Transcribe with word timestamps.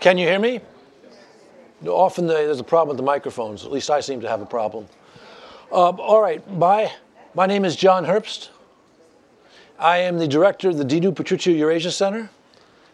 Can 0.00 0.16
you 0.16 0.26
hear 0.26 0.38
me? 0.38 0.60
Often 1.86 2.26
there's 2.26 2.58
a 2.58 2.64
problem 2.64 2.88
with 2.88 2.96
the 2.96 3.02
microphones. 3.02 3.66
At 3.66 3.70
least 3.70 3.90
I 3.90 4.00
seem 4.00 4.22
to 4.22 4.28
have 4.28 4.40
a 4.40 4.46
problem. 4.46 4.86
Uh, 5.70 5.90
all 5.90 6.22
right, 6.22 6.42
my, 6.50 6.90
my 7.34 7.44
name 7.44 7.66
is 7.66 7.76
John 7.76 8.06
Herbst. 8.06 8.48
I 9.78 9.98
am 9.98 10.16
the 10.16 10.26
director 10.26 10.70
of 10.70 10.78
the 10.78 10.86
Dinu 10.86 11.12
Patriciu 11.12 11.54
Eurasia 11.54 11.90
Center. 11.90 12.30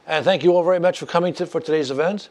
And 0.09 0.25
thank 0.25 0.43
you 0.43 0.51
all 0.51 0.65
very 0.65 0.81
much 0.81 0.99
for 0.99 1.07
coming 1.07 1.33
to, 1.35 1.47
for 1.47 1.61
today's 1.61 1.93
event. 1.93 2.29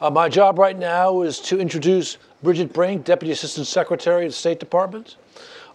Uh, 0.00 0.10
my 0.10 0.28
job 0.28 0.58
right 0.58 0.76
now 0.76 1.22
is 1.22 1.38
to 1.38 1.60
introduce 1.60 2.18
Bridget 2.42 2.72
Brink, 2.72 3.04
Deputy 3.04 3.30
Assistant 3.30 3.68
Secretary 3.68 4.26
of 4.26 4.32
the 4.32 4.36
State 4.36 4.58
Department. 4.58 5.14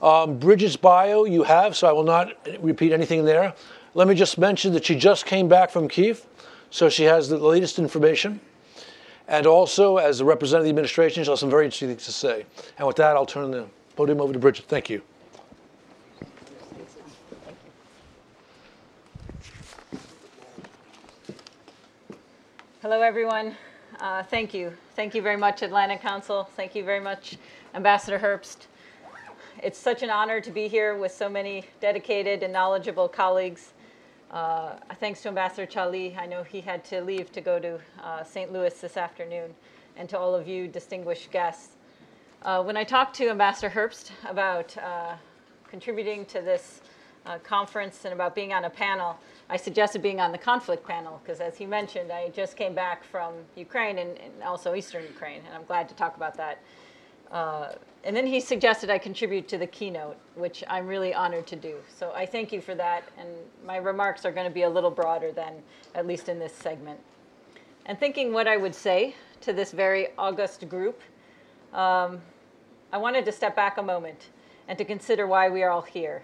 Um, 0.02 0.38
Bridget's 0.38 0.76
bio 0.76 1.24
you 1.24 1.44
have, 1.44 1.78
so 1.78 1.88
I 1.88 1.94
will 1.94 2.04
not 2.04 2.34
repeat 2.60 2.92
anything 2.92 3.24
there. 3.24 3.54
Let 3.94 4.10
me 4.10 4.16
just 4.16 4.38
mention 4.38 4.74
that 4.74 4.84
she 4.84 4.96
just 4.96 5.26
came 5.26 5.48
back 5.48 5.70
from 5.70 5.88
Kiev, 5.88 6.26
so 6.70 6.90
she 6.90 7.04
has 7.04 7.30
the 7.30 7.38
latest 7.38 7.80
information. 7.80 8.40
And 9.28 9.46
also, 9.46 9.98
as 9.98 10.22
a 10.22 10.26
representative 10.26 10.62
of 10.62 10.66
the 10.66 10.70
administration, 10.70 11.24
she 11.24 11.30
has 11.30 11.40
some 11.40 11.50
very 11.50 11.66
interesting 11.66 11.90
things 11.90 12.06
to 12.06 12.14
say. 12.14 12.46
And 12.78 12.88
with 12.88 12.96
that, 12.96 13.18
I'll 13.18 13.26
turn 13.26 13.52
the 13.52 13.66
podium 13.96 14.22
over 14.22 14.32
to 14.32 14.40
Bridget. 14.40 14.66
Thank 14.68 14.90
you. 14.90 15.02
Hello, 22.82 23.02
everyone. 23.02 23.58
Uh, 24.00 24.24
thank 24.24 24.54
you. 24.54 24.72
Thank 24.96 25.14
you 25.14 25.22
very 25.22 25.36
much, 25.36 25.62
Atlantic 25.62 26.02
Council. 26.02 26.46
Thank 26.56 26.74
you 26.74 26.84
very 26.86 27.02
much, 27.02 27.38
Ambassador 27.74 28.18
Herbst. 28.18 28.68
It's 29.62 29.78
such 29.78 30.04
an 30.04 30.10
honor 30.10 30.40
to 30.40 30.52
be 30.52 30.68
here 30.68 30.96
with 30.96 31.12
so 31.12 31.28
many 31.28 31.66
dedicated 31.82 32.44
and 32.44 32.54
knowledgeable 32.54 33.10
colleagues. 33.10 33.74
Uh, 34.32 34.76
thanks 35.00 35.22
to 35.22 35.30
Ambassador 35.30 35.66
Chaly. 35.66 36.18
I 36.18 36.26
know 36.26 36.44
he 36.44 36.60
had 36.60 36.84
to 36.86 37.02
leave 37.02 37.32
to 37.32 37.40
go 37.40 37.60
to 37.60 37.80
uh, 38.04 38.24
St. 38.24 38.52
Louis 38.52 38.74
this 38.74 38.98
afternoon, 38.98 39.56
and 39.96 40.10
to 40.10 40.20
all 40.20 40.36
of 40.36 40.50
you 40.50 40.68
distinguished 40.68 41.32
guests. 41.32 41.78
Uh, 42.42 42.62
when 42.62 42.76
I 42.76 42.84
talked 42.84 43.16
to 43.18 43.30
Ambassador 43.30 43.70
Herbst 43.70 44.12
about 44.28 44.78
uh, 44.78 45.16
contributing 45.70 46.26
to 46.26 46.42
this 46.42 46.82
uh, 47.26 47.38
conference 47.40 48.04
and 48.04 48.14
about 48.14 48.36
being 48.36 48.52
on 48.52 48.66
a 48.66 48.70
panel, 48.70 49.18
I 49.50 49.56
suggested 49.56 50.02
being 50.02 50.20
on 50.20 50.34
the 50.34 50.38
conflict 50.38 50.86
panel 50.86 51.22
because, 51.24 51.40
as 51.40 51.58
he 51.58 51.66
mentioned, 51.66 52.12
I 52.12 52.28
just 52.30 52.58
came 52.58 52.76
back 52.76 53.06
from 53.06 53.34
Ukraine 53.56 53.98
and, 53.98 54.18
and 54.18 54.44
also 54.44 54.76
Eastern 54.76 55.04
Ukraine, 55.04 55.42
and 55.46 55.56
I'm 55.56 55.64
glad 55.64 55.88
to 55.88 55.96
talk 55.96 56.18
about 56.18 56.36
that. 56.36 56.62
Uh, 57.32 57.74
and 58.04 58.16
then 58.16 58.26
he 58.26 58.40
suggested 58.40 58.90
I 58.90 58.98
contribute 58.98 59.48
to 59.50 59.58
the 59.58 59.68
keynote, 59.68 60.18
which 60.36 60.64
I'm 60.70 60.88
really 60.88 61.14
honored 61.14 61.46
to 61.48 61.56
do. 61.56 61.76
So 61.94 62.14
I 62.16 62.26
thank 62.26 62.54
you 62.54 62.62
for 62.62 62.74
that, 62.76 63.04
and 63.18 63.28
my 63.66 63.78
remarks 63.78 64.26
are 64.26 64.32
going 64.32 64.48
to 64.48 64.54
be 64.54 64.64
a 64.64 64.70
little 64.70 64.92
broader 64.92 65.32
than 65.32 65.56
at 65.94 66.08
least 66.08 66.30
in 66.30 66.40
this 66.40 66.54
segment. 66.54 67.00
And 67.86 68.00
thinking 68.00 68.32
what 68.32 68.48
I 68.48 68.58
would 68.58 68.76
say 68.76 69.16
to 69.42 69.54
this 69.54 69.72
very 69.72 70.08
august 70.18 70.68
group, 70.70 71.02
um, 71.74 72.22
I 72.94 72.98
wanted 72.98 73.26
to 73.26 73.32
step 73.32 73.56
back 73.56 73.78
a 73.78 73.84
moment 73.84 74.30
and 74.68 74.78
to 74.78 74.86
consider 74.86 75.28
why 75.28 75.50
we 75.50 75.64
are 75.64 75.70
all 75.70 75.82
here. 75.82 76.24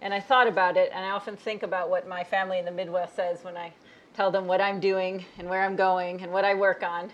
And 0.00 0.12
I 0.12 0.20
thought 0.20 0.46
about 0.46 0.76
it, 0.76 0.90
and 0.92 1.04
I 1.04 1.10
often 1.10 1.36
think 1.36 1.62
about 1.62 1.88
what 1.88 2.08
my 2.08 2.24
family 2.24 2.58
in 2.58 2.64
the 2.64 2.70
Midwest 2.70 3.16
says 3.16 3.44
when 3.44 3.56
I 3.56 3.72
tell 4.14 4.30
them 4.30 4.46
what 4.46 4.60
I'm 4.60 4.80
doing 4.80 5.24
and 5.38 5.48
where 5.48 5.62
I'm 5.62 5.76
going 5.76 6.22
and 6.22 6.32
what 6.32 6.44
I 6.44 6.54
work 6.54 6.82
on. 6.82 7.10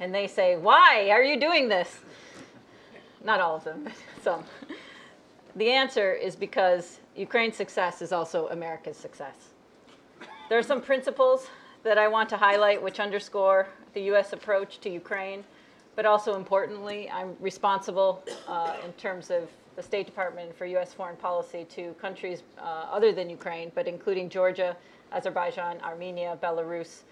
And 0.00 0.14
they 0.14 0.26
say, 0.26 0.56
Why 0.56 1.10
are 1.10 1.22
you 1.22 1.38
doing 1.38 1.68
this? 1.68 2.00
Not 3.24 3.40
all 3.40 3.56
of 3.56 3.64
them, 3.64 3.84
but 3.84 3.94
some. 4.22 4.44
The 5.56 5.70
answer 5.70 6.12
is 6.12 6.36
because 6.36 7.00
Ukraine's 7.16 7.56
success 7.56 8.02
is 8.02 8.12
also 8.12 8.48
America's 8.48 8.96
success. 8.96 9.50
There 10.48 10.58
are 10.58 10.62
some 10.62 10.82
principles 10.82 11.48
that 11.84 11.96
I 11.96 12.06
want 12.06 12.28
to 12.30 12.36
highlight 12.36 12.82
which 12.82 13.00
underscore 13.00 13.66
the 13.94 14.02
U.S. 14.02 14.32
approach 14.32 14.78
to 14.80 14.90
Ukraine, 14.90 15.44
but 15.96 16.04
also 16.04 16.34
importantly, 16.34 17.10
I'm 17.10 17.36
responsible 17.40 18.22
uh, 18.46 18.76
in 18.84 18.92
terms 18.94 19.30
of 19.30 19.48
the 19.76 19.82
State 19.82 20.06
Department 20.06 20.56
for 20.56 20.66
U.S. 20.66 20.92
foreign 20.92 21.16
policy 21.16 21.66
to 21.70 21.92
countries 21.94 22.42
uh, 22.58 22.86
other 22.90 23.12
than 23.12 23.30
Ukraine, 23.30 23.72
but 23.74 23.88
including 23.88 24.28
Georgia, 24.28 24.76
Azerbaijan, 25.12 25.80
Armenia, 25.82 26.38
Belarus, 26.42 27.02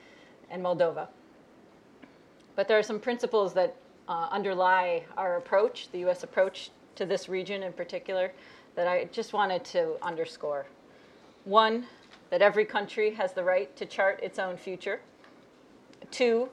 and 0.50 0.62
Moldova. 0.62 1.08
But 2.54 2.68
there 2.68 2.78
are 2.78 2.82
some 2.82 3.00
principles 3.00 3.54
that 3.54 3.76
uh, 4.08 4.28
underlie 4.30 5.04
our 5.16 5.36
approach, 5.36 5.88
the 5.92 5.98
U.S. 6.00 6.22
approach 6.22 6.70
to 6.96 7.06
this 7.06 7.28
region 7.28 7.62
in 7.62 7.72
particular, 7.72 8.32
that 8.74 8.86
I 8.86 9.04
just 9.12 9.32
wanted 9.32 9.64
to 9.66 9.96
underscore. 10.02 10.66
One, 11.44 11.86
that 12.30 12.42
every 12.42 12.64
country 12.64 13.10
has 13.14 13.32
the 13.32 13.44
right 13.44 13.74
to 13.76 13.84
chart 13.84 14.20
its 14.22 14.38
own 14.38 14.56
future. 14.56 15.00
Two, 16.10 16.48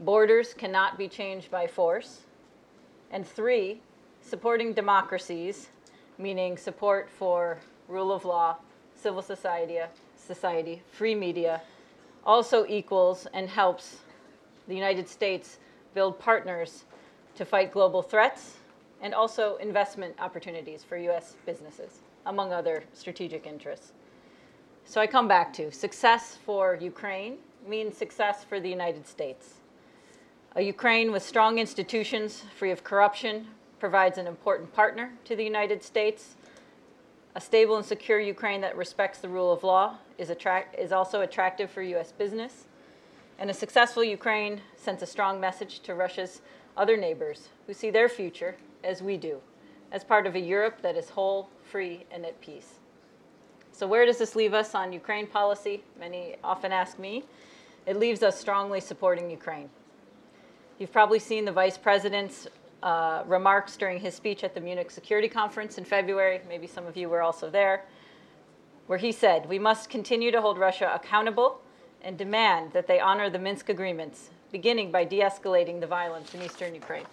borders 0.00 0.54
cannot 0.54 0.98
be 0.98 1.08
changed 1.08 1.50
by 1.50 1.66
force. 1.66 2.22
And 3.10 3.26
three, 3.26 3.80
supporting 4.20 4.72
democracies, 4.72 5.68
meaning 6.18 6.56
support 6.56 7.10
for 7.10 7.58
rule 7.88 8.12
of 8.12 8.24
law, 8.24 8.56
civil 8.94 9.22
society, 9.22 9.78
society, 10.16 10.82
free 10.92 11.14
media, 11.14 11.60
also 12.24 12.64
equals 12.66 13.26
and 13.34 13.48
helps 13.48 13.98
the 14.68 14.74
United 14.74 15.08
States 15.08 15.58
build 15.94 16.18
partners 16.18 16.84
to 17.34 17.44
fight 17.44 17.72
global 17.72 18.02
threats 18.02 18.56
and 19.00 19.14
also 19.14 19.56
investment 19.56 20.14
opportunities 20.18 20.84
for 20.84 20.96
US 20.96 21.36
businesses, 21.44 22.00
among 22.26 22.52
other 22.52 22.84
strategic 22.92 23.46
interests. 23.46 23.92
So 24.84 25.00
I 25.00 25.06
come 25.06 25.28
back 25.28 25.52
to 25.54 25.70
success 25.72 26.38
for 26.44 26.76
Ukraine 26.80 27.38
means 27.66 27.96
success 27.96 28.44
for 28.44 28.60
the 28.60 28.68
United 28.68 29.06
States. 29.06 29.54
A 30.56 30.62
Ukraine 30.62 31.12
with 31.12 31.22
strong 31.22 31.58
institutions, 31.58 32.44
free 32.58 32.70
of 32.70 32.84
corruption, 32.84 33.46
provides 33.78 34.18
an 34.18 34.26
important 34.26 34.72
partner 34.72 35.12
to 35.24 35.34
the 35.34 35.44
United 35.44 35.82
States. 35.82 36.36
A 37.34 37.40
stable 37.40 37.76
and 37.76 37.86
secure 37.86 38.20
Ukraine 38.20 38.60
that 38.60 38.76
respects 38.76 39.18
the 39.18 39.28
rule 39.28 39.50
of 39.50 39.64
law 39.64 39.96
is, 40.18 40.28
attract- 40.28 40.78
is 40.78 40.92
also 40.92 41.22
attractive 41.22 41.70
for 41.70 41.82
U.S. 41.82 42.12
business. 42.12 42.66
And 43.38 43.50
a 43.50 43.54
successful 43.54 44.04
Ukraine 44.04 44.60
sends 44.76 45.02
a 45.02 45.06
strong 45.06 45.40
message 45.40 45.80
to 45.80 45.94
Russia's 45.94 46.42
other 46.76 46.96
neighbors 46.96 47.48
who 47.66 47.74
see 47.74 47.90
their 47.90 48.08
future, 48.08 48.56
as 48.84 49.02
we 49.02 49.16
do, 49.16 49.40
as 49.90 50.04
part 50.04 50.26
of 50.26 50.34
a 50.34 50.40
Europe 50.40 50.80
that 50.82 50.96
is 50.96 51.10
whole, 51.10 51.48
free, 51.62 52.04
and 52.10 52.24
at 52.24 52.40
peace. 52.40 52.78
So, 53.72 53.86
where 53.86 54.04
does 54.04 54.18
this 54.18 54.36
leave 54.36 54.54
us 54.54 54.74
on 54.74 54.92
Ukraine 54.92 55.26
policy? 55.26 55.82
Many 55.98 56.36
often 56.44 56.72
ask 56.72 56.98
me. 56.98 57.24
It 57.86 57.96
leaves 57.96 58.22
us 58.22 58.38
strongly 58.38 58.80
supporting 58.80 59.30
Ukraine. 59.30 59.68
You've 60.78 60.92
probably 60.92 61.18
seen 61.18 61.44
the 61.44 61.52
vice 61.52 61.78
president's 61.78 62.46
uh, 62.82 63.22
remarks 63.26 63.76
during 63.76 63.98
his 63.98 64.14
speech 64.14 64.44
at 64.44 64.54
the 64.54 64.60
Munich 64.60 64.90
Security 64.90 65.28
Conference 65.28 65.78
in 65.78 65.84
February. 65.84 66.40
Maybe 66.48 66.66
some 66.66 66.86
of 66.86 66.96
you 66.96 67.08
were 67.08 67.22
also 67.22 67.50
there, 67.50 67.84
where 68.86 68.98
he 68.98 69.10
said, 69.10 69.48
We 69.48 69.58
must 69.58 69.88
continue 69.88 70.30
to 70.30 70.40
hold 70.40 70.58
Russia 70.58 70.90
accountable 70.94 71.60
and 72.02 72.18
demand 72.18 72.72
that 72.72 72.86
they 72.86 73.00
honor 73.00 73.30
the 73.30 73.38
Minsk 73.38 73.68
agreements, 73.68 74.30
beginning 74.50 74.90
by 74.90 75.04
de 75.04 75.20
escalating 75.20 75.80
the 75.80 75.86
violence 75.86 76.34
in 76.34 76.42
eastern 76.42 76.74
Ukraine. 76.74 77.06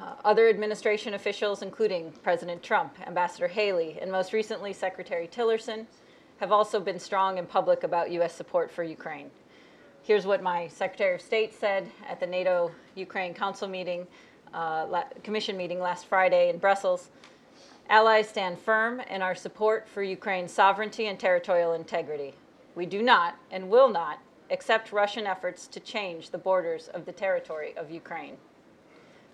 Uh, 0.00 0.14
other 0.24 0.48
administration 0.48 1.14
officials, 1.14 1.62
including 1.62 2.12
President 2.22 2.62
Trump, 2.62 2.94
Ambassador 3.06 3.48
Haley, 3.48 3.98
and 4.00 4.12
most 4.12 4.32
recently 4.32 4.72
Secretary 4.72 5.26
Tillerson, 5.26 5.86
have 6.38 6.52
also 6.52 6.78
been 6.78 7.00
strong 7.00 7.38
and 7.38 7.48
public 7.48 7.82
about 7.82 8.10
U.S. 8.12 8.32
support 8.32 8.70
for 8.70 8.84
Ukraine. 8.84 9.28
Here's 10.02 10.24
what 10.24 10.42
my 10.42 10.68
Secretary 10.68 11.16
of 11.16 11.20
State 11.20 11.52
said 11.52 11.90
at 12.08 12.20
the 12.20 12.26
NATO 12.26 12.70
Ukraine 12.94 13.34
Council 13.34 13.66
meeting, 13.66 14.06
uh, 14.54 14.86
la- 14.88 15.04
Commission 15.24 15.56
meeting 15.56 15.80
last 15.80 16.06
Friday 16.06 16.48
in 16.48 16.58
Brussels. 16.58 17.10
Allies 17.90 18.28
stand 18.28 18.58
firm 18.58 19.00
in 19.00 19.20
our 19.20 19.34
support 19.34 19.88
for 19.88 20.02
Ukraine's 20.02 20.52
sovereignty 20.52 21.06
and 21.06 21.18
territorial 21.18 21.72
integrity. 21.72 22.34
We 22.78 22.86
do 22.86 23.02
not 23.02 23.34
and 23.50 23.70
will 23.70 23.88
not 23.88 24.20
accept 24.52 24.92
Russian 24.92 25.26
efforts 25.26 25.66
to 25.66 25.80
change 25.80 26.30
the 26.30 26.38
borders 26.38 26.86
of 26.86 27.06
the 27.06 27.12
territory 27.12 27.76
of 27.76 27.90
Ukraine. 27.90 28.36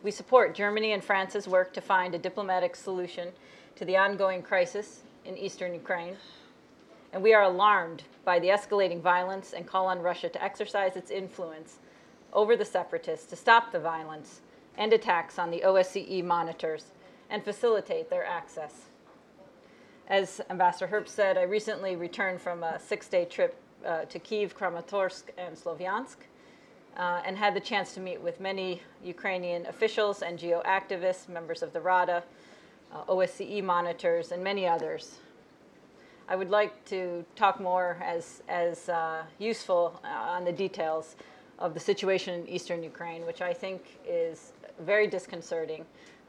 We 0.03 0.13
support 0.13 0.55
Germany 0.55 0.93
and 0.93 1.05
France's 1.05 1.47
work 1.47 1.75
to 1.75 1.83
find 1.83 2.15
a 2.15 2.19
diplomatic 2.19 2.75
solution 2.75 3.33
to 3.77 3.85
the 3.85 3.99
ongoing 3.99 4.41
crisis 4.41 5.03
in 5.27 5.37
eastern 5.37 5.75
Ukraine 5.75 6.17
and 7.13 7.23
we 7.23 7.35
are 7.35 7.43
alarmed 7.43 8.05
by 8.25 8.39
the 8.39 8.49
escalating 8.49 9.03
violence 9.03 9.53
and 9.53 9.67
call 9.67 9.89
on 9.89 10.01
Russia 10.01 10.31
to 10.31 10.43
exercise 10.43 10.97
its 10.97 11.11
influence 11.11 11.81
over 12.33 12.57
the 12.57 12.65
separatists 12.65 13.27
to 13.27 13.37
stop 13.37 13.73
the 13.73 13.79
violence 13.79 14.41
and 14.79 14.91
attacks 14.91 15.39
on 15.39 15.51
the 15.51 15.61
OSCE 15.61 16.25
monitors 16.25 16.93
and 17.29 17.45
facilitate 17.45 18.09
their 18.09 18.25
access. 18.25 18.87
As 20.09 20.41
Ambassador 20.51 20.87
Herbst 20.87 21.09
said, 21.09 21.39
I 21.39 21.43
recently 21.43 21.97
returned 21.97 22.41
from 22.41 22.63
a 22.63 22.79
six 22.79 23.09
day 23.09 23.25
trip 23.25 23.57
uh, 23.87 24.05
to 24.05 24.19
Kiev, 24.19 24.57
Kramatorsk, 24.57 25.25
and 25.39 25.57
Slovyansk, 25.57 26.17
uh, 26.97 27.23
and 27.25 27.37
had 27.37 27.55
the 27.55 27.61
chance 27.61 27.95
to 27.95 28.01
meet 28.01 28.21
with 28.21 28.41
many 28.41 28.83
Ukrainian 29.03 29.67
officials, 29.67 30.21
NGO 30.21 30.65
activists, 30.65 31.29
members 31.29 31.63
of 31.63 31.73
the 31.73 31.81
Rada, 31.81 32.23
uh, 32.93 33.05
OSCE 33.09 33.63
monitors, 33.63 34.33
and 34.33 34.45
many 34.45 34.67
others 34.67 35.19
I 36.27 36.37
would 36.37 36.49
like 36.49 36.85
to 36.87 37.23
talk 37.37 37.61
more 37.61 37.99
as, 38.03 38.43
as 38.49 38.89
uh, 38.89 39.25
useful 39.39 40.01
uh, 40.03 40.09
on 40.09 40.45
the 40.45 40.53
details 40.53 41.17
of 41.59 41.75
the 41.75 41.81
situation 41.81 42.41
in 42.41 42.49
eastern 42.49 42.83
Ukraine, 42.83 43.27
which 43.27 43.43
I 43.43 43.53
think 43.53 43.85
is 44.09 44.53
very 44.81 45.07
disconcerting. 45.07 45.85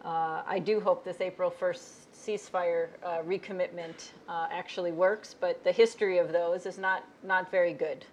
Uh, 0.05 0.43
I 0.45 0.59
do 0.59 0.79
hope 0.79 1.03
this 1.03 1.19
April 1.19 1.49
1st 1.49 1.89
ceasefire 2.13 2.89
uh, 3.03 3.23
recommitment 3.23 4.11
uh, 4.29 4.47
actually 4.51 4.91
works, 4.91 5.33
but 5.33 5.63
the 5.63 5.71
history 5.71 6.19
of 6.19 6.31
those 6.31 6.67
is 6.67 6.77
not, 6.77 7.03
not 7.23 7.49
very 7.49 7.73
good. 7.73 8.05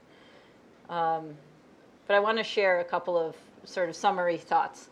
Um, 0.89 1.35
but 2.07 2.15
I 2.15 2.21
want 2.21 2.39
to 2.39 2.45
share 2.45 2.81
a 2.81 2.85
couple 2.85 3.19
of 3.19 3.37
sort 3.65 3.91
of 3.91 3.95
summary 3.95 4.39
thoughts. 4.39 4.89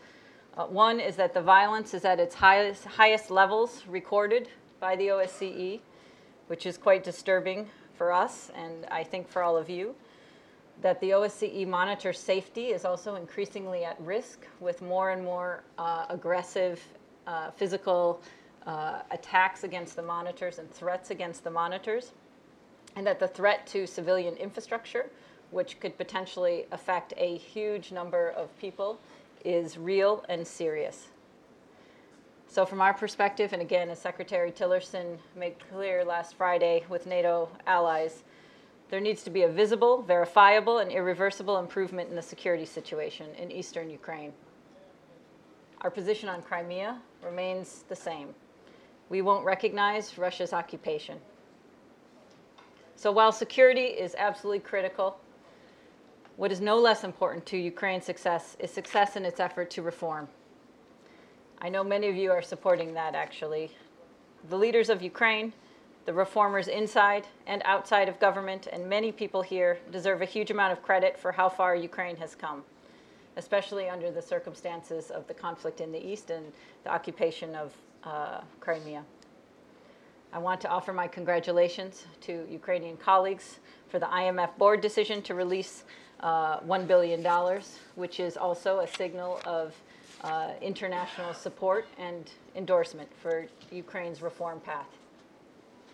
Uh, 0.58 0.66
one 0.66 1.00
is 1.00 1.16
that 1.16 1.32
the 1.32 1.40
violence 1.40 1.94
is 1.94 2.04
at 2.04 2.20
its 2.20 2.34
highest, 2.34 2.84
highest 2.84 3.30
levels 3.30 3.82
recorded 3.88 4.48
by 4.78 4.94
the 4.94 5.08
OSCE, 5.08 5.80
which 6.48 6.66
is 6.66 6.76
quite 6.76 7.02
disturbing 7.02 7.66
for 7.94 8.12
us 8.12 8.50
and 8.54 8.84
I 8.90 9.04
think 9.04 9.26
for 9.26 9.42
all 9.42 9.56
of 9.56 9.70
you. 9.70 9.94
That 10.82 11.00
the 11.00 11.10
OSCE 11.10 11.66
monitors 11.66 12.18
safety 12.18 12.68
is 12.68 12.84
also 12.84 13.16
increasingly 13.16 13.84
at 13.84 14.00
risk 14.00 14.46
with 14.60 14.80
more 14.80 15.10
and 15.10 15.22
more 15.22 15.62
uh, 15.76 16.06
aggressive 16.08 16.80
uh, 17.26 17.50
physical 17.50 18.22
uh, 18.66 19.00
attacks 19.10 19.64
against 19.64 19.96
the 19.96 20.02
monitors 20.02 20.58
and 20.58 20.70
threats 20.70 21.10
against 21.10 21.44
the 21.44 21.50
monitors. 21.50 22.12
And 22.96 23.06
that 23.06 23.20
the 23.20 23.28
threat 23.28 23.66
to 23.68 23.86
civilian 23.86 24.34
infrastructure, 24.36 25.10
which 25.50 25.78
could 25.80 25.96
potentially 25.98 26.66
affect 26.72 27.12
a 27.16 27.36
huge 27.36 27.92
number 27.92 28.30
of 28.30 28.56
people, 28.58 28.98
is 29.44 29.76
real 29.76 30.24
and 30.28 30.46
serious. 30.46 31.08
So, 32.46 32.66
from 32.66 32.80
our 32.80 32.92
perspective, 32.92 33.52
and 33.52 33.62
again, 33.62 33.90
as 33.90 34.00
Secretary 34.00 34.50
Tillerson 34.50 35.18
made 35.36 35.54
clear 35.70 36.04
last 36.04 36.34
Friday 36.34 36.84
with 36.88 37.06
NATO 37.06 37.48
allies, 37.66 38.24
there 38.90 39.00
needs 39.00 39.22
to 39.22 39.30
be 39.30 39.42
a 39.42 39.48
visible, 39.48 40.02
verifiable, 40.02 40.78
and 40.78 40.90
irreversible 40.90 41.58
improvement 41.58 42.10
in 42.10 42.16
the 42.16 42.22
security 42.22 42.64
situation 42.64 43.28
in 43.38 43.50
eastern 43.50 43.88
Ukraine. 43.88 44.32
Our 45.82 45.90
position 45.90 46.28
on 46.28 46.42
Crimea 46.42 46.98
remains 47.24 47.84
the 47.88 47.96
same. 47.96 48.34
We 49.08 49.22
won't 49.22 49.44
recognize 49.44 50.18
Russia's 50.18 50.52
occupation. 50.52 51.18
So, 52.96 53.10
while 53.12 53.32
security 53.32 53.84
is 53.84 54.14
absolutely 54.18 54.60
critical, 54.60 55.18
what 56.36 56.52
is 56.52 56.60
no 56.60 56.76
less 56.76 57.04
important 57.04 57.46
to 57.46 57.56
Ukraine's 57.56 58.04
success 58.04 58.56
is 58.58 58.70
success 58.70 59.16
in 59.16 59.24
its 59.24 59.40
effort 59.40 59.70
to 59.70 59.82
reform. 59.82 60.28
I 61.62 61.68
know 61.68 61.84
many 61.84 62.08
of 62.08 62.16
you 62.16 62.30
are 62.30 62.42
supporting 62.42 62.94
that 62.94 63.14
actually. 63.14 63.70
The 64.48 64.56
leaders 64.56 64.90
of 64.90 65.02
Ukraine, 65.02 65.52
the 66.10 66.14
reformers 66.14 66.66
inside 66.66 67.24
and 67.46 67.62
outside 67.64 68.08
of 68.08 68.18
government, 68.18 68.66
and 68.72 68.84
many 68.88 69.12
people 69.12 69.42
here 69.42 69.78
deserve 69.92 70.22
a 70.22 70.24
huge 70.24 70.50
amount 70.50 70.72
of 70.72 70.82
credit 70.82 71.16
for 71.16 71.30
how 71.30 71.48
far 71.48 71.76
Ukraine 71.76 72.16
has 72.16 72.34
come, 72.34 72.64
especially 73.36 73.88
under 73.88 74.10
the 74.10 74.20
circumstances 74.20 75.12
of 75.12 75.24
the 75.28 75.34
conflict 75.34 75.80
in 75.80 75.92
the 75.92 76.04
East 76.04 76.30
and 76.30 76.44
the 76.82 76.90
occupation 76.90 77.54
of 77.54 77.72
uh, 78.02 78.40
Crimea. 78.58 79.04
I 80.32 80.38
want 80.40 80.60
to 80.62 80.68
offer 80.68 80.92
my 80.92 81.06
congratulations 81.06 82.06
to 82.22 82.44
Ukrainian 82.50 82.96
colleagues 82.96 83.60
for 83.88 84.00
the 84.00 84.06
IMF 84.06 84.58
board 84.58 84.80
decision 84.80 85.22
to 85.22 85.34
release 85.34 85.84
uh, 86.18 86.58
$1 86.58 86.88
billion, 86.88 87.24
which 87.94 88.18
is 88.18 88.36
also 88.36 88.80
a 88.80 88.88
signal 88.88 89.40
of 89.44 89.76
uh, 90.24 90.54
international 90.60 91.32
support 91.34 91.86
and 91.98 92.32
endorsement 92.56 93.08
for 93.22 93.46
Ukraine's 93.70 94.22
reform 94.22 94.58
path. 94.58 94.88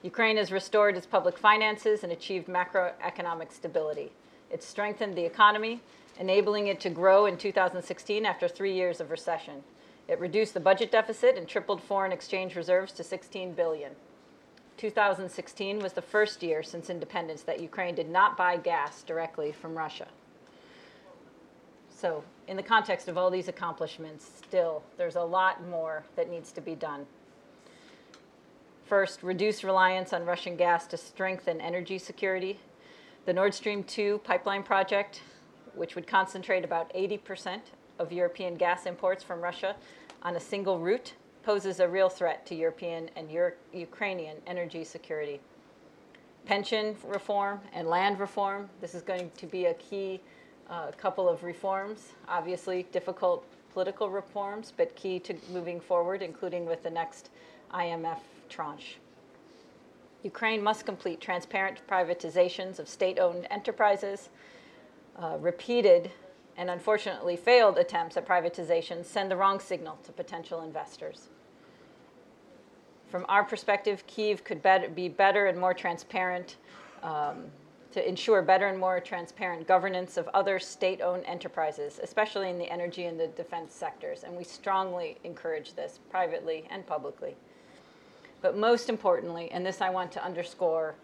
Ukraine 0.02 0.36
has 0.36 0.52
restored 0.52 0.96
its 0.96 1.06
public 1.06 1.38
finances 1.38 2.02
and 2.02 2.12
achieved 2.12 2.48
macroeconomic 2.48 3.52
stability. 3.52 4.12
It 4.50 4.62
strengthened 4.62 5.16
the 5.16 5.24
economy, 5.24 5.80
enabling 6.18 6.68
it 6.68 6.80
to 6.80 6.90
grow 6.90 7.26
in 7.26 7.36
2016 7.36 8.24
after 8.24 8.48
three 8.48 8.74
years 8.74 9.00
of 9.00 9.10
recession. 9.10 9.62
It 10.08 10.20
reduced 10.20 10.54
the 10.54 10.60
budget 10.60 10.92
deficit 10.92 11.36
and 11.36 11.48
tripled 11.48 11.82
foreign 11.82 12.12
exchange 12.12 12.54
reserves 12.54 12.92
to 12.92 13.02
16 13.02 13.54
billion. 13.54 13.92
2016 14.76 15.80
was 15.80 15.94
the 15.94 16.02
first 16.02 16.42
year 16.42 16.62
since 16.62 16.90
independence 16.90 17.42
that 17.42 17.60
Ukraine 17.60 17.94
did 17.94 18.08
not 18.08 18.36
buy 18.36 18.56
gas 18.56 19.02
directly 19.02 19.50
from 19.50 19.76
Russia. 19.76 20.06
So, 21.88 22.22
in 22.46 22.56
the 22.56 22.62
context 22.62 23.08
of 23.08 23.16
all 23.16 23.30
these 23.30 23.48
accomplishments, 23.48 24.30
still, 24.46 24.82
there's 24.98 25.16
a 25.16 25.22
lot 25.22 25.66
more 25.66 26.04
that 26.14 26.30
needs 26.30 26.52
to 26.52 26.60
be 26.60 26.74
done. 26.74 27.06
First, 28.86 29.24
reduce 29.24 29.64
reliance 29.64 30.12
on 30.12 30.24
Russian 30.24 30.54
gas 30.54 30.86
to 30.86 30.96
strengthen 30.96 31.60
energy 31.60 31.98
security. 31.98 32.60
The 33.24 33.32
Nord 33.32 33.52
Stream 33.52 33.82
2 33.82 34.18
pipeline 34.22 34.62
project, 34.62 35.22
which 35.74 35.96
would 35.96 36.06
concentrate 36.06 36.64
about 36.64 36.94
80% 36.94 37.62
of 37.98 38.12
European 38.12 38.54
gas 38.54 38.86
imports 38.86 39.24
from 39.24 39.40
Russia 39.40 39.74
on 40.22 40.36
a 40.36 40.40
single 40.40 40.78
route, 40.78 41.14
poses 41.42 41.80
a 41.80 41.88
real 41.88 42.08
threat 42.08 42.46
to 42.46 42.54
European 42.54 43.10
and 43.16 43.28
Euro- 43.32 43.54
Ukrainian 43.72 44.36
energy 44.46 44.84
security. 44.84 45.40
Pension 46.44 46.94
reform 47.08 47.60
and 47.72 47.88
land 47.88 48.20
reform, 48.20 48.70
this 48.80 48.94
is 48.94 49.02
going 49.02 49.32
to 49.36 49.46
be 49.46 49.66
a 49.66 49.74
key 49.74 50.20
a 50.70 50.92
couple 50.92 51.28
of 51.28 51.42
reforms, 51.42 52.10
obviously 52.28 52.84
difficult 52.92 53.44
political 53.72 54.10
reforms, 54.10 54.72
but 54.76 54.94
key 54.94 55.18
to 55.18 55.34
moving 55.52 55.80
forward, 55.80 56.22
including 56.22 56.66
with 56.66 56.84
the 56.84 56.90
next 56.90 57.30
IMF 57.72 58.18
tranche. 58.48 58.98
Ukraine 60.22 60.62
must 60.62 60.84
complete 60.84 61.20
transparent 61.20 61.80
privatizations 61.86 62.78
of 62.78 62.88
state 62.88 63.18
owned 63.18 63.46
enterprises. 63.50 64.30
Uh, 65.16 65.36
repeated 65.40 66.10
and 66.58 66.68
unfortunately 66.68 67.36
failed 67.36 67.78
attempts 67.78 68.16
at 68.16 68.26
privatization 68.26 69.04
send 69.04 69.30
the 69.30 69.36
wrong 69.36 69.58
signal 69.58 69.98
to 70.04 70.12
potential 70.12 70.62
investors. 70.62 71.28
From 73.08 73.24
our 73.28 73.44
perspective, 73.44 74.06
Kiev 74.06 74.44
could 74.44 74.60
better, 74.62 74.88
be 74.88 75.08
better 75.08 75.46
and 75.46 75.58
more 75.58 75.72
transparent 75.72 76.56
um, 77.02 77.44
to 77.92 78.06
ensure 78.06 78.42
better 78.42 78.66
and 78.66 78.78
more 78.78 79.00
transparent 79.00 79.66
governance 79.66 80.16
of 80.16 80.28
other 80.34 80.58
state 80.58 81.00
owned 81.00 81.24
enterprises, 81.24 82.00
especially 82.02 82.50
in 82.50 82.58
the 82.58 82.70
energy 82.70 83.06
and 83.06 83.18
the 83.18 83.28
defense 83.28 83.72
sectors. 83.72 84.22
And 84.24 84.36
we 84.36 84.44
strongly 84.44 85.16
encourage 85.24 85.74
this 85.74 85.98
privately 86.10 86.64
and 86.68 86.86
publicly. 86.86 87.36
But 88.46 88.56
most 88.56 88.88
importantly, 88.88 89.50
and 89.50 89.66
this 89.66 89.80
I 89.80 89.90
want 89.90 90.12
to 90.12 90.24
underscore 90.24 90.94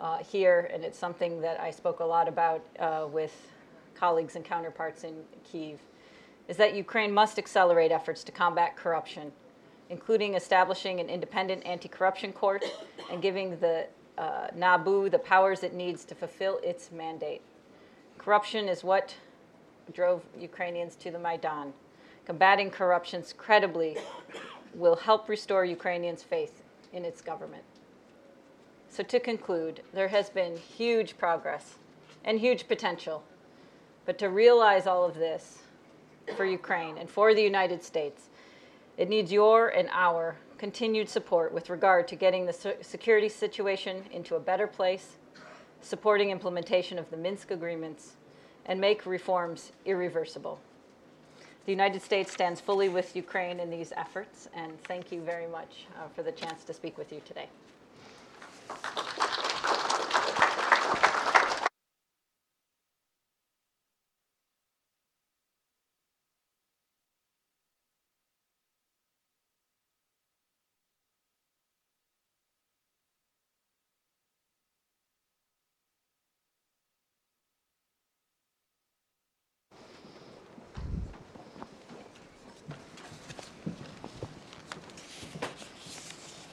uh, 0.00 0.18
here, 0.18 0.70
and 0.72 0.84
it's 0.84 0.96
something 0.96 1.40
that 1.40 1.58
I 1.58 1.72
spoke 1.72 1.98
a 1.98 2.04
lot 2.04 2.28
about 2.28 2.64
uh, 2.78 3.08
with 3.10 3.34
colleagues 3.96 4.36
and 4.36 4.44
counterparts 4.44 5.02
in 5.02 5.16
Kiev, 5.42 5.80
is 6.46 6.56
that 6.58 6.76
Ukraine 6.76 7.12
must 7.12 7.40
accelerate 7.40 7.90
efforts 7.90 8.22
to 8.22 8.30
combat 8.30 8.76
corruption, 8.76 9.32
including 9.90 10.34
establishing 10.34 11.00
an 11.00 11.08
independent 11.08 11.66
anti 11.66 11.88
corruption 11.88 12.32
court 12.32 12.62
and 13.10 13.20
giving 13.20 13.58
the 13.58 13.88
uh, 14.16 14.46
NABU 14.56 15.10
the 15.10 15.18
powers 15.18 15.64
it 15.64 15.74
needs 15.74 16.04
to 16.04 16.14
fulfill 16.14 16.60
its 16.62 16.92
mandate. 16.92 17.42
Corruption 18.16 18.68
is 18.68 18.84
what 18.84 19.16
drove 19.92 20.22
Ukrainians 20.38 20.94
to 20.94 21.10
the 21.10 21.18
Maidan. 21.18 21.72
Combating 22.26 22.70
corruption 22.70 23.24
credibly 23.36 23.96
will 24.72 24.94
help 24.94 25.28
restore 25.28 25.64
Ukrainians' 25.64 26.22
faith 26.22 26.61
in 26.92 27.04
its 27.04 27.20
government. 27.20 27.64
So, 28.88 29.02
to 29.02 29.20
conclude, 29.20 29.82
there 29.94 30.08
has 30.08 30.28
been 30.28 30.56
huge 30.56 31.16
progress 31.16 31.76
and 32.24 32.38
huge 32.38 32.68
potential. 32.68 33.22
But 34.04 34.18
to 34.18 34.28
realize 34.28 34.86
all 34.86 35.04
of 35.04 35.14
this 35.14 35.60
for 36.36 36.44
Ukraine 36.44 36.98
and 36.98 37.08
for 37.08 37.34
the 37.34 37.42
United 37.42 37.82
States, 37.82 38.28
it 38.96 39.08
needs 39.08 39.32
your 39.32 39.68
and 39.68 39.88
our 39.92 40.36
continued 40.58 41.08
support 41.08 41.52
with 41.52 41.70
regard 41.70 42.06
to 42.08 42.16
getting 42.16 42.46
the 42.46 42.76
security 42.82 43.28
situation 43.28 44.04
into 44.12 44.36
a 44.36 44.40
better 44.40 44.66
place, 44.66 45.16
supporting 45.80 46.30
implementation 46.30 46.98
of 46.98 47.10
the 47.10 47.16
Minsk 47.16 47.50
agreements, 47.50 48.16
and 48.66 48.80
make 48.80 49.06
reforms 49.06 49.72
irreversible. 49.84 50.60
The 51.64 51.70
United 51.70 52.02
States 52.02 52.32
stands 52.32 52.60
fully 52.60 52.88
with 52.88 53.14
Ukraine 53.14 53.60
in 53.60 53.70
these 53.70 53.92
efforts, 53.96 54.48
and 54.54 54.82
thank 54.84 55.12
you 55.12 55.20
very 55.20 55.46
much 55.46 55.86
uh, 55.96 56.08
for 56.08 56.24
the 56.24 56.32
chance 56.32 56.64
to 56.64 56.74
speak 56.74 56.98
with 56.98 57.12
you 57.12 57.20
today. 57.24 57.48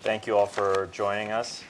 Thank 0.09 0.25
you 0.25 0.35
all 0.35 0.47
for 0.47 0.89
joining 0.91 1.31
us. 1.31 1.63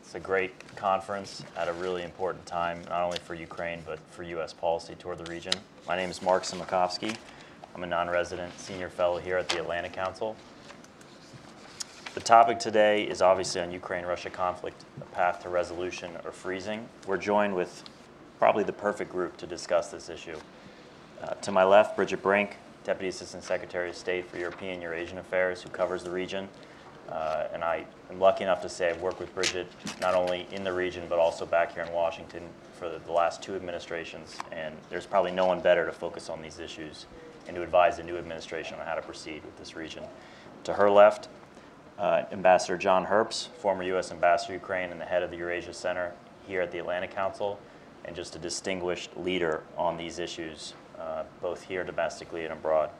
It's 0.00 0.14
a 0.14 0.18
great 0.18 0.54
conference 0.74 1.44
at 1.54 1.68
a 1.68 1.72
really 1.74 2.02
important 2.02 2.46
time, 2.46 2.80
not 2.88 3.02
only 3.02 3.18
for 3.18 3.34
Ukraine, 3.34 3.82
but 3.84 3.98
for 4.10 4.22
U.S. 4.22 4.54
policy 4.54 4.94
toward 4.94 5.18
the 5.18 5.30
region. 5.30 5.52
My 5.86 5.94
name 5.94 6.08
is 6.08 6.22
Mark 6.22 6.44
Simakovsky. 6.44 7.14
I'm 7.74 7.84
a 7.84 7.86
non-resident 7.86 8.58
senior 8.58 8.88
fellow 8.88 9.18
here 9.18 9.36
at 9.36 9.50
the 9.50 9.60
Atlantic 9.60 9.92
Council. 9.92 10.34
The 12.14 12.20
topic 12.20 12.58
today 12.58 13.02
is 13.02 13.20
obviously 13.20 13.60
on 13.60 13.70
Ukraine-Russia 13.70 14.30
conflict, 14.30 14.82
a 15.02 15.04
path 15.14 15.42
to 15.42 15.50
resolution 15.50 16.12
or 16.24 16.32
freezing. 16.32 16.88
We're 17.06 17.18
joined 17.18 17.54
with 17.54 17.82
probably 18.38 18.64
the 18.64 18.72
perfect 18.72 19.12
group 19.12 19.36
to 19.36 19.46
discuss 19.46 19.90
this 19.90 20.08
issue. 20.08 20.38
Uh, 21.22 21.34
to 21.34 21.52
my 21.52 21.64
left, 21.64 21.96
Bridget 21.96 22.22
Brink, 22.22 22.56
Deputy 22.82 23.08
Assistant 23.08 23.44
Secretary 23.44 23.90
of 23.90 23.94
State 23.94 24.26
for 24.26 24.38
European 24.38 24.72
and 24.72 24.82
Eurasian 24.82 25.18
Affairs, 25.18 25.60
who 25.60 25.68
covers 25.68 26.02
the 26.02 26.10
region. 26.10 26.48
Uh, 27.10 27.48
and 27.52 27.62
I 27.62 27.84
am 28.10 28.18
lucky 28.18 28.44
enough 28.44 28.62
to 28.62 28.68
say 28.68 28.90
I've 28.90 29.00
worked 29.00 29.20
with 29.20 29.34
Bridget 29.34 29.66
not 30.00 30.14
only 30.14 30.46
in 30.52 30.64
the 30.64 30.72
region 30.72 31.04
but 31.08 31.18
also 31.18 31.44
back 31.44 31.74
here 31.74 31.82
in 31.82 31.92
Washington 31.92 32.42
for 32.78 32.88
the, 32.88 32.98
the 33.00 33.12
last 33.12 33.42
two 33.42 33.54
administrations. 33.54 34.36
And 34.52 34.74
there's 34.90 35.06
probably 35.06 35.30
no 35.30 35.46
one 35.46 35.60
better 35.60 35.84
to 35.86 35.92
focus 35.92 36.28
on 36.28 36.42
these 36.42 36.58
issues 36.58 37.06
and 37.46 37.54
to 37.56 37.62
advise 37.62 37.98
the 37.98 38.02
new 38.02 38.16
administration 38.16 38.78
on 38.78 38.86
how 38.86 38.94
to 38.94 39.02
proceed 39.02 39.44
with 39.44 39.56
this 39.58 39.76
region. 39.76 40.04
To 40.64 40.72
her 40.72 40.90
left, 40.90 41.28
uh, 41.98 42.24
Ambassador 42.32 42.76
John 42.76 43.06
Herbst, 43.06 43.48
former 43.48 43.82
U.S. 43.84 44.10
Ambassador 44.10 44.48
to 44.48 44.54
Ukraine 44.54 44.90
and 44.90 45.00
the 45.00 45.04
head 45.04 45.22
of 45.22 45.30
the 45.30 45.36
Eurasia 45.36 45.72
Center 45.72 46.12
here 46.46 46.60
at 46.60 46.72
the 46.72 46.78
Atlantic 46.78 47.14
Council, 47.14 47.58
and 48.04 48.16
just 48.16 48.36
a 48.36 48.38
distinguished 48.38 49.16
leader 49.16 49.62
on 49.76 49.96
these 49.96 50.18
issues, 50.18 50.74
uh, 50.98 51.24
both 51.40 51.62
here 51.62 51.84
domestically 51.84 52.44
and 52.44 52.52
abroad. 52.52 52.90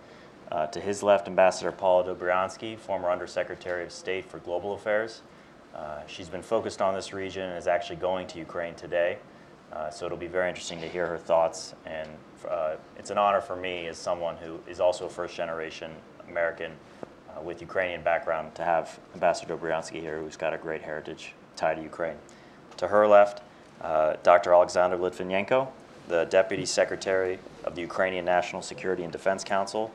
Uh, 0.51 0.67
to 0.67 0.81
his 0.81 1.03
left, 1.03 1.27
Ambassador 1.27 1.73
Paula 1.73 2.05
Dobriansky, 2.05 2.79
former 2.79 3.11
Undersecretary 3.11 3.85
of 3.85 3.93
State 3.93 4.25
for 4.25 4.39
Global 4.39 4.75
Affairs. 4.75 5.23
Uh, 5.75 6.01
she's 6.07 6.29
been 6.29 6.43
focused 6.43 6.81
on 6.81 6.95
this 6.95 7.13
region 7.13 7.49
and 7.49 7.59
is 7.59 7.67
actually 7.67 7.97
going 7.97 8.27
to 8.29 8.39
Ukraine 8.39 8.75
today. 8.75 9.19
Uh, 9.73 9.91
so 9.91 10.07
it'll 10.07 10.19
be 10.19 10.29
very 10.29 10.49
interesting 10.49 10.81
to 10.81 10.89
hear 10.89 11.07
her 11.07 11.19
thoughts. 11.19 11.75
And 11.85 12.09
uh, 12.49 12.77
it's 12.97 13.11
an 13.11 13.19
honor 13.19 13.41
for 13.41 13.57
me, 13.57 13.89
as 13.89 13.99
someone 13.99 14.37
who 14.37 14.61
is 14.69 14.79
also 14.79 15.07
a 15.07 15.09
first 15.09 15.35
generation 15.35 15.91
American 16.29 16.73
uh, 17.37 17.41
with 17.43 17.61
Ukrainian 17.61 18.03
background, 18.03 18.55
to 18.55 18.63
have 18.63 18.99
Ambassador 19.15 19.57
Dobriansky 19.57 20.01
here, 20.01 20.21
who's 20.21 20.37
got 20.37 20.55
a 20.55 20.59
great 20.59 20.83
heritage 20.83 21.33
tied 21.57 21.77
to 21.77 21.83
Ukraine. 21.83 22.17
To 22.77 22.89
her 22.89 23.09
left, 23.09 23.43
uh, 23.81 24.15
Dr. 24.23 24.53
Alexander 24.53 24.97
Litvinenko, 24.97 25.69
the 26.07 26.25
Deputy 26.27 26.67
Secretary 26.67 27.39
of 27.65 27.75
the 27.75 27.81
Ukrainian 27.81 28.25
National 28.25 28.63
Security 28.63 29.03
and 29.03 29.13
Defense 29.13 29.43
Council. 29.43 29.91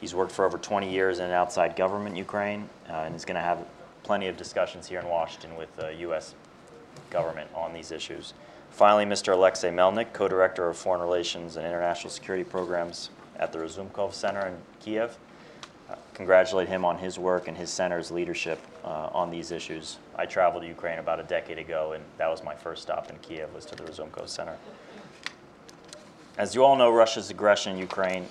He's 0.00 0.14
worked 0.14 0.32
for 0.32 0.46
over 0.46 0.56
20 0.56 0.90
years 0.90 1.18
in 1.18 1.30
outside 1.30 1.76
government 1.76 2.16
Ukraine 2.16 2.68
uh, 2.88 3.04
and 3.04 3.14
is 3.14 3.24
going 3.26 3.34
to 3.34 3.42
have 3.42 3.66
plenty 4.02 4.28
of 4.28 4.36
discussions 4.36 4.88
here 4.88 4.98
in 4.98 5.06
Washington 5.06 5.56
with 5.56 5.74
the 5.76 5.94
U.S. 6.00 6.34
government 7.10 7.50
on 7.54 7.74
these 7.74 7.92
issues. 7.92 8.32
Finally, 8.70 9.04
Mr. 9.04 9.34
Alexei 9.34 9.70
Melnik, 9.70 10.12
co-director 10.12 10.68
of 10.68 10.76
Foreign 10.76 11.02
Relations 11.02 11.56
and 11.56 11.66
International 11.66 12.08
Security 12.08 12.44
Programs 12.44 13.10
at 13.38 13.52
the 13.52 13.58
Razumkov 13.58 14.14
Center 14.14 14.46
in 14.46 14.56
Kiev. 14.80 15.18
Uh, 15.90 15.96
congratulate 16.14 16.68
him 16.68 16.84
on 16.84 16.96
his 16.96 17.18
work 17.18 17.48
and 17.48 17.56
his 17.56 17.68
center's 17.68 18.10
leadership 18.10 18.58
uh, 18.84 19.10
on 19.12 19.30
these 19.30 19.50
issues. 19.50 19.98
I 20.16 20.24
traveled 20.24 20.62
to 20.62 20.68
Ukraine 20.68 20.98
about 20.98 21.20
a 21.20 21.24
decade 21.24 21.58
ago, 21.58 21.92
and 21.92 22.02
that 22.16 22.30
was 22.30 22.42
my 22.42 22.54
first 22.54 22.80
stop 22.82 23.10
in 23.10 23.18
Kiev, 23.18 23.52
was 23.52 23.66
to 23.66 23.74
the 23.74 23.82
Razumkov 23.82 24.28
Center. 24.28 24.56
As 26.38 26.54
you 26.54 26.64
all 26.64 26.76
know, 26.76 26.90
Russia's 26.90 27.28
aggression 27.28 27.72
in 27.72 27.78
Ukraine 27.78 28.26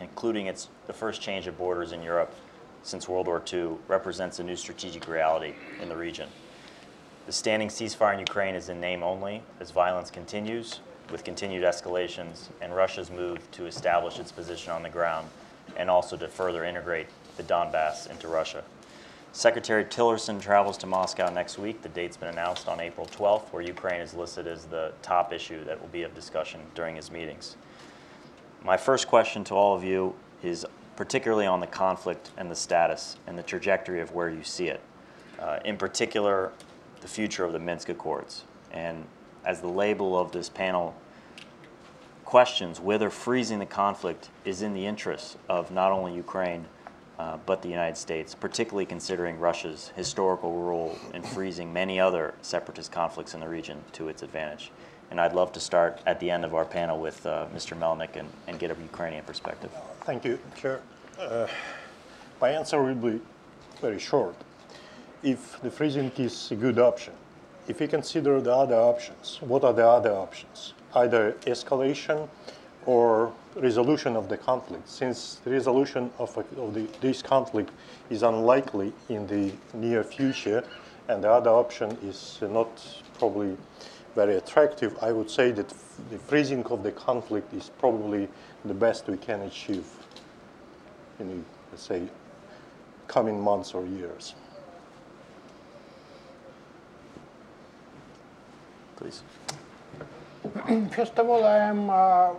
including 0.00 0.46
its, 0.46 0.68
the 0.86 0.92
first 0.92 1.20
change 1.20 1.46
of 1.46 1.58
borders 1.58 1.92
in 1.92 2.02
Europe 2.02 2.34
since 2.82 3.08
World 3.08 3.26
War 3.26 3.42
II, 3.52 3.76
represents 3.88 4.38
a 4.38 4.44
new 4.44 4.56
strategic 4.56 5.08
reality 5.08 5.54
in 5.82 5.88
the 5.88 5.96
region. 5.96 6.28
The 7.26 7.32
standing 7.32 7.68
ceasefire 7.68 8.14
in 8.14 8.20
Ukraine 8.20 8.54
is 8.54 8.68
in 8.68 8.80
name 8.80 9.02
only 9.02 9.42
as 9.60 9.70
violence 9.70 10.10
continues 10.10 10.80
with 11.10 11.24
continued 11.24 11.62
escalations 11.62 12.48
and 12.60 12.74
Russia's 12.74 13.10
move 13.10 13.50
to 13.52 13.66
establish 13.66 14.18
its 14.18 14.32
position 14.32 14.72
on 14.72 14.82
the 14.82 14.88
ground 14.88 15.28
and 15.76 15.90
also 15.90 16.16
to 16.16 16.28
further 16.28 16.64
integrate 16.64 17.08
the 17.36 17.42
Donbass 17.42 18.10
into 18.10 18.28
Russia. 18.28 18.64
Secretary 19.32 19.84
Tillerson 19.84 20.40
travels 20.40 20.78
to 20.78 20.86
Moscow 20.86 21.30
next 21.30 21.58
week. 21.58 21.82
The 21.82 21.90
date's 21.90 22.16
been 22.16 22.30
announced 22.30 22.66
on 22.66 22.80
April 22.80 23.06
12th, 23.06 23.52
where 23.52 23.62
Ukraine 23.62 24.00
is 24.00 24.14
listed 24.14 24.46
as 24.46 24.64
the 24.64 24.92
top 25.02 25.32
issue 25.32 25.64
that 25.64 25.80
will 25.80 25.88
be 25.88 26.02
of 26.02 26.14
discussion 26.14 26.60
during 26.74 26.96
his 26.96 27.10
meetings. 27.10 27.56
My 28.62 28.76
first 28.76 29.06
question 29.08 29.44
to 29.44 29.54
all 29.54 29.76
of 29.76 29.84
you 29.84 30.14
is 30.42 30.66
particularly 30.96 31.46
on 31.46 31.60
the 31.60 31.66
conflict 31.66 32.32
and 32.36 32.50
the 32.50 32.56
status 32.56 33.16
and 33.26 33.38
the 33.38 33.42
trajectory 33.42 34.00
of 34.00 34.12
where 34.12 34.28
you 34.28 34.42
see 34.42 34.66
it. 34.66 34.80
Uh, 35.38 35.60
in 35.64 35.76
particular, 35.76 36.52
the 37.00 37.08
future 37.08 37.44
of 37.44 37.52
the 37.52 37.60
Minsk 37.60 37.88
Accords. 37.88 38.42
And 38.72 39.04
as 39.44 39.60
the 39.60 39.68
label 39.68 40.18
of 40.18 40.32
this 40.32 40.48
panel 40.48 40.94
questions 42.24 42.78
whether 42.78 43.08
freezing 43.08 43.58
the 43.58 43.64
conflict 43.64 44.28
is 44.44 44.60
in 44.60 44.74
the 44.74 44.84
interests 44.84 45.38
of 45.48 45.70
not 45.70 45.92
only 45.92 46.14
Ukraine, 46.14 46.66
uh, 47.18 47.38
but 47.46 47.62
the 47.62 47.68
United 47.68 47.96
States, 47.96 48.34
particularly 48.34 48.84
considering 48.84 49.38
Russia's 49.38 49.92
historical 49.96 50.52
role 50.60 50.98
in 51.14 51.22
freezing 51.22 51.72
many 51.72 51.98
other 51.98 52.34
separatist 52.42 52.92
conflicts 52.92 53.34
in 53.34 53.40
the 53.40 53.48
region 53.48 53.82
to 53.92 54.08
its 54.08 54.22
advantage. 54.22 54.70
And 55.10 55.20
I'd 55.20 55.32
love 55.32 55.52
to 55.52 55.60
start 55.60 56.00
at 56.06 56.20
the 56.20 56.30
end 56.30 56.44
of 56.44 56.54
our 56.54 56.64
panel 56.64 57.00
with 57.00 57.24
uh, 57.24 57.46
Mr. 57.54 57.78
Melnik 57.78 58.16
and, 58.16 58.28
and 58.46 58.58
get 58.58 58.70
a 58.70 58.76
Ukrainian 58.80 59.24
perspective. 59.24 59.70
Thank 60.04 60.24
you, 60.24 60.38
Chair. 60.56 60.80
Uh, 61.18 61.46
my 62.40 62.50
answer 62.50 62.82
will 62.82 62.94
be 62.94 63.20
very 63.80 63.98
short. 63.98 64.34
If 65.22 65.60
the 65.62 65.70
freezing 65.70 66.12
is 66.16 66.50
a 66.52 66.56
good 66.56 66.78
option, 66.78 67.14
if 67.66 67.80
we 67.80 67.86
consider 67.86 68.40
the 68.40 68.54
other 68.54 68.76
options, 68.76 69.38
what 69.40 69.64
are 69.64 69.72
the 69.72 69.86
other 69.86 70.12
options? 70.12 70.74
Either 70.94 71.32
escalation 71.46 72.28
or 72.86 73.32
resolution 73.56 74.16
of 74.16 74.28
the 74.28 74.36
conflict, 74.36 74.88
since 74.88 75.40
the 75.44 75.50
resolution 75.50 76.10
of, 76.18 76.36
of 76.38 76.74
the, 76.74 76.86
this 77.00 77.20
conflict 77.20 77.70
is 78.08 78.22
unlikely 78.22 78.92
in 79.08 79.26
the 79.26 79.52
near 79.74 80.02
future, 80.02 80.64
and 81.08 81.24
the 81.24 81.30
other 81.30 81.50
option 81.50 81.98
is 82.02 82.38
not 82.42 82.68
probably 83.18 83.56
very 84.14 84.36
attractive, 84.36 84.96
I 85.00 85.12
would 85.12 85.30
say 85.30 85.50
that 85.52 85.68
the 86.10 86.18
freezing 86.18 86.64
of 86.66 86.82
the 86.82 86.92
conflict 86.92 87.52
is 87.54 87.70
probably 87.78 88.28
the 88.64 88.74
best 88.74 89.06
we 89.08 89.16
can 89.16 89.42
achieve 89.42 89.86
in 91.18 91.28
the, 91.28 91.44
let's 91.70 91.82
say, 91.82 92.02
coming 93.06 93.40
months 93.40 93.74
or 93.74 93.84
years. 93.86 94.34
Please. 98.96 99.22
First 100.92 101.18
of 101.18 101.28
all, 101.28 101.44
I 101.44 101.58
am 101.58 101.90
uh, 101.90 102.30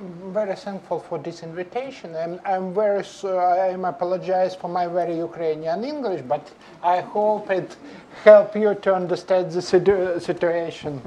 very 0.00 0.56
thankful 0.56 1.00
for 1.00 1.18
this 1.18 1.42
invitation. 1.42 2.14
and 2.14 2.40
I'm 2.44 2.74
very, 2.74 3.04
I'm 3.24 3.84
apologize 3.84 4.54
for 4.54 4.68
my 4.68 4.86
very 4.86 5.16
Ukrainian 5.16 5.84
English, 5.84 6.22
but 6.22 6.50
I 6.82 7.00
hope 7.00 7.50
it 7.50 7.76
help 8.24 8.56
you 8.56 8.74
to 8.74 8.94
understand 8.94 9.52
the 9.52 9.62
situ 9.62 10.18
situation. 10.20 11.00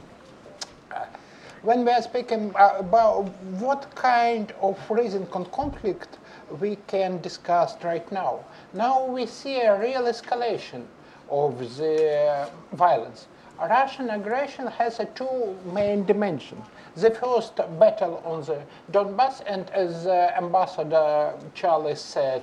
When 1.63 1.83
we 1.83 1.91
are 1.91 2.01
speaking 2.01 2.53
about 2.55 3.23
what 3.59 3.93
kind 3.95 4.53
of 4.61 4.77
reason 4.89 5.25
conflict 5.27 6.17
we 6.61 6.77
can 6.87 7.19
discuss 7.21 7.75
right 7.83 8.09
now, 8.11 8.45
now 8.73 9.05
we 9.05 9.25
see 9.25 9.59
a 9.61 9.77
real 9.79 10.03
escalation 10.03 10.83
of 11.29 11.59
the 11.77 12.47
violence. 12.73 13.27
Russian 13.59 14.11
aggression 14.11 14.67
has 14.67 14.99
a 14.99 15.05
two 15.05 15.57
main 15.73 16.05
dimensions. 16.05 16.63
The 16.97 17.11
first 17.11 17.57
battle 17.77 18.23
on 18.25 18.41
the 18.41 18.63
Donbass, 18.91 19.43
and 19.45 19.69
as 19.69 20.07
uh, 20.07 20.31
Ambassador 20.35 21.31
Chaly 21.53 21.95
said, 21.95 22.41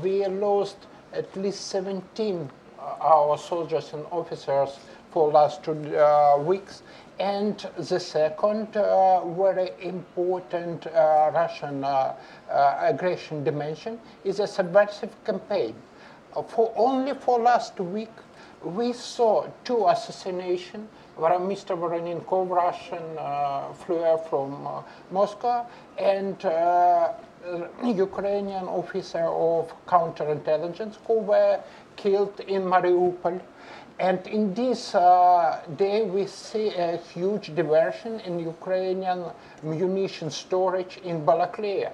we 0.00 0.24
lost 0.26 0.76
at 1.12 1.34
least 1.34 1.66
17 1.70 2.48
uh, 2.78 2.82
our 3.00 3.36
soldiers 3.36 3.92
and 3.92 4.06
officers 4.12 4.78
for 5.10 5.32
last 5.32 5.64
two 5.64 5.72
uh, 5.98 6.38
weeks. 6.38 6.84
And 7.18 7.66
the 7.76 7.98
second 7.98 8.76
uh, 8.76 9.26
very 9.30 9.72
important 9.80 10.86
uh, 10.86 11.32
Russian 11.34 11.82
uh, 11.82 12.14
aggression 12.80 13.42
dimension 13.42 13.98
is 14.22 14.38
a 14.38 14.46
subversive 14.46 15.12
campaign. 15.24 15.74
for 16.46 16.72
only 16.76 17.14
for 17.14 17.40
last 17.40 17.80
week, 17.80 18.14
we 18.62 18.92
saw 18.92 19.48
two 19.64 19.88
assassinations 19.88 20.88
where 21.16 21.38
Mr. 21.38 21.76
Voronenkov, 21.78 22.50
Russian, 22.50 23.18
uh, 23.18 23.72
flew 23.72 24.04
from 24.28 24.66
uh, 24.66 24.82
Moscow, 25.10 25.66
and 25.98 26.44
uh, 26.44 27.12
Ukrainian 27.84 28.66
officer 28.66 29.24
of 29.24 29.72
counterintelligence 29.86 30.96
who 31.06 31.20
were 31.20 31.60
killed 31.96 32.40
in 32.40 32.62
Mariupol. 32.62 33.40
And 33.98 34.26
in 34.26 34.54
this 34.54 34.94
uh, 34.94 35.62
day, 35.76 36.02
we 36.02 36.26
see 36.26 36.68
a 36.74 36.96
huge 36.96 37.54
diversion 37.54 38.18
in 38.20 38.40
Ukrainian 38.40 39.24
munition 39.62 40.30
storage 40.30 40.98
in 41.04 41.24
Balaklia, 41.24 41.92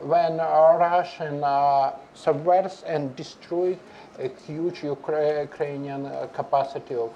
when 0.00 0.40
uh, 0.40 0.76
Russian 0.78 1.44
uh, 1.44 1.92
subverts 2.14 2.84
and 2.84 3.14
destroys 3.16 3.76
a 4.18 4.28
huge 4.46 4.80
Ukra 4.80 5.42
Ukrainian 5.42 6.06
uh, 6.06 6.28
capacity 6.32 6.94
of 6.94 7.12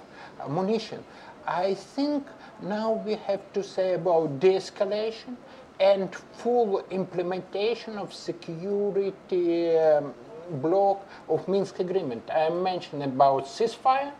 munition. 0.50 1.02
I 1.46 1.74
think 1.74 2.26
now 2.62 3.02
we 3.04 3.14
have 3.14 3.52
to 3.52 3.62
say 3.62 3.94
about 3.94 4.40
de-escalation 4.40 5.36
and 5.78 6.14
full 6.14 6.84
implementation 6.90 7.98
of 7.98 8.12
security 8.12 9.76
um, 9.76 10.14
block 10.62 11.06
of 11.28 11.46
Minsk 11.48 11.80
agreement. 11.80 12.28
I 12.30 12.50
mentioned 12.50 13.02
about 13.02 13.46
ceasefire. 13.46 14.12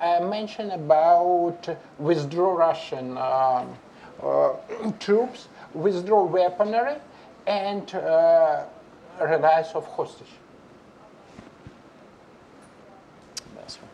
I 0.00 0.20
mentioned 0.20 0.72
about 0.72 1.68
withdraw 1.98 2.54
Russian 2.54 3.18
um, 3.18 3.76
uh, 4.22 4.52
troops, 5.00 5.48
withdraw 5.74 6.24
weaponry, 6.24 6.96
and 7.46 7.92
uh, 7.94 8.64
release 9.20 9.72
of 9.74 9.86
hostage. 9.86 10.28
Ambassador. 13.50 13.86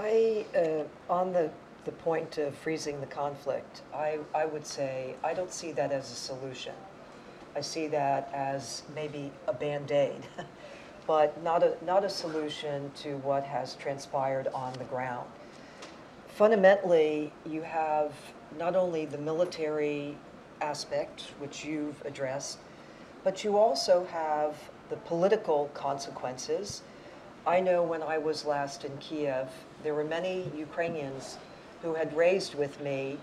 I, 0.00 0.46
uh, 0.56 1.12
on 1.12 1.32
the, 1.32 1.50
the 1.84 1.90
point 1.90 2.38
of 2.38 2.54
freezing 2.54 3.00
the 3.00 3.06
conflict, 3.06 3.82
I, 3.92 4.20
I 4.32 4.46
would 4.46 4.64
say 4.64 5.16
I 5.24 5.34
don't 5.34 5.52
see 5.52 5.72
that 5.72 5.90
as 5.90 6.12
a 6.12 6.14
solution. 6.14 6.74
I 7.56 7.60
see 7.62 7.88
that 7.88 8.30
as 8.32 8.84
maybe 8.94 9.32
a 9.48 9.52
band-aid, 9.52 10.22
but 11.08 11.42
not 11.42 11.64
a, 11.64 11.76
not 11.84 12.04
a 12.04 12.08
solution 12.08 12.92
to 13.02 13.16
what 13.18 13.42
has 13.42 13.74
transpired 13.74 14.46
on 14.54 14.72
the 14.74 14.84
ground. 14.84 15.28
Fundamentally, 16.28 17.32
you 17.44 17.62
have 17.62 18.12
not 18.56 18.76
only 18.76 19.04
the 19.04 19.18
military 19.18 20.16
aspect, 20.60 21.32
which 21.40 21.64
you've 21.64 22.00
addressed, 22.06 22.58
but 23.24 23.42
you 23.42 23.58
also 23.58 24.06
have 24.12 24.54
the 24.90 24.96
political 24.96 25.70
consequences. 25.74 26.82
I 27.44 27.58
know 27.58 27.82
when 27.82 28.02
I 28.02 28.18
was 28.18 28.44
last 28.44 28.84
in 28.84 28.96
Kiev, 28.98 29.48
there 29.82 29.94
were 29.94 30.04
many 30.04 30.50
Ukrainians 30.56 31.38
who 31.82 31.94
had 31.94 32.16
raised 32.16 32.54
with 32.54 32.80
me 32.80 33.18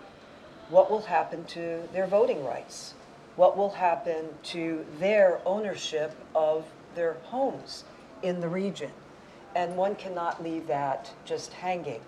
what 0.70 0.90
will 0.90 1.02
happen 1.02 1.44
to 1.46 1.82
their 1.94 2.08
voting 2.08 2.44
rights, 2.44 2.94
what 3.36 3.58
will 3.58 3.72
happen 3.72 4.30
to 4.44 4.86
their 5.00 5.40
ownership 5.46 6.16
of 6.34 6.66
their 6.96 7.14
homes 7.26 7.84
in 8.24 8.40
the 8.40 8.48
region. 8.48 8.92
And 9.56 9.78
one 9.78 9.96
cannot 9.96 10.44
leave 10.44 10.68
that 10.68 11.12
just 11.26 11.54
hanging. 11.54 12.02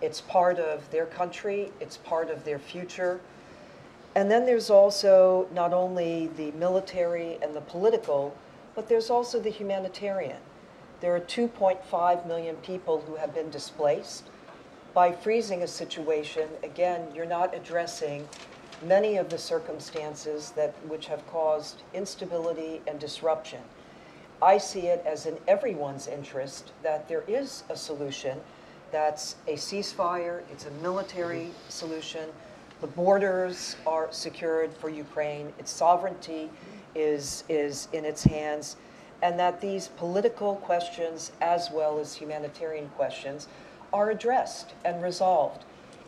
It's 0.00 0.20
part 0.20 0.58
of 0.58 0.90
their 0.90 1.06
country, 1.06 1.72
it's 1.80 1.96
part 1.96 2.30
of 2.30 2.44
their 2.44 2.58
future. 2.58 3.20
And 4.14 4.30
then 4.30 4.46
there's 4.46 4.70
also 4.70 5.48
not 5.52 5.72
only 5.72 6.28
the 6.36 6.50
military 6.52 7.38
and 7.42 7.54
the 7.54 7.60
political, 7.62 8.36
but 8.74 8.88
there's 8.88 9.10
also 9.10 9.40
the 9.40 9.50
humanitarian. 9.50 10.38
There 11.00 11.14
are 11.14 11.20
2.5 11.20 12.26
million 12.26 12.56
people 12.56 13.00
who 13.06 13.14
have 13.14 13.32
been 13.32 13.50
displaced. 13.50 14.24
By 14.94 15.12
freezing 15.12 15.62
a 15.62 15.68
situation, 15.68 16.48
again, 16.64 17.06
you're 17.14 17.24
not 17.24 17.54
addressing 17.54 18.28
many 18.82 19.16
of 19.16 19.28
the 19.28 19.38
circumstances 19.38 20.50
that 20.56 20.74
which 20.88 21.06
have 21.06 21.24
caused 21.28 21.82
instability 21.94 22.80
and 22.88 22.98
disruption. 22.98 23.60
I 24.42 24.58
see 24.58 24.86
it 24.86 25.02
as 25.06 25.26
in 25.26 25.36
everyone's 25.46 26.08
interest 26.08 26.72
that 26.82 27.08
there 27.08 27.24
is 27.28 27.64
a 27.70 27.76
solution 27.76 28.40
that's 28.90 29.36
a 29.46 29.54
ceasefire, 29.54 30.42
it's 30.50 30.66
a 30.66 30.70
military 30.82 31.50
solution. 31.68 32.28
The 32.80 32.86
borders 32.86 33.76
are 33.86 34.08
secured 34.10 34.72
for 34.72 34.88
Ukraine, 34.88 35.52
its 35.58 35.70
sovereignty 35.70 36.50
is, 36.94 37.44
is 37.48 37.88
in 37.92 38.04
its 38.04 38.22
hands, 38.22 38.76
and 39.22 39.38
that 39.38 39.60
these 39.60 39.88
political 39.88 40.56
questions, 40.56 41.32
as 41.40 41.70
well 41.70 41.98
as 41.98 42.14
humanitarian 42.14 42.88
questions, 42.90 43.48
are 43.92 44.10
addressed 44.10 44.74
and 44.84 45.02
resolved. 45.02 45.64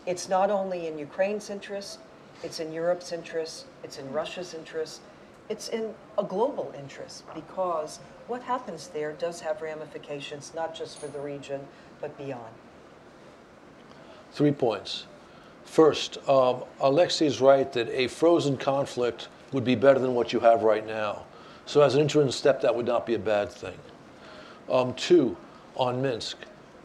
It's 0.06 0.28
not 0.28 0.50
only 0.50 0.86
in 0.86 0.98
Ukraine's 0.98 1.50
interest, 1.50 1.98
it's 2.42 2.60
in 2.60 2.72
Europe's 2.72 3.12
interest, 3.12 3.66
it's 3.82 3.98
in 3.98 4.10
Russia's 4.12 4.54
interest, 4.54 5.00
it's 5.48 5.68
in 5.68 5.94
a 6.16 6.22
global 6.22 6.72
interest 6.78 7.24
because 7.34 7.98
what 8.28 8.42
happens 8.42 8.88
there 8.88 9.12
does 9.12 9.40
have 9.40 9.60
ramifications 9.60 10.52
not 10.54 10.74
just 10.74 10.98
for 10.98 11.08
the 11.08 11.18
region, 11.18 11.60
but 12.00 12.16
beyond. 12.16 12.54
Three 14.32 14.52
points. 14.52 15.06
First, 15.64 16.18
um, 16.28 16.64
Alexei 16.80 17.26
is 17.26 17.40
right 17.40 17.70
that 17.72 17.88
a 17.88 18.06
frozen 18.06 18.56
conflict 18.56 19.28
would 19.52 19.64
be 19.64 19.74
better 19.74 19.98
than 19.98 20.14
what 20.14 20.32
you 20.32 20.40
have 20.40 20.62
right 20.62 20.86
now. 20.86 21.24
So, 21.66 21.82
as 21.82 21.94
an 21.94 22.00
interim 22.00 22.30
step, 22.30 22.60
that 22.62 22.74
would 22.74 22.86
not 22.86 23.06
be 23.06 23.14
a 23.14 23.18
bad 23.18 23.50
thing. 23.50 23.78
Um, 24.68 24.94
two, 24.94 25.36
on 25.76 26.02
Minsk. 26.02 26.36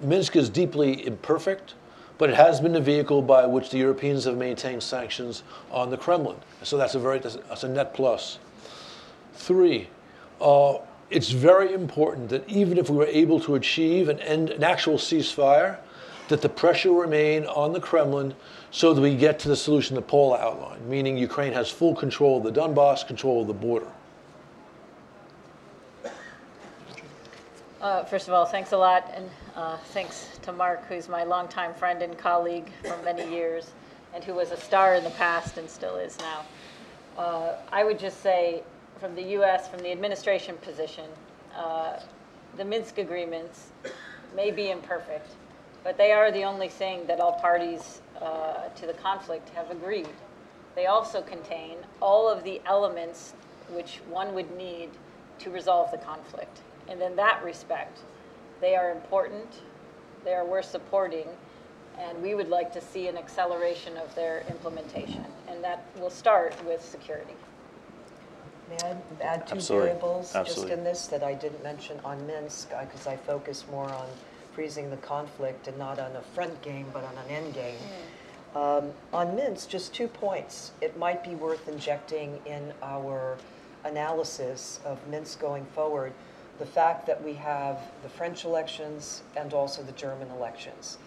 Minsk 0.01 0.35
is 0.35 0.49
deeply 0.49 1.05
imperfect, 1.05 1.75
but 2.17 2.29
it 2.29 2.35
has 2.35 2.59
been 2.61 2.73
the 2.73 2.81
vehicle 2.81 3.21
by 3.21 3.45
which 3.45 3.69
the 3.69 3.77
Europeans 3.77 4.25
have 4.25 4.37
maintained 4.37 4.83
sanctions 4.83 5.43
on 5.71 5.89
the 5.89 5.97
Kremlin. 5.97 6.37
So 6.63 6.77
that's 6.77 6.95
a 6.95 6.99
very 6.99 7.19
that's, 7.19 7.63
a 7.63 7.67
net 7.67 7.93
plus. 7.93 8.39
Three, 9.33 9.89
uh, 10.39 10.77
it's 11.09 11.29
very 11.29 11.73
important 11.73 12.29
that 12.29 12.47
even 12.49 12.77
if 12.77 12.89
we 12.89 12.97
were 12.97 13.05
able 13.05 13.39
to 13.41 13.55
achieve 13.55 14.09
an, 14.09 14.19
end, 14.19 14.49
an 14.49 14.63
actual 14.63 14.97
ceasefire, 14.97 15.77
that 16.27 16.41
the 16.41 16.49
pressure 16.49 16.91
remain 16.91 17.45
on 17.45 17.71
the 17.71 17.79
Kremlin 17.79 18.33
so 18.71 18.93
that 18.93 19.01
we 19.01 19.15
get 19.15 19.37
to 19.39 19.47
the 19.47 19.55
solution 19.55 19.95
that 19.95 20.07
Paul 20.07 20.35
outlined, 20.35 20.87
meaning 20.87 21.17
Ukraine 21.17 21.53
has 21.53 21.69
full 21.69 21.95
control 21.95 22.37
of 22.37 22.43
the 22.43 22.59
Donbass, 22.59 23.05
control 23.05 23.41
of 23.41 23.47
the 23.47 23.53
border. 23.53 23.91
Uh, 27.85 28.03
First 28.03 28.27
of 28.27 28.33
all, 28.33 28.47
thanks 28.47 28.71
a 28.71 28.77
lot, 28.77 29.11
and 29.15 29.29
uh, 29.55 29.77
thanks 29.93 30.39
to 30.41 30.51
Mark, 30.51 30.87
who's 30.87 31.07
my 31.07 31.23
longtime 31.23 31.71
friend 31.75 32.01
and 32.01 32.17
colleague 32.17 32.71
for 32.81 32.97
many 33.03 33.31
years, 33.31 33.73
and 34.15 34.23
who 34.23 34.33
was 34.33 34.49
a 34.49 34.57
star 34.57 34.95
in 34.95 35.03
the 35.03 35.11
past 35.11 35.59
and 35.59 35.69
still 35.69 35.95
is 35.97 36.17
now. 36.17 36.41
Uh, 37.15 37.57
I 37.71 37.83
would 37.83 37.99
just 37.99 38.21
say, 38.21 38.63
from 38.99 39.13
the 39.13 39.21
U.S., 39.37 39.67
from 39.67 39.81
the 39.81 39.91
administration 39.91 40.57
position, 40.63 41.05
uh, 41.55 41.99
the 42.57 42.65
Minsk 42.65 42.97
agreements 42.97 43.67
may 44.35 44.49
be 44.49 44.71
imperfect, 44.71 45.35
but 45.83 45.95
they 45.95 46.11
are 46.11 46.31
the 46.31 46.41
only 46.41 46.69
thing 46.69 47.05
that 47.05 47.19
all 47.19 47.33
parties 47.33 48.01
uh, 48.19 48.67
to 48.69 48.87
the 48.87 48.93
conflict 48.93 49.49
have 49.49 49.69
agreed. 49.69 50.09
They 50.73 50.87
also 50.87 51.21
contain 51.21 51.77
all 52.01 52.27
of 52.27 52.43
the 52.43 52.63
elements 52.65 53.35
which 53.69 53.99
one 54.09 54.33
would 54.33 54.57
need 54.57 54.89
to 55.37 55.51
resolve 55.51 55.91
the 55.91 55.99
conflict. 55.99 56.61
And 56.87 57.01
in 57.01 57.15
that 57.15 57.43
respect, 57.43 57.99
they 58.61 58.75
are 58.75 58.91
important, 58.91 59.61
they 60.23 60.33
are 60.33 60.45
worth 60.45 60.65
supporting, 60.65 61.27
and 61.99 62.21
we 62.21 62.35
would 62.35 62.49
like 62.49 62.73
to 62.73 62.81
see 62.81 63.07
an 63.07 63.17
acceleration 63.17 63.97
of 63.97 64.13
their 64.15 64.43
implementation. 64.49 65.25
And 65.47 65.63
that 65.63 65.85
will 65.99 66.09
start 66.09 66.53
with 66.65 66.83
security. 66.83 67.33
May 68.69 68.77
I 68.83 68.95
add 69.21 69.47
two 69.47 69.55
Absolutely. 69.55 69.89
variables 69.89 70.33
just 70.33 70.69
in 70.69 70.83
this 70.83 71.07
that 71.07 71.23
I 71.23 71.33
didn't 71.33 71.63
mention 71.63 71.99
on 72.03 72.25
Minsk, 72.25 72.69
because 72.69 73.07
I 73.07 73.15
focus 73.15 73.63
more 73.69 73.89
on 73.91 74.07
freezing 74.53 74.89
the 74.89 74.97
conflict 74.97 75.67
and 75.67 75.77
not 75.77 75.99
on 75.99 76.15
a 76.15 76.21
front 76.21 76.61
game, 76.61 76.87
but 76.93 77.03
on 77.03 77.13
an 77.17 77.29
end 77.29 77.53
game. 77.53 77.77
Um, 78.55 78.91
on 79.11 79.35
Minsk, 79.35 79.69
just 79.69 79.93
two 79.93 80.07
points. 80.07 80.71
It 80.81 80.97
might 80.97 81.23
be 81.23 81.35
worth 81.35 81.67
injecting 81.67 82.39
in 82.45 82.73
our 82.81 83.37
analysis 83.83 84.79
of 84.85 85.05
Minsk 85.07 85.39
going 85.39 85.65
forward 85.65 86.13
the 86.59 86.65
fact 86.65 87.05
that 87.07 87.23
we 87.23 87.33
have 87.33 87.79
the 88.03 88.09
French 88.09 88.45
elections 88.45 89.23
and 89.35 89.53
also 89.53 89.83
the 89.83 89.91
German 89.93 90.29
elections. 90.31 90.97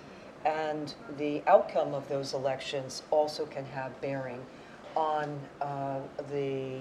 And 0.44 0.94
the 1.16 1.42
outcome 1.46 1.94
of 1.94 2.08
those 2.08 2.34
elections 2.34 3.02
also 3.10 3.46
can 3.46 3.64
have 3.66 3.98
bearing 4.00 4.44
on 4.94 5.38
uh, 5.60 6.00
the 6.30 6.80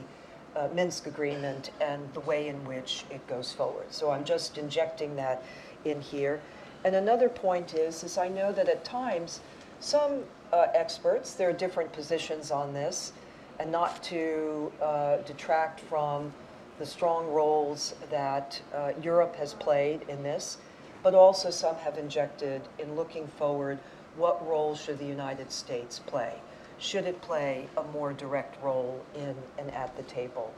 uh, 0.56 0.67
Minsk 0.73 1.08
agreement 1.08 1.71
and 1.82 2.01
the 2.13 2.19
way 2.21 2.47
in 2.47 2.63
which 2.65 3.06
it 3.10 3.25
goes 3.27 3.53
forward. 3.53 3.86
So 3.89 4.12
I'm 4.12 4.23
just 4.25 4.58
injecting 4.58 5.15
that 5.15 5.43
in 5.86 6.01
here. 6.01 6.41
And 6.84 6.95
another 6.95 7.30
point 7.30 7.73
is, 7.73 8.03
is 8.03 8.17
I 8.17 8.27
know 8.27 8.51
that 8.51 8.67
at 8.69 8.84
times 8.84 9.41
some 9.80 10.23
uh, 10.51 10.67
experts, 10.73 11.34
there 11.34 11.49
are 11.49 11.53
different 11.53 11.91
positions 11.91 12.51
on 12.51 12.73
this, 12.73 13.13
and 13.60 13.71
not 13.71 14.01
to 14.03 14.71
uh, 14.82 15.17
detract 15.17 15.80
from 15.82 16.34
the 16.80 16.86
strong 16.86 17.28
roles 17.28 17.96
that 18.10 18.62
uh, 18.74 18.92
Europe 19.02 19.36
has 19.36 19.54
played 19.54 20.02
in 20.08 20.24
this, 20.24 20.58
but 21.04 21.16
also 21.16 21.50
some 21.50 21.76
have 21.78 21.98
injected 21.98 22.62
in 22.80 22.96
looking 22.96 23.28
forward 23.28 23.80
what 24.16 24.46
role 24.48 24.76
should 24.76 24.98
the 24.98 25.06
United 25.06 25.52
States 25.52 26.00
play? 26.00 26.34
Should 26.80 27.06
it 27.06 27.22
play 27.22 27.68
a 27.78 27.84
more 27.84 28.13
direct 28.13 28.62
role 28.63 29.04
in 29.16 29.36
and 29.58 29.72
at 29.72 29.96
the 29.96 30.04
table 30.04 30.54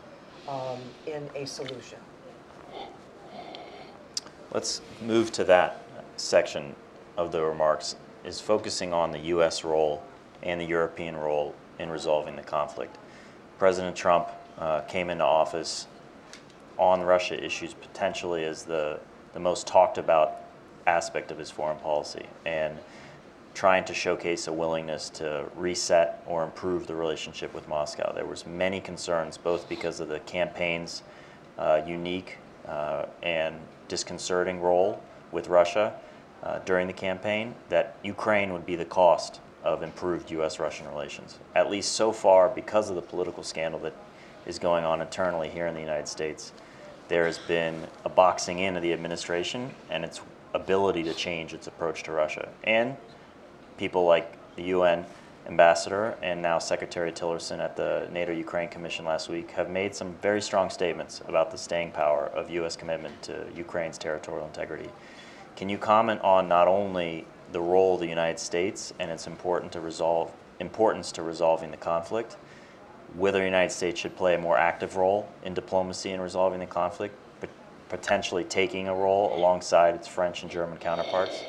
um, 0.48 0.80
in 1.06 1.30
a 1.36 1.46
solution? 1.46 2.00
Let's 4.52 4.82
move 5.02 5.32
to 5.34 5.44
that 5.46 5.84
section 6.18 6.76
of 7.18 7.32
the 7.32 7.42
remarks, 7.44 7.96
is 8.24 8.42
focusing 8.42 8.94
on 8.94 9.12
the 9.12 9.20
U.S. 9.20 9.64
role 9.64 10.04
and 10.42 10.60
the 10.60 10.66
European 10.66 11.16
role 11.16 11.54
in 11.80 11.90
resolving 11.90 12.36
the 12.36 12.42
conflict. 12.42 12.98
President 13.58 13.96
Trump 13.96 14.30
uh, 14.58 14.82
came 14.82 15.10
into 15.10 15.24
office 15.24 15.88
on 16.80 17.02
Russia 17.02 17.44
issues 17.44 17.74
potentially 17.74 18.46
as 18.46 18.64
the, 18.64 19.00
the 19.34 19.40
most 19.40 19.68
talked 19.68 19.98
about 19.98 20.38
aspect 20.88 21.30
of 21.30 21.38
his 21.38 21.52
foreign 21.52 21.78
policy. 21.78 22.26
And 22.46 22.80
trying 23.54 23.84
to 23.84 23.94
showcase 23.94 24.48
a 24.48 24.54
willingness 24.54 25.10
to 25.10 25.46
reset 25.56 26.24
or 26.26 26.44
improve 26.44 26.88
the 26.88 26.96
relationship 26.96 27.54
with 27.54 27.68
Moscow. 27.68 28.14
There 28.14 28.26
was 28.26 28.46
many 28.46 28.80
concerns, 28.80 29.38
both 29.38 29.68
because 29.68 30.00
of 30.00 30.08
the 30.08 30.20
campaign's 30.22 31.04
uh, 31.58 31.82
unique 31.86 32.38
uh, 32.68 33.08
and 33.22 33.56
disconcerting 33.90 34.62
role 34.62 35.02
with 35.32 35.50
Russia 35.50 35.94
uh, 36.44 36.60
during 36.60 36.88
the 36.88 36.94
campaign, 36.94 37.54
that 37.68 37.98
Ukraine 38.02 38.54
would 38.54 38.66
be 38.66 38.78
the 38.78 38.86
cost 38.86 39.42
of 39.64 39.84
improved 39.84 40.32
U.S.-Russian 40.32 40.90
relations. 40.90 41.38
At 41.54 41.70
least 41.70 41.92
so 41.92 42.14
far, 42.14 42.48
because 42.48 42.90
of 42.90 42.96
the 42.96 43.02
political 43.02 43.44
scandal 43.44 43.80
that 43.82 43.94
is 44.46 44.58
going 44.58 44.86
on 44.86 45.02
internally 45.02 45.50
here 45.50 45.68
in 45.68 45.74
the 45.74 45.82
United 45.82 46.08
States, 46.08 46.54
there 47.10 47.26
has 47.26 47.38
been 47.40 47.88
a 48.06 48.10
boxing 48.10 48.60
in 48.60 48.78
of 48.78 48.84
the 48.84 48.94
administration 48.94 49.72
and 49.90 50.06
its 50.06 50.22
ability 50.54 51.04
to 51.04 51.14
change 51.14 51.54
its 51.54 51.68
approach 51.68 52.04
to 52.04 52.12
Russia. 52.12 52.48
And 52.64 52.96
people 53.78 54.06
like 54.06 54.32
the 54.56 54.64
UN 54.64 55.06
ambassador 55.48 56.16
and 56.22 56.42
now 56.42 56.60
Secretary 56.60 57.12
Tillerson 57.12 57.60
at 57.60 57.76
the 57.76 58.08
NATO 58.12 58.32
Ukraine 58.32 58.70
Commission 58.70 59.06
last 59.06 59.30
week 59.30 59.52
have 59.52 59.70
made 59.70 59.96
some 59.96 60.14
very 60.22 60.42
strong 60.42 60.70
statements 60.70 61.22
about 61.28 61.50
the 61.52 61.58
staying 61.58 61.92
power 61.92 62.28
of 62.28 62.50
U.S. 62.52 62.76
commitment 62.76 63.20
to 63.24 63.48
Ukraine's 63.56 63.98
territorial 63.98 64.46
integrity. 64.46 64.90
Can 65.56 65.68
you 65.68 65.78
comment 65.78 66.22
on 66.22 66.48
not 66.48 66.68
only 66.68 67.26
the 67.52 67.60
role 67.60 67.96
of 67.96 68.02
the 68.02 68.08
United 68.08 68.40
States 68.40 68.94
and 69.00 69.10
its 69.10 69.26
important 69.26 69.72
to 69.72 69.80
resolve, 69.82 70.32
importance 70.60 71.12
to 71.14 71.24
resolving 71.24 71.72
the 71.72 71.78
conflict, 71.78 72.38
whether 73.16 73.40
the 73.40 73.46
United 73.46 73.72
States 73.72 74.00
should 74.00 74.16
play 74.16 74.36
a 74.36 74.38
more 74.38 74.58
active 74.58 74.96
role 74.96 75.28
in 75.44 75.54
diplomacy 75.54 76.12
in 76.12 76.22
resolving 76.22 76.60
the 76.60 76.66
conflict, 76.66 77.16
but 77.40 77.50
potentially 77.90 78.44
taking 78.44 78.88
a 78.88 78.94
role 78.94 79.36
alongside 79.36 79.96
its 79.96 80.08
French 80.08 80.44
and 80.44 80.52
German 80.52 80.78
counterparts? 80.78 81.44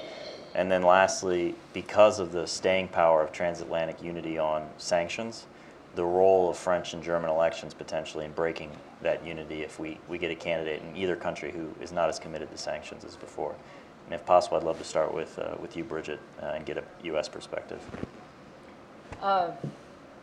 And 0.55 0.71
then 0.71 0.83
lastly, 0.83 1.55
because 1.73 2.19
of 2.19 2.33
the 2.33 2.47
staying 2.47 2.89
power 2.89 3.23
of 3.23 3.33
transatlantic 3.33 4.03
unity 4.03 4.39
on 4.39 4.69
sanctions, 4.79 5.47
the 5.95 6.05
role 6.05 6.51
of 6.51 6.57
French 6.57 6.95
and 6.95 7.03
German 7.03 7.31
elections 7.31 7.75
potentially 7.75 8.25
in 8.25 8.33
breaking 8.33 8.71
that 9.03 9.25
unity 9.25 9.63
if 9.63 9.79
we, 9.79 9.99
we 10.09 10.19
get 10.19 10.31
a 10.31 10.35
candidate 10.37 10.83
in 10.83 10.97
either 10.97 11.17
country 11.17 11.53
who 11.53 11.73
is 11.83 11.93
not 11.93 12.09
as 12.09 12.19
committed 12.19 12.51
to 12.51 12.59
sanctions 12.59 13.05
as 13.05 13.17
before. 13.17 13.55
And 14.07 14.15
if 14.15 14.25
possible, 14.27 14.57
I'd 14.57 14.65
love 14.65 14.79
to 14.79 14.85
start 14.85 15.15
with, 15.15 15.39
uh, 15.39 15.57
with 15.61 15.77
you, 15.77 15.85
Bridget, 15.85 16.21
uh, 16.43 16.47
and 16.47 16.67
get 16.67 16.79
a 16.79 16.85
U.S. 17.05 17.29
perspective. 17.29 17.81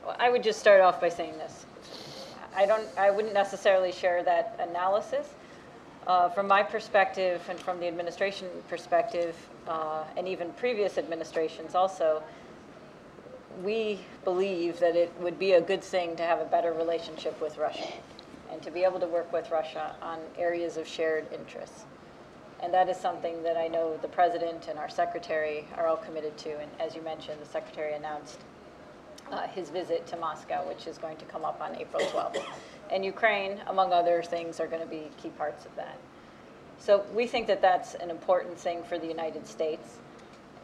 Well, 0.07 0.15
I 0.19 0.29
would 0.29 0.41
just 0.41 0.61
start 0.61 0.79
off 0.79 1.01
by 1.01 1.09
saying 1.09 1.37
this. 1.37 1.65
I 2.55 2.65
don't, 2.65 2.87
I 2.97 3.11
wouldn't 3.11 3.33
necessarily 3.33 3.91
share 3.91 4.23
that 4.23 4.57
analysis. 4.57 5.27
Uh, 6.07 6.29
from 6.29 6.47
my 6.47 6.63
perspective 6.63 7.41
and 7.49 7.59
from 7.59 7.77
the 7.81 7.87
administration 7.89 8.47
perspective, 8.69 9.35
uh, 9.67 10.05
and 10.15 10.25
even 10.25 10.53
previous 10.53 10.97
administrations 10.97 11.75
also, 11.75 12.23
we 13.61 13.99
believe 14.23 14.79
that 14.79 14.95
it 14.95 15.11
would 15.19 15.37
be 15.37 15.51
a 15.51 15.61
good 15.61 15.83
thing 15.83 16.15
to 16.15 16.23
have 16.23 16.39
a 16.39 16.45
better 16.45 16.71
relationship 16.71 17.41
with 17.41 17.57
Russia 17.57 17.91
and 18.49 18.61
to 18.61 18.71
be 18.71 18.85
able 18.85 19.01
to 19.01 19.07
work 19.07 19.33
with 19.33 19.51
Russia 19.51 19.93
on 20.01 20.19
areas 20.37 20.77
of 20.77 20.87
shared 20.87 21.25
interests. 21.33 21.83
And 22.63 22.73
that 22.73 22.87
is 22.87 22.95
something 22.95 23.43
that 23.43 23.57
I 23.57 23.67
know 23.67 23.99
the 24.01 24.07
president 24.07 24.69
and 24.69 24.79
our 24.79 24.89
secretary 24.89 25.67
are 25.75 25.85
all 25.85 25.97
committed 25.97 26.37
to. 26.37 26.59
And 26.59 26.71
as 26.79 26.95
you 26.95 27.01
mentioned, 27.01 27.41
the 27.41 27.45
secretary 27.45 27.93
announced 27.93 28.39
uh, 29.31 29.47
his 29.47 29.69
visit 29.69 30.07
to 30.07 30.17
Moscow, 30.17 30.67
which 30.67 30.87
is 30.87 30.97
going 30.97 31.17
to 31.17 31.25
come 31.25 31.45
up 31.45 31.61
on 31.61 31.75
April 31.75 32.03
12th. 32.07 32.43
And 32.91 33.03
Ukraine, 33.03 33.59
among 33.67 33.91
other 33.91 34.23
things, 34.23 34.59
are 34.59 34.67
going 34.67 34.81
to 34.81 34.87
be 34.87 35.09
key 35.17 35.29
parts 35.29 35.65
of 35.65 35.75
that. 35.75 35.97
So 36.79 37.03
we 37.13 37.27
think 37.27 37.47
that 37.47 37.61
that's 37.61 37.95
an 37.95 38.09
important 38.09 38.57
thing 38.57 38.83
for 38.83 38.97
the 38.99 39.07
United 39.07 39.47
States. 39.47 39.97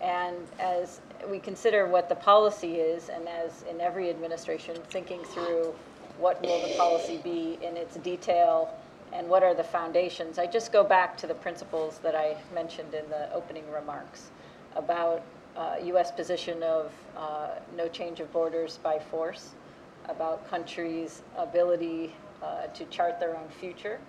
And 0.02 0.38
as 0.60 1.02
we 1.30 1.40
consider 1.40 1.88
what 1.88 2.10
the 2.10 2.16
policy 2.16 2.76
is, 2.76 3.10
and 3.10 3.28
as 3.28 3.64
in 3.70 3.82
every 3.82 4.10
administration, 4.10 4.78
thinking 4.90 5.24
through 5.24 5.74
what 6.20 6.42
will 6.42 6.62
the 6.68 6.76
policy 6.76 7.20
be 7.24 7.58
in 7.62 7.76
its 7.76 7.96
detail 7.98 8.74
and 9.12 9.28
what 9.28 9.44
are 9.44 9.54
the 9.54 9.64
foundations, 9.64 10.38
I 10.40 10.46
just 10.46 10.72
go 10.72 10.84
back 10.84 11.18
to 11.18 11.28
the 11.28 11.34
principles 11.34 12.00
that 12.00 12.16
I 12.16 12.38
mentioned 12.54 12.94
in 12.94 13.10
the 13.10 13.32
opening 13.34 13.70
remarks 13.72 14.32
about 14.76 15.24
uh, 15.56 15.76
U.S. 15.86 16.12
position 16.12 16.64
of 16.64 16.92
uh, 17.18 17.50
no 17.78 17.88
change 17.88 18.20
of 18.20 18.32
borders 18.34 18.80
by 18.84 19.00
force, 19.00 19.52
about 20.10 20.48
countries' 20.50 21.22
ability 21.38 22.14
uh, 22.42 22.68
to 22.68 22.86
chart 22.86 23.20
their 23.20 23.36
own 23.36 23.48
future, 23.60 24.00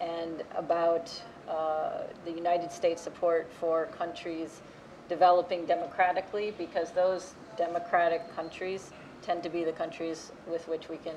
and 0.00 0.42
about 0.56 1.12
uh, 1.48 2.04
the 2.24 2.30
United 2.30 2.72
States 2.72 3.02
support 3.02 3.50
for 3.60 3.86
countries 3.98 4.60
developing 5.08 5.66
democratically 5.66 6.54
because 6.56 6.92
those 6.92 7.34
democratic 7.56 8.34
countries 8.34 8.92
tend 9.22 9.42
to 9.42 9.48
be 9.48 9.64
the 9.64 9.72
countries 9.72 10.32
with 10.48 10.66
which 10.68 10.88
we 10.88 10.96
can 10.96 11.16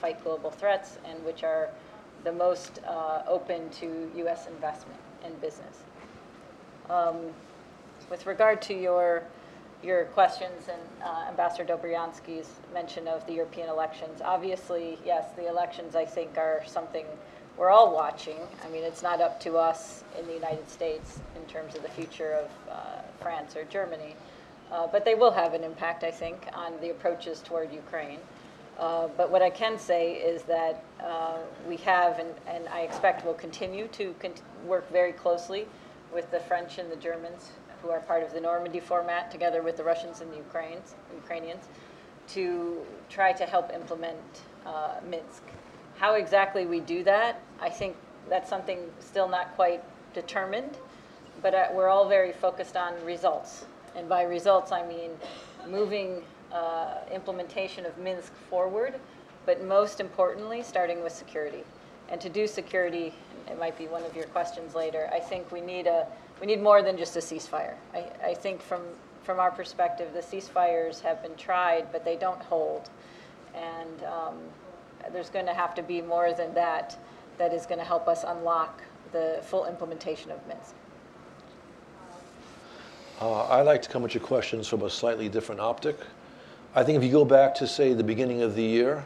fight 0.00 0.22
global 0.22 0.50
threats 0.50 0.98
and 1.04 1.24
which 1.24 1.42
are 1.42 1.70
the 2.24 2.32
most 2.32 2.80
uh, 2.86 3.22
open 3.26 3.68
to 3.70 4.10
U.S. 4.16 4.46
investment 4.46 5.00
and 5.24 5.40
business. 5.40 5.78
Um, 6.88 7.16
with 8.10 8.26
regard 8.26 8.60
to 8.62 8.74
your 8.74 9.22
your 9.82 10.04
questions 10.06 10.68
and 10.68 10.82
uh, 11.02 11.24
Ambassador 11.30 11.64
Dobriansky's 11.64 12.50
mention 12.74 13.08
of 13.08 13.26
the 13.26 13.32
European 13.32 13.70
elections, 13.70 14.20
obviously, 14.22 14.98
yes, 15.06 15.24
the 15.36 15.48
elections 15.48 15.96
I 15.96 16.04
think 16.04 16.36
are 16.36 16.62
something 16.66 17.06
we're 17.56 17.70
all 17.70 17.94
watching. 17.94 18.36
I 18.62 18.68
mean, 18.68 18.84
it's 18.84 19.02
not 19.02 19.22
up 19.22 19.40
to 19.40 19.56
us 19.56 20.04
in 20.18 20.26
the 20.26 20.34
United 20.34 20.68
States 20.68 21.20
in 21.34 21.42
terms 21.50 21.76
of 21.76 21.82
the 21.82 21.88
future 21.88 22.32
of 22.32 22.50
uh, 22.70 23.02
France 23.22 23.56
or 23.56 23.64
Germany, 23.64 24.16
uh, 24.70 24.86
but 24.86 25.06
they 25.06 25.14
will 25.14 25.30
have 25.30 25.54
an 25.54 25.64
impact, 25.64 26.04
I 26.04 26.10
think, 26.10 26.46
on 26.52 26.78
the 26.82 26.90
approaches 26.90 27.40
toward 27.40 27.72
Ukraine. 27.72 28.18
Uh, 28.78 29.08
but 29.16 29.30
what 29.30 29.40
I 29.40 29.50
can 29.50 29.78
say 29.78 30.14
is 30.14 30.42
that 30.42 30.84
uh, 31.02 31.38
we 31.66 31.76
have, 31.78 32.18
and, 32.18 32.34
and, 32.46 32.68
I 32.68 32.80
expect 32.80 33.24
will 33.26 33.34
continue 33.34 33.88
to 33.88 34.14
work 34.66 34.90
very 34.90 35.12
closely 35.12 35.66
with 36.14 36.30
the 36.30 36.40
French 36.40 36.78
and 36.78 36.90
the 36.90 36.96
Germans, 36.96 37.50
who 37.82 37.90
are 37.90 38.00
part 38.00 38.22
of 38.22 38.32
the 38.32 38.40
Normandy 38.40 38.80
format, 38.80 39.30
together 39.30 39.62
with 39.62 39.76
the 39.76 39.84
Russians 39.84 40.20
and 40.20 40.32
the 40.32 40.36
Ukrainians, 40.36 40.94
Ukrainians 41.14 41.64
to 42.28 42.78
try 43.08 43.32
to 43.32 43.44
help 43.44 43.72
implement 43.72 44.18
uh, 44.66 44.94
Minsk. 45.08 45.42
How 45.98 46.14
exactly 46.14 46.66
we 46.66 46.80
do 46.80 47.02
that, 47.04 47.40
I 47.60 47.68
think 47.68 47.96
that's 48.28 48.48
something 48.48 48.78
still 49.00 49.28
not 49.28 49.54
quite 49.56 49.82
determined, 50.14 50.78
but 51.42 51.54
uh, 51.54 51.68
we're 51.74 51.88
all 51.88 52.08
very 52.08 52.32
focused 52.32 52.76
on 52.76 52.94
results. 53.04 53.66
And 53.96 54.08
by 54.08 54.22
results, 54.22 54.72
I 54.72 54.86
mean 54.86 55.10
moving 55.68 56.22
uh, 56.52 56.98
implementation 57.12 57.84
of 57.86 57.96
Minsk 57.98 58.32
forward, 58.48 58.94
but 59.46 59.64
most 59.64 60.00
importantly, 60.00 60.62
starting 60.62 61.02
with 61.02 61.12
security. 61.12 61.64
And 62.08 62.20
to 62.20 62.28
do 62.28 62.46
security, 62.46 63.14
it 63.48 63.58
might 63.58 63.76
be 63.78 63.86
one 63.86 64.04
of 64.04 64.14
your 64.14 64.26
questions 64.26 64.74
later, 64.74 65.08
I 65.12 65.20
think 65.20 65.50
we 65.50 65.60
need, 65.60 65.86
a, 65.86 66.06
we 66.40 66.46
need 66.46 66.62
more 66.62 66.82
than 66.82 66.96
just 66.96 67.16
a 67.16 67.20
ceasefire. 67.20 67.74
I, 67.94 68.06
I 68.24 68.34
think 68.34 68.62
from, 68.62 68.82
from 69.22 69.38
our 69.38 69.50
perspective, 69.50 70.12
the 70.14 70.20
ceasefires 70.20 71.00
have 71.00 71.22
been 71.22 71.36
tried, 71.36 71.92
but 71.92 72.04
they 72.04 72.16
don't 72.16 72.40
hold. 72.42 72.88
And 73.54 74.04
um, 74.04 74.38
there's 75.12 75.30
going 75.30 75.46
to 75.46 75.54
have 75.54 75.74
to 75.74 75.82
be 75.82 76.00
more 76.00 76.32
than 76.32 76.54
that 76.54 76.98
that 77.38 77.52
is 77.52 77.66
going 77.66 77.78
to 77.78 77.84
help 77.84 78.08
us 78.08 78.24
unlock 78.26 78.82
the 79.12 79.40
full 79.42 79.66
implementation 79.66 80.30
of 80.30 80.46
Minsk. 80.46 80.74
Uh, 83.20 83.42
I 83.44 83.60
like 83.60 83.82
to 83.82 83.88
come 83.88 84.04
at 84.04 84.14
your 84.14 84.22
questions 84.22 84.66
from 84.66 84.82
a 84.82 84.90
slightly 84.90 85.28
different 85.28 85.60
optic. 85.60 85.98
I 86.74 86.84
think 86.84 86.96
if 86.96 87.04
you 87.04 87.10
go 87.10 87.24
back 87.24 87.54
to, 87.56 87.66
say, 87.66 87.92
the 87.92 88.04
beginning 88.04 88.42
of 88.42 88.54
the 88.54 88.62
year, 88.62 89.04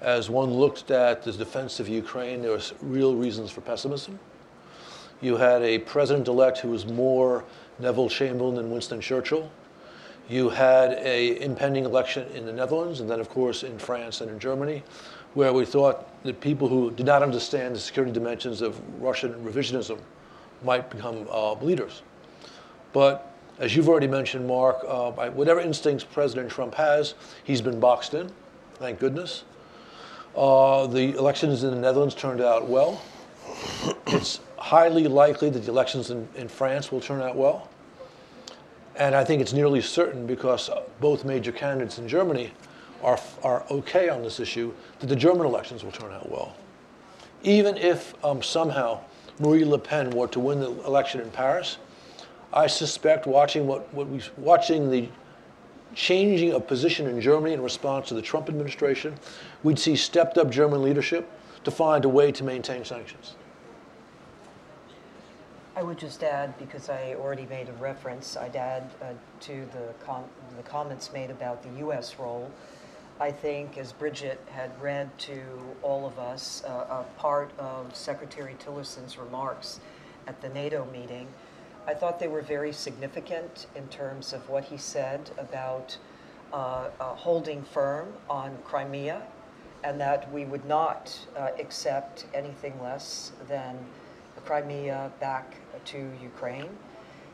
as 0.00 0.30
one 0.30 0.50
looked 0.50 0.90
at 0.90 1.22
the 1.22 1.32
defense 1.32 1.78
of 1.78 1.88
Ukraine, 1.88 2.40
there 2.40 2.52
were 2.52 2.62
real 2.80 3.14
reasons 3.14 3.50
for 3.50 3.60
pessimism. 3.60 4.18
You 5.20 5.36
had 5.36 5.62
a 5.62 5.78
president-elect 5.78 6.58
who 6.58 6.70
was 6.70 6.86
more 6.86 7.44
Neville 7.78 8.08
Chamberlain 8.08 8.54
than 8.54 8.70
Winston 8.70 9.00
Churchill. 9.00 9.50
You 10.28 10.48
had 10.48 10.92
a 10.92 11.42
impending 11.42 11.84
election 11.84 12.28
in 12.34 12.46
the 12.46 12.52
Netherlands, 12.52 13.00
and 13.00 13.10
then, 13.10 13.20
of 13.20 13.28
course, 13.28 13.62
in 13.62 13.78
France 13.78 14.20
and 14.20 14.30
in 14.30 14.38
Germany 14.38 14.82
where 15.34 15.52
we 15.52 15.64
thought 15.64 16.22
that 16.24 16.40
people 16.40 16.68
who 16.68 16.90
did 16.90 17.06
not 17.06 17.22
understand 17.22 17.74
the 17.74 17.80
security 17.80 18.12
dimensions 18.12 18.60
of 18.60 18.80
Russian 19.00 19.32
revisionism 19.44 19.98
might 20.64 20.90
become 20.90 21.26
uh, 21.30 21.52
leaders. 21.54 22.02
But 22.92 23.32
as 23.58 23.76
you've 23.76 23.88
already 23.88 24.08
mentioned, 24.08 24.46
Mark, 24.46 24.78
uh, 24.86 25.10
by 25.12 25.28
whatever 25.28 25.60
instincts 25.60 26.04
President 26.04 26.50
Trump 26.50 26.74
has, 26.74 27.14
he's 27.44 27.60
been 27.60 27.78
boxed 27.78 28.14
in, 28.14 28.30
thank 28.74 28.98
goodness. 28.98 29.44
Uh, 30.36 30.86
the 30.86 31.16
elections 31.16 31.62
in 31.62 31.70
the 31.70 31.76
Netherlands 31.76 32.14
turned 32.14 32.40
out 32.40 32.68
well. 32.68 33.02
It's 34.08 34.40
highly 34.60 35.08
likely 35.08 35.50
that 35.50 35.60
the 35.60 35.70
elections 35.70 36.10
in, 36.10 36.28
in 36.36 36.48
France 36.48 36.92
will 36.92 37.00
turn 37.00 37.20
out 37.20 37.36
well. 37.36 37.68
And 38.96 39.14
I 39.14 39.24
think 39.24 39.40
it's 39.40 39.52
nearly 39.52 39.80
certain 39.80 40.26
because 40.26 40.70
both 41.00 41.24
major 41.24 41.52
candidates 41.52 41.98
in 41.98 42.06
Germany 42.06 42.52
are, 43.02 43.18
are 43.42 43.64
okay 43.70 44.10
on 44.10 44.22
this 44.22 44.38
issue, 44.38 44.74
that 44.98 45.06
the 45.06 45.16
German 45.16 45.46
elections 45.46 45.82
will 45.82 45.92
turn 45.92 46.12
out 46.12 46.30
well. 46.30 46.54
Even 47.42 47.76
if 47.78 48.14
um, 48.22 48.42
somehow 48.42 49.00
Marie 49.38 49.64
Le 49.64 49.78
Pen 49.78 50.10
were 50.10 50.28
to 50.28 50.40
win 50.40 50.60
the 50.60 50.70
election 50.84 51.22
in 51.22 51.30
Paris, 51.30 51.78
I 52.52 52.66
suspect 52.66 53.26
watching 53.26 53.66
what, 53.66 53.92
what 53.94 54.08
we 54.08 54.20
watching 54.36 54.90
the 54.90 55.08
changing 55.94 56.52
of 56.52 56.66
position 56.66 57.06
in 57.06 57.20
Germany 57.20 57.54
in 57.54 57.62
response 57.62 58.08
to 58.08 58.14
the 58.14 58.22
Trump 58.22 58.48
administration, 58.48 59.14
we'd 59.62 59.78
see 59.78 59.96
stepped 59.96 60.36
up 60.36 60.50
German 60.50 60.82
leadership 60.82 61.30
to 61.64 61.70
find 61.70 62.04
a 62.04 62.08
way 62.08 62.30
to 62.32 62.44
maintain 62.44 62.84
sanctions. 62.84 63.34
I 65.80 65.82
would 65.82 65.96
just 65.96 66.22
add, 66.22 66.58
because 66.58 66.90
I 66.90 67.14
already 67.14 67.46
made 67.46 67.70
a 67.70 67.72
reference, 67.72 68.36
I'd 68.36 68.54
add 68.54 68.90
uh, 69.00 69.14
to 69.40 69.66
the, 69.72 69.94
com- 70.04 70.28
the 70.58 70.62
comments 70.62 71.10
made 71.10 71.30
about 71.30 71.62
the 71.62 71.70
U.S. 71.78 72.18
role. 72.18 72.50
I 73.18 73.30
think, 73.30 73.78
as 73.78 73.90
Bridget 73.90 74.46
had 74.50 74.78
read 74.78 75.08
to 75.20 75.40
all 75.80 76.04
of 76.06 76.18
us, 76.18 76.62
uh, 76.66 76.68
a 77.00 77.04
part 77.16 77.50
of 77.58 77.96
Secretary 77.96 78.56
Tillerson's 78.58 79.16
remarks 79.16 79.80
at 80.26 80.38
the 80.42 80.50
NATO 80.50 80.86
meeting, 80.92 81.26
I 81.86 81.94
thought 81.94 82.20
they 82.20 82.28
were 82.28 82.42
very 82.42 82.74
significant 82.74 83.66
in 83.74 83.88
terms 83.88 84.34
of 84.34 84.46
what 84.50 84.64
he 84.64 84.76
said 84.76 85.30
about 85.38 85.96
uh, 86.52 86.90
holding 87.00 87.62
firm 87.62 88.12
on 88.28 88.54
Crimea 88.66 89.22
and 89.82 89.98
that 89.98 90.30
we 90.30 90.44
would 90.44 90.66
not 90.66 91.18
uh, 91.38 91.48
accept 91.58 92.26
anything 92.34 92.78
less 92.82 93.32
than 93.48 93.78
Crimea 94.44 95.12
back 95.20 95.56
to 95.86 96.10
Ukraine. 96.22 96.68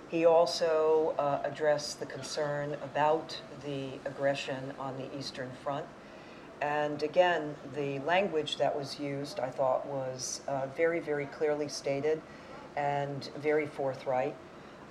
He 0.08 0.24
also 0.24 1.14
uh, 1.18 1.40
addressed 1.44 1.98
the 1.98 2.06
concern 2.06 2.76
about 2.84 3.40
the 3.64 3.90
aggression 4.04 4.72
on 4.78 4.96
the 4.96 5.08
Eastern 5.18 5.50
Front. 5.64 5.86
And 6.60 7.02
again, 7.02 7.54
the 7.74 7.98
language 8.00 8.56
that 8.56 8.74
was 8.74 8.98
used, 8.98 9.40
I 9.40 9.50
thought, 9.50 9.84
was 9.86 10.40
uh, 10.48 10.66
very, 10.76 11.00
very 11.00 11.26
clearly 11.26 11.68
stated 11.68 12.22
and 12.76 13.28
very 13.38 13.66
forthright. 13.66 14.34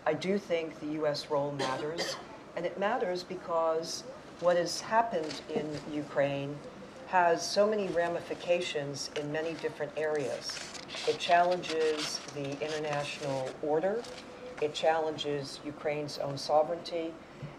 I 0.06 0.14
do 0.14 0.38
think 0.38 0.80
the 0.80 0.94
U.S. 1.00 1.32
role 1.32 1.52
matters, 1.54 2.18
and 2.56 2.66
it 2.66 2.78
matters 2.80 3.24
because 3.24 4.04
what 4.42 4.58
has 4.58 4.82
happened 4.82 5.42
in 5.54 5.68
Ukraine 5.92 6.56
has 7.08 7.48
so 7.48 7.68
many 7.68 7.88
ramifications 7.88 9.10
in 9.20 9.32
many 9.32 9.54
different 9.54 9.92
areas. 9.96 10.60
It 11.08 11.20
challenges 11.20 12.20
the 12.34 12.54
international 12.64 13.54
order, 13.62 14.04
it 14.62 14.74
challenges 14.74 15.60
Ukraine's 15.66 16.18
own 16.18 16.38
sovereignty, 16.38 17.14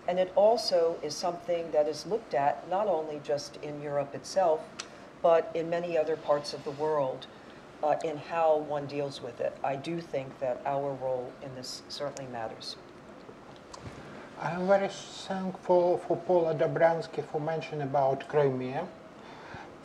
and 0.08 0.18
it 0.18 0.32
also 0.36 0.98
is 1.02 1.14
something 1.14 1.70
that 1.72 1.88
is 1.88 2.06
looked 2.06 2.34
at 2.34 2.68
not 2.68 2.88
only 2.88 3.20
just 3.22 3.56
in 3.62 3.80
Europe 3.80 4.14
itself, 4.14 4.60
but 5.22 5.50
in 5.54 5.68
many 5.68 5.98
other 5.98 6.16
parts 6.16 6.52
of 6.52 6.64
the 6.64 6.70
world 6.70 7.26
uh, 7.82 7.96
in 8.04 8.16
how 8.16 8.56
one 8.58 8.86
deals 8.86 9.22
with 9.22 9.40
it. 9.40 9.56
I 9.62 9.76
do 9.76 10.00
think 10.00 10.38
that 10.40 10.62
our 10.66 10.92
role 10.94 11.32
in 11.42 11.54
this 11.54 11.82
certainly 11.88 12.30
matters. 12.30 12.76
I'm 14.40 14.66
very 14.66 14.88
thankful 14.88 15.98
for 15.98 16.16
Paula 16.16 16.54
Dobriansky 16.54 17.24
for 17.24 17.40
mentioning 17.40 17.82
about 17.82 18.28
Crimea. 18.28 18.86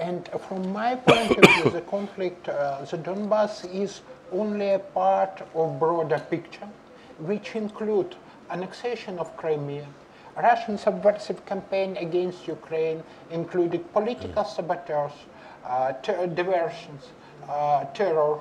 And 0.01 0.27
from 0.47 0.73
my 0.73 0.95
point 0.95 1.37
of 1.37 1.49
view, 1.55 1.69
the 1.69 1.81
conflict, 1.81 2.49
uh, 2.49 2.83
the 2.89 2.97
Donbass 2.97 3.71
is 3.71 4.01
only 4.31 4.69
a 4.71 4.79
part 4.79 5.43
of 5.53 5.77
broader 5.79 6.17
picture, 6.17 6.67
which 7.19 7.55
include 7.55 8.15
annexation 8.49 9.19
of 9.19 9.37
Crimea, 9.37 9.85
Russian 10.35 10.79
subversive 10.79 11.45
campaign 11.45 11.97
against 11.97 12.47
Ukraine, 12.47 13.03
including 13.29 13.83
political 13.93 14.43
saboteurs, 14.43 15.13
uh, 15.63 15.93
ter- 16.01 16.25
diversions, 16.25 17.09
uh, 17.47 17.85
terror, 17.93 18.39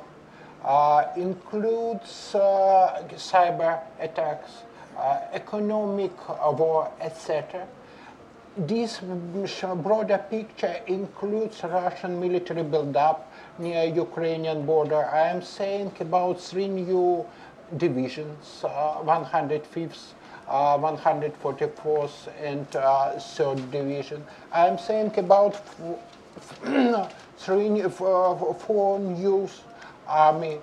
uh, 0.64 1.08
includes 1.14 2.34
uh, 2.34 3.02
cyber 3.16 3.80
attacks, 4.00 4.62
uh, 4.96 5.20
economic 5.34 6.16
war, 6.58 6.90
etc 7.02 7.66
this 8.56 9.00
broader 9.82 10.18
picture 10.28 10.80
includes 10.86 11.62
Russian 11.62 12.18
military 12.20 12.62
buildup 12.62 13.32
near 13.58 13.84
Ukrainian 13.84 14.66
border. 14.66 15.04
I 15.04 15.28
am 15.28 15.42
saying 15.42 15.92
about 16.00 16.40
three 16.40 16.68
new 16.68 17.24
divisions, 17.76 18.64
uh, 18.64 19.02
105th, 19.04 20.14
uh, 20.48 20.76
144th, 20.78 22.28
and 22.42 22.66
uh, 22.74 23.12
3rd 23.16 23.70
Division. 23.70 24.24
I 24.52 24.66
am 24.66 24.78
saying 24.78 25.16
about 25.16 25.54
three, 27.38 27.82
four 27.88 28.98
new 28.98 29.48
army, 30.08 30.58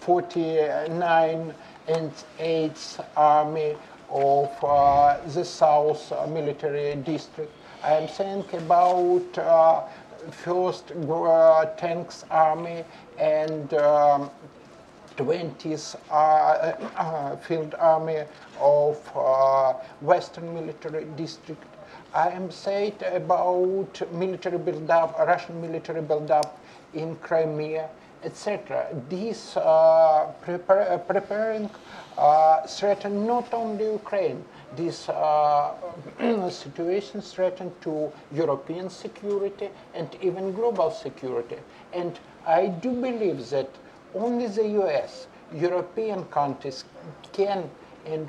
49 0.00 1.54
and 1.86 2.12
8th 2.38 3.04
Army, 3.16 3.76
of 4.10 4.50
uh, 4.62 5.18
the 5.28 5.44
South 5.44 6.12
military 6.28 6.94
district. 6.96 7.52
I 7.82 7.92
am 7.92 8.08
saying 8.08 8.44
about 8.52 9.38
uh, 9.38 9.82
first 10.30 10.92
uh, 10.92 11.66
tanks 11.76 12.24
army 12.30 12.84
and 13.18 13.74
um, 13.74 14.30
20th 15.16 15.96
uh, 16.10 16.14
uh, 16.96 17.36
field 17.36 17.74
army 17.78 18.22
of 18.60 18.98
uh, 19.14 19.74
Western 20.00 20.52
military 20.54 21.04
district. 21.16 21.62
I 22.14 22.30
am 22.30 22.50
saying 22.50 22.94
about 23.12 24.00
military 24.12 24.58
build-up, 24.58 25.18
Russian 25.18 25.60
military 25.60 26.00
build-up 26.00 26.58
in 26.94 27.16
Crimea, 27.16 27.88
etc. 28.22 28.86
These 29.08 29.52
prepare, 30.40 31.02
preparing 31.06 31.70
uh, 32.18 32.66
threaten 32.66 33.26
not 33.26 33.52
only 33.52 33.84
Ukraine, 33.92 34.44
this 34.76 35.08
uh, 35.08 35.74
situation 36.50 37.20
threaten 37.20 37.72
to 37.82 38.12
European 38.32 38.90
security 38.90 39.70
and 39.94 40.08
even 40.20 40.52
global 40.52 40.90
security. 40.90 41.56
And 41.92 42.18
I 42.46 42.66
do 42.66 42.92
believe 42.92 43.50
that 43.50 43.70
only 44.14 44.46
the 44.46 44.66
US, 44.82 45.26
European 45.52 46.24
countries 46.26 46.84
can 47.32 47.70
and 48.06 48.28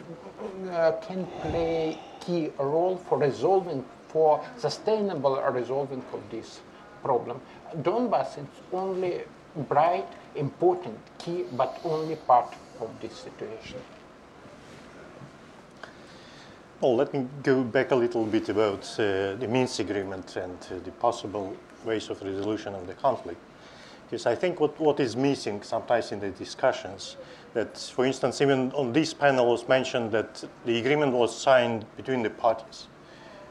uh, 0.71 0.93
can 1.01 1.25
play 1.41 1.99
key 2.21 2.49
role 2.57 2.97
for 2.97 3.17
resolving, 3.17 3.83
for 4.07 4.43
sustainable 4.57 5.41
resolving 5.51 6.03
of 6.13 6.21
this 6.31 6.61
problem. 7.03 7.41
Donbass 7.81 8.37
is 8.37 8.47
only 8.71 9.23
bright, 9.67 10.07
important, 10.35 10.97
key, 11.17 11.43
but 11.53 11.79
only 11.83 12.15
part 12.15 12.55
of 12.81 12.89
this 13.01 13.13
situation? 13.13 13.79
Well, 16.81 16.95
let 16.95 17.13
me 17.13 17.27
go 17.41 17.63
back 17.63 17.91
a 17.91 17.95
little 17.95 18.25
bit 18.25 18.49
about 18.49 18.83
uh, 18.99 19.35
the 19.35 19.47
Minsk 19.49 19.79
agreement 19.79 20.35
and 20.35 20.57
uh, 20.69 20.83
the 20.83 20.91
possible 20.91 21.55
ways 21.85 22.09
of 22.09 22.21
resolution 22.21 22.75
of 22.75 22.85
the 22.85 22.93
conflict. 22.93 23.39
Because 24.09 24.25
I 24.25 24.35
think 24.35 24.59
what, 24.59 24.79
what 24.79 24.99
is 24.99 25.15
missing 25.15 25.63
sometimes 25.63 26.11
in 26.11 26.19
the 26.19 26.29
discussions, 26.29 27.17
that 27.53 27.77
for 27.77 28.05
instance, 28.05 28.41
even 28.41 28.71
on 28.73 28.93
this 28.93 29.13
panel 29.13 29.47
was 29.47 29.67
mentioned 29.67 30.11
that 30.11 30.43
the 30.65 30.77
agreement 30.77 31.13
was 31.13 31.35
signed 31.35 31.85
between 31.95 32.21
the 32.21 32.29
parties. 32.29 32.87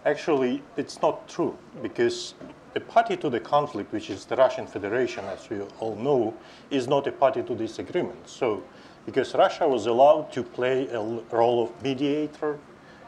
Actually, 0.04 0.62
it's 0.76 1.00
not 1.00 1.26
true, 1.26 1.56
because 1.82 2.34
the 2.74 2.80
party 2.80 3.16
to 3.16 3.30
the 3.30 3.40
conflict, 3.40 3.90
which 3.92 4.10
is 4.10 4.26
the 4.26 4.36
Russian 4.36 4.66
Federation, 4.66 5.24
as 5.24 5.48
we 5.48 5.60
all 5.80 5.96
know, 5.96 6.34
is 6.70 6.86
not 6.86 7.06
a 7.06 7.12
party 7.12 7.42
to 7.42 7.54
this 7.54 7.78
agreement. 7.78 8.28
So 8.28 8.62
because 9.06 9.34
Russia 9.34 9.68
was 9.68 9.86
allowed 9.86 10.32
to 10.32 10.42
play 10.42 10.88
a 10.88 11.00
role 11.30 11.64
of 11.64 11.82
mediator 11.82 12.58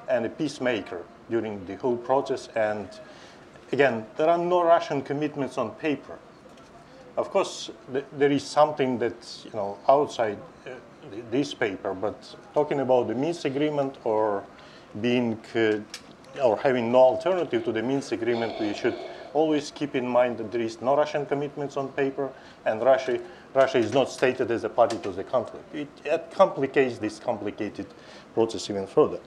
and 0.09 0.27
a 0.27 0.29
peacemaker 0.29 1.03
during 1.31 1.65
the 1.67 1.77
whole 1.77 1.97
process. 1.97 2.49
And 2.55 2.89
again, 3.73 4.07
there 4.17 4.29
are 4.29 4.39
no 4.39 4.63
Russian 4.63 5.03
commitments 5.03 5.59
on 5.59 5.71
paper. 5.73 6.19
Of 7.17 7.31
course, 7.31 7.71
th 7.93 8.05
there 8.19 8.33
is 8.33 8.45
something 8.45 8.99
that's 8.99 9.45
you 9.47 9.57
know 9.59 9.79
outside 9.89 10.39
uh, 10.67 10.71
this 11.31 11.55
paper, 11.55 11.95
but 11.95 12.17
talking 12.53 12.81
about 12.81 13.09
the 13.09 13.15
Minsk 13.15 13.47
agreement 13.47 13.97
or 14.05 14.45
being 15.01 15.39
uh, 15.55 15.81
or 16.45 16.59
having 16.59 16.93
no 16.93 16.99
alternative 16.99 17.65
to 17.65 17.73
the 17.73 17.83
Minsk 17.83 18.13
agreement, 18.13 18.53
we 18.61 18.75
should 18.75 18.97
always 19.33 19.71
keep 19.71 19.95
in 19.95 20.07
mind 20.07 20.37
that 20.39 20.51
there 20.53 20.61
is 20.61 20.81
no 20.81 20.97
Russian 20.97 21.25
commitments 21.27 21.77
on 21.77 21.89
paper, 21.89 22.29
and 22.65 22.83
Russia 22.83 23.19
Russia 23.55 23.79
is 23.79 23.93
not 23.93 24.11
stated 24.11 24.51
as 24.51 24.65
a 24.65 24.69
party 24.69 24.99
to 24.99 25.11
the 25.11 25.25
conflict. 25.25 25.75
It, 25.75 25.89
it 26.05 26.31
complicates 26.31 26.99
this 26.99 27.19
complicated 27.19 27.87
process 28.35 28.69
even 28.71 28.87
further. 28.87 29.21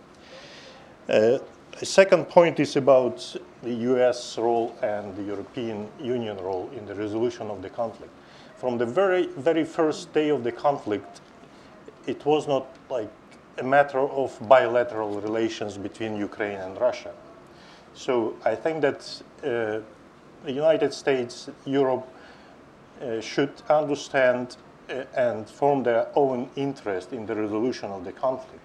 Uh, 1.07 1.39
a 1.81 1.85
second 1.85 2.25
point 2.25 2.59
is 2.59 2.75
about 2.75 3.35
the 3.63 3.73
US 3.73 4.37
role 4.37 4.75
and 4.81 5.15
the 5.15 5.23
European 5.23 5.87
Union 6.01 6.37
role 6.37 6.69
in 6.75 6.85
the 6.85 6.93
resolution 6.93 7.49
of 7.49 7.61
the 7.61 7.69
conflict. 7.69 8.11
From 8.57 8.77
the 8.77 8.85
very, 8.85 9.27
very 9.27 9.63
first 9.63 10.11
day 10.13 10.29
of 10.29 10.43
the 10.43 10.51
conflict, 10.51 11.21
it 12.05 12.25
was 12.25 12.47
not 12.47 12.67
like 12.89 13.09
a 13.57 13.63
matter 13.63 13.99
of 13.99 14.37
bilateral 14.47 15.21
relations 15.21 15.77
between 15.77 16.17
Ukraine 16.17 16.59
and 16.59 16.79
Russia. 16.79 17.13
So 17.93 18.35
I 18.45 18.55
think 18.55 18.81
that 18.81 19.21
uh, 19.43 19.79
the 20.45 20.51
United 20.51 20.93
States, 20.93 21.49
Europe, 21.65 22.07
should 23.21 23.53
understand 23.69 24.57
uh, 24.89 25.03
and 25.15 25.49
form 25.49 25.83
their 25.83 26.07
own 26.15 26.49
interest 26.55 27.13
in 27.13 27.25
the 27.25 27.35
resolution 27.35 27.91
of 27.91 28.03
the 28.03 28.11
conflict. 28.11 28.63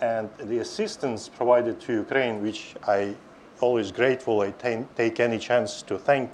and 0.00 0.28
the 0.38 0.58
assistance 0.58 1.28
provided 1.28 1.80
to 1.80 1.92
Ukraine, 1.92 2.42
which 2.42 2.74
I 2.86 3.14
always 3.60 3.90
grateful. 3.90 4.40
I 4.42 4.50
take 4.50 5.20
any 5.20 5.38
chance 5.38 5.82
to 5.82 5.98
thank 5.98 6.30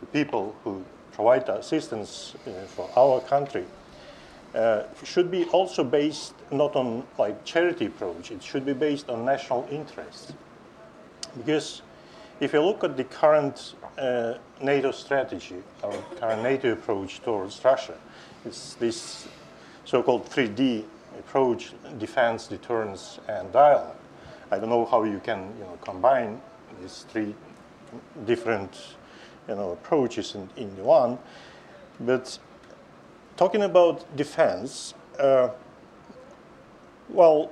the 0.00 0.06
people 0.06 0.54
who 0.64 0.84
provide 1.12 1.48
assistance 1.48 2.34
uh, 2.46 2.50
for 2.66 2.90
our 2.96 3.20
country. 3.20 3.64
Uh, 4.54 4.82
should 5.04 5.30
be 5.30 5.44
also 5.46 5.84
based 5.84 6.34
not 6.50 6.74
on 6.74 7.04
like 7.18 7.44
charity 7.44 7.86
approach. 7.86 8.30
It 8.30 8.42
should 8.42 8.66
be 8.66 8.72
based 8.72 9.08
on 9.08 9.24
national 9.24 9.66
interest, 9.70 10.34
because 11.36 11.82
if 12.40 12.54
you 12.54 12.62
look 12.62 12.82
at 12.82 12.96
the 12.96 13.04
current 13.04 13.74
uh, 13.98 14.34
NATO 14.62 14.90
strategy, 14.90 15.62
our 15.84 15.92
current 16.18 16.42
NATO 16.42 16.72
approach 16.72 17.20
towards 17.20 17.62
Russia, 17.62 17.96
it's 18.44 18.74
this 18.74 19.28
so-called 19.84 20.28
3D 20.30 20.84
approach: 21.18 21.72
defense, 21.98 22.46
deterrence, 22.46 23.20
and 23.28 23.52
dialogue. 23.52 23.96
I 24.50 24.58
don't 24.58 24.70
know 24.70 24.86
how 24.86 25.04
you 25.04 25.20
can 25.20 25.52
you 25.58 25.64
know, 25.64 25.78
combine 25.82 26.40
these 26.80 27.04
three 27.10 27.34
different 28.24 28.96
you 29.48 29.54
know, 29.54 29.72
approaches 29.72 30.34
in, 30.34 30.48
in 30.56 30.76
one. 30.82 31.18
But 32.00 32.38
talking 33.36 33.62
about 33.62 34.16
defense, 34.16 34.94
uh, 35.18 35.50
well, 37.08 37.50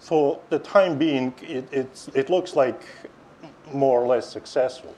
for 0.00 0.40
the 0.50 0.58
time 0.58 0.98
being, 0.98 1.32
it, 1.42 2.10
it 2.12 2.28
looks 2.28 2.56
like 2.56 2.82
more 3.74 4.02
or 4.02 4.06
less 4.06 4.28
successful. 4.28 4.94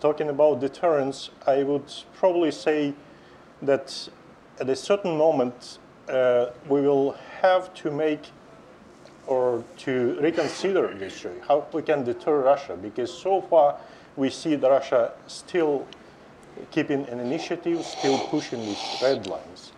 Talking 0.00 0.28
about 0.28 0.60
deterrence, 0.60 1.30
I 1.46 1.62
would 1.62 1.92
probably 2.14 2.50
say 2.50 2.94
that 3.62 4.08
at 4.60 4.68
a 4.68 4.76
certain 4.76 5.16
moment, 5.16 5.78
uh, 6.08 6.46
we 6.68 6.80
will 6.80 7.12
have 7.40 7.72
to 7.74 7.90
make 7.90 8.30
or 9.26 9.64
to 9.78 10.18
reconsider 10.20 10.92
this 10.94 11.14
issue, 11.14 11.40
how 11.48 11.66
we 11.72 11.82
can 11.82 12.04
deter 12.04 12.42
Russia, 12.42 12.76
because 12.76 13.12
so 13.12 13.40
far 13.40 13.76
we 14.16 14.28
see 14.28 14.54
that 14.54 14.68
Russia 14.68 15.12
still 15.26 15.86
keeping 16.70 17.06
an 17.08 17.20
initiative, 17.20 17.84
still 17.84 18.18
pushing 18.28 18.60
these 18.60 18.98
red 19.02 19.26
lines. 19.26 19.72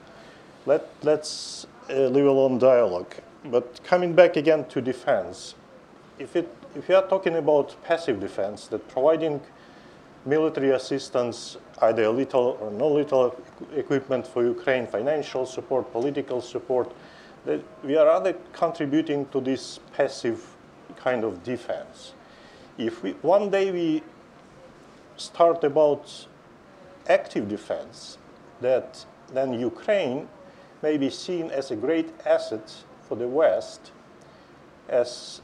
Let, 0.66 0.88
let's 1.02 1.66
uh, 1.88 2.08
leave 2.08 2.26
alone 2.26 2.58
dialogue. 2.58 3.14
But 3.44 3.80
coming 3.84 4.14
back 4.14 4.36
again 4.36 4.64
to 4.66 4.80
defense, 4.80 5.54
if, 6.18 6.34
it, 6.34 6.48
if 6.76 6.90
you 6.90 6.94
are 6.94 7.06
talking 7.08 7.36
about 7.36 7.74
passive 7.84 8.20
defense, 8.20 8.66
that 8.68 8.86
providing 8.88 9.40
military 10.26 10.70
assistance, 10.70 11.56
either 11.80 12.08
little 12.08 12.58
or 12.60 12.70
no 12.70 12.88
little 12.88 13.34
equipment 13.74 14.26
for 14.26 14.44
Ukraine, 14.44 14.86
financial 14.86 15.46
support, 15.46 15.90
political 15.90 16.42
support, 16.42 16.92
that 17.46 17.62
we 17.82 17.96
are 17.96 18.06
rather 18.06 18.34
contributing 18.52 19.26
to 19.28 19.40
this 19.40 19.80
passive 19.96 20.54
kind 20.96 21.24
of 21.24 21.42
defense. 21.42 22.12
If 22.76 23.02
we, 23.02 23.12
one 23.22 23.48
day 23.50 23.70
we 23.70 24.02
start 25.16 25.64
about 25.64 26.26
active 27.08 27.48
defense, 27.48 28.18
that 28.60 29.06
then 29.32 29.54
Ukraine 29.54 30.28
may 30.82 30.98
be 30.98 31.08
seen 31.08 31.50
as 31.50 31.70
a 31.70 31.76
great 31.76 32.10
asset 32.26 32.70
for 33.02 33.14
the 33.14 33.28
West 33.28 33.92
as 34.88 35.40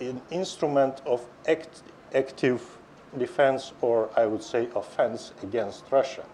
an 0.00 0.20
instrument 0.30 1.00
of 1.06 1.24
act, 1.46 1.82
active 2.14 2.62
defense 3.18 3.72
or 3.80 4.10
I 4.16 4.26
would 4.26 4.42
say 4.42 4.68
offense 4.74 5.32
against 5.42 5.84
Russia. 5.90 6.24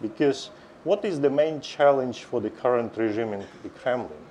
Because 0.00 0.50
what 0.84 1.04
is 1.04 1.20
the 1.20 1.30
main 1.30 1.60
challenge 1.60 2.24
for 2.24 2.40
the 2.40 2.50
current 2.50 2.96
regime 2.96 3.32
in 3.32 3.44
the 3.62 3.68
Kremlin? 3.70 4.24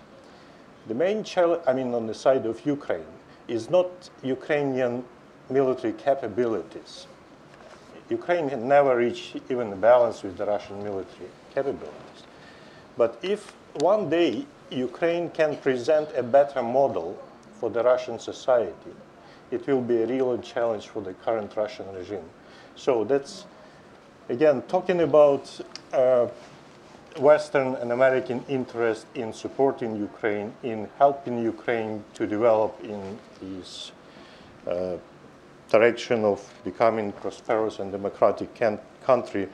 The 0.87 0.93
main 0.93 1.23
challenge, 1.23 1.61
I 1.67 1.73
mean, 1.73 1.93
on 1.93 2.07
the 2.07 2.13
side 2.13 2.45
of 2.45 2.65
Ukraine, 2.65 3.05
is 3.47 3.69
not 3.69 4.09
Ukrainian 4.23 5.03
military 5.49 5.93
capabilities. 5.93 7.07
Ukraine 8.09 8.49
had 8.49 8.61
never 8.61 8.95
reached 8.95 9.37
even 9.49 9.73
a 9.73 9.75
balance 9.75 10.21
with 10.23 10.37
the 10.37 10.45
Russian 10.45 10.83
military 10.83 11.29
capabilities. 11.53 12.19
But 12.97 13.17
if 13.21 13.53
one 13.79 14.09
day 14.09 14.45
Ukraine 14.71 15.29
can 15.29 15.57
present 15.57 16.09
a 16.15 16.23
better 16.23 16.61
model 16.61 17.17
for 17.59 17.69
the 17.69 17.83
Russian 17.83 18.19
society, 18.19 18.93
it 19.51 19.65
will 19.67 19.81
be 19.81 20.01
a 20.01 20.07
real 20.07 20.37
challenge 20.39 20.87
for 20.87 21.01
the 21.01 21.13
current 21.13 21.55
Russian 21.55 21.85
regime. 21.93 22.29
So 22.75 23.03
that's, 23.03 23.45
again, 24.29 24.61
talking 24.63 25.01
about 25.01 25.59
uh, 25.93 26.27
Western 27.19 27.75
and 27.75 27.91
American 27.91 28.43
interest 28.49 29.05
in 29.15 29.31
supporting 29.31 29.95
Ukraine, 29.95 30.53
in 30.63 30.89
helping 30.97 31.41
Ukraine 31.41 32.03
to 32.15 32.27
develop 32.27 32.77
in 32.83 33.17
this 33.41 33.91
uh, 34.67 34.97
direction 35.69 36.25
of 36.25 36.43
becoming 36.63 37.11
prosperous 37.13 37.79
and 37.79 37.91
democratic 37.91 38.49
country, 39.05 39.47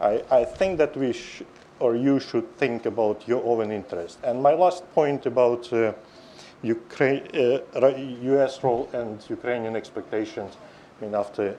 I, 0.00 0.22
I, 0.30 0.44
think 0.44 0.78
that 0.78 0.96
we 0.96 1.14
or 1.78 1.96
you 1.96 2.18
should 2.18 2.56
think 2.56 2.86
about 2.86 3.26
your 3.28 3.44
own 3.44 3.70
interest. 3.70 4.18
And 4.24 4.42
my 4.42 4.54
last 4.54 4.90
point 4.94 5.26
about 5.26 5.72
uh, 5.72 5.92
Ukraine, 6.62 7.26
uh, 7.34 7.86
U.S. 8.22 8.62
role 8.62 8.88
and 8.92 9.24
Ukrainian 9.28 9.76
expectations, 9.76 10.56
I 11.00 11.04
mean, 11.04 11.14
after 11.14 11.56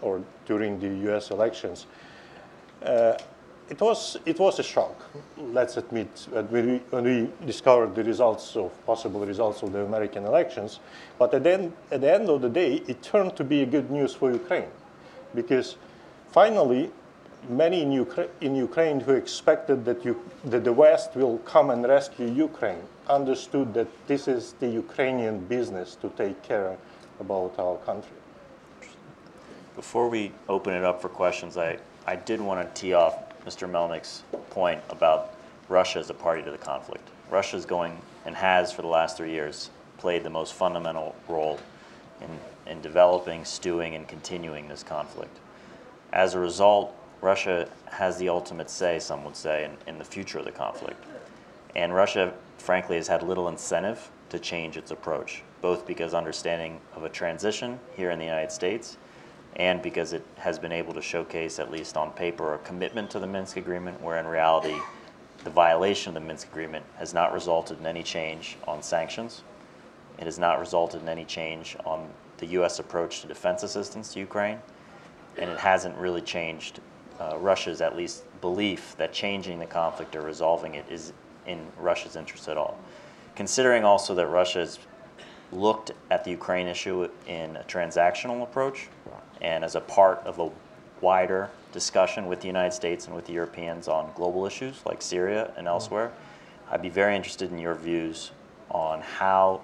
or 0.00 0.22
during 0.46 0.78
the 0.80 0.88
U.S. 1.08 1.30
elections. 1.30 1.86
Uh, 2.82 3.16
it 3.68 3.80
was, 3.80 4.16
it 4.24 4.38
was 4.38 4.60
a 4.60 4.62
shock, 4.62 4.94
let's 5.36 5.76
admit, 5.76 6.28
when 6.30 6.66
we, 6.66 6.76
when 6.90 7.04
we 7.04 7.30
discovered 7.44 7.96
the 7.96 8.04
results 8.04 8.54
of 8.54 8.70
possible 8.86 9.26
results 9.26 9.62
of 9.62 9.72
the 9.72 9.80
American 9.80 10.24
elections. 10.24 10.78
But 11.18 11.34
at 11.34 11.42
the, 11.42 11.52
end, 11.52 11.72
at 11.90 12.00
the 12.00 12.14
end 12.14 12.28
of 12.28 12.42
the 12.42 12.48
day, 12.48 12.82
it 12.86 13.02
turned 13.02 13.34
to 13.36 13.44
be 13.44 13.66
good 13.66 13.90
news 13.90 14.14
for 14.14 14.30
Ukraine. 14.30 14.68
Because 15.34 15.76
finally, 16.30 16.92
many 17.48 17.82
in, 17.82 17.90
Ukra- 17.90 18.28
in 18.40 18.54
Ukraine 18.54 19.00
who 19.00 19.12
expected 19.12 19.84
that, 19.84 20.04
you, 20.04 20.20
that 20.44 20.64
the 20.64 20.72
West 20.72 21.14
will 21.14 21.38
come 21.38 21.70
and 21.70 21.86
rescue 21.86 22.30
Ukraine 22.30 22.82
understood 23.08 23.74
that 23.74 23.88
this 24.06 24.28
is 24.28 24.54
the 24.60 24.68
Ukrainian 24.68 25.38
business 25.46 25.94
to 25.96 26.08
take 26.10 26.42
care 26.42 26.76
about 27.20 27.58
our 27.58 27.76
country. 27.78 28.16
Before 29.74 30.08
we 30.08 30.32
open 30.48 30.74
it 30.74 30.84
up 30.84 31.00
for 31.02 31.08
questions, 31.08 31.56
I, 31.56 31.78
I 32.06 32.16
did 32.16 32.40
want 32.40 32.74
to 32.74 32.80
tee 32.80 32.94
off 32.94 33.14
Mr. 33.44 33.70
Melnik's 33.70 34.22
point 34.50 34.80
about 34.90 35.34
Russia 35.68 35.98
as 35.98 36.10
a 36.10 36.14
party 36.14 36.42
to 36.42 36.50
the 36.50 36.58
conflict. 36.58 37.06
Russia 37.30 37.56
is 37.56 37.66
going 37.66 38.00
and 38.24 38.34
has 38.34 38.72
for 38.72 38.82
the 38.82 38.88
last 38.88 39.16
three 39.16 39.32
years 39.32 39.70
played 39.98 40.22
the 40.22 40.30
most 40.30 40.54
fundamental 40.54 41.14
role 41.28 41.58
in, 42.20 42.28
in 42.70 42.80
developing, 42.80 43.44
stewing, 43.44 43.94
and 43.94 44.08
continuing 44.08 44.68
this 44.68 44.82
conflict. 44.82 45.36
As 46.12 46.34
a 46.34 46.38
result, 46.38 46.95
Russia 47.20 47.68
has 47.86 48.18
the 48.18 48.28
ultimate 48.28 48.70
say, 48.70 48.98
some 48.98 49.24
would 49.24 49.36
say, 49.36 49.64
in, 49.64 49.76
in 49.86 49.98
the 49.98 50.04
future 50.04 50.38
of 50.38 50.44
the 50.44 50.52
conflict. 50.52 51.02
And 51.74 51.94
Russia, 51.94 52.32
frankly, 52.58 52.96
has 52.96 53.08
had 53.08 53.22
little 53.22 53.48
incentive 53.48 54.10
to 54.30 54.38
change 54.38 54.76
its 54.76 54.90
approach, 54.90 55.42
both 55.60 55.86
because 55.86 56.14
understanding 56.14 56.80
of 56.94 57.04
a 57.04 57.08
transition 57.08 57.78
here 57.96 58.10
in 58.10 58.18
the 58.18 58.24
United 58.24 58.52
States 58.52 58.96
and 59.56 59.80
because 59.80 60.12
it 60.12 60.24
has 60.36 60.58
been 60.58 60.72
able 60.72 60.92
to 60.92 61.00
showcase, 61.00 61.58
at 61.58 61.70
least 61.70 61.96
on 61.96 62.10
paper, 62.12 62.54
a 62.54 62.58
commitment 62.58 63.10
to 63.10 63.18
the 63.18 63.26
Minsk 63.26 63.56
Agreement, 63.56 64.00
where 64.02 64.18
in 64.18 64.26
reality, 64.26 64.76
the 65.44 65.50
violation 65.50 66.10
of 66.10 66.14
the 66.22 66.26
Minsk 66.26 66.48
Agreement 66.48 66.84
has 66.98 67.14
not 67.14 67.32
resulted 67.32 67.80
in 67.80 67.86
any 67.86 68.02
change 68.02 68.58
on 68.68 68.82
sanctions. 68.82 69.42
It 70.18 70.24
has 70.24 70.38
not 70.38 70.60
resulted 70.60 71.00
in 71.00 71.08
any 71.08 71.24
change 71.24 71.74
on 71.86 72.06
the 72.36 72.46
U.S. 72.48 72.78
approach 72.78 73.22
to 73.22 73.28
defense 73.28 73.62
assistance 73.62 74.12
to 74.12 74.20
Ukraine, 74.20 74.58
and 75.38 75.50
it 75.50 75.58
hasn't 75.58 75.96
really 75.96 76.20
changed 76.20 76.80
uh, 77.20 77.36
Russia's, 77.38 77.80
at 77.80 77.96
least, 77.96 78.24
belief 78.40 78.94
that 78.98 79.12
changing 79.12 79.58
the 79.58 79.66
conflict 79.66 80.14
or 80.16 80.22
resolving 80.22 80.74
it 80.74 80.84
is 80.90 81.12
in 81.46 81.64
Russia's 81.78 82.16
interest 82.16 82.48
at 82.48 82.56
all. 82.56 82.78
Considering 83.34 83.84
also 83.84 84.14
that 84.14 84.26
Russia 84.26 84.60
has 84.60 84.78
looked 85.52 85.92
at 86.10 86.24
the 86.24 86.30
Ukraine 86.30 86.66
issue 86.66 87.08
in 87.26 87.56
a 87.56 87.62
transactional 87.64 88.42
approach, 88.42 88.88
and 89.40 89.64
as 89.64 89.74
a 89.74 89.80
part 89.80 90.18
of 90.26 90.38
a 90.38 90.50
wider 91.00 91.50
discussion 91.72 92.26
with 92.26 92.40
the 92.40 92.46
United 92.46 92.72
States 92.72 93.06
and 93.06 93.14
with 93.14 93.26
the 93.26 93.32
Europeans 93.32 93.86
on 93.86 94.10
global 94.14 94.46
issues 94.46 94.80
like 94.86 95.02
Syria 95.02 95.52
and 95.56 95.66
elsewhere, 95.68 96.12
I'd 96.70 96.82
be 96.82 96.88
very 96.88 97.14
interested 97.14 97.52
in 97.52 97.58
your 97.58 97.74
views 97.74 98.32
on 98.70 99.00
how 99.00 99.60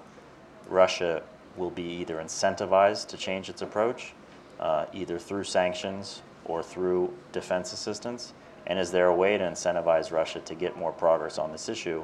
Russia 0.69 1.23
will 1.57 1.71
be 1.71 1.83
either 1.83 2.15
incentivized 2.17 3.07
to 3.07 3.17
change 3.17 3.49
its 3.49 3.61
approach, 3.61 4.13
uh, 4.59 4.85
either 4.93 5.19
through 5.19 5.43
sanctions 5.43 6.21
or 6.45 6.63
through 6.63 7.13
defense 7.31 7.73
assistance, 7.73 8.33
and 8.67 8.79
is 8.79 8.91
there 8.91 9.07
a 9.07 9.15
way 9.15 9.37
to 9.37 9.43
incentivize 9.43 10.11
Russia 10.11 10.39
to 10.41 10.55
get 10.55 10.77
more 10.77 10.91
progress 10.91 11.37
on 11.37 11.51
this 11.51 11.69
issue 11.69 12.03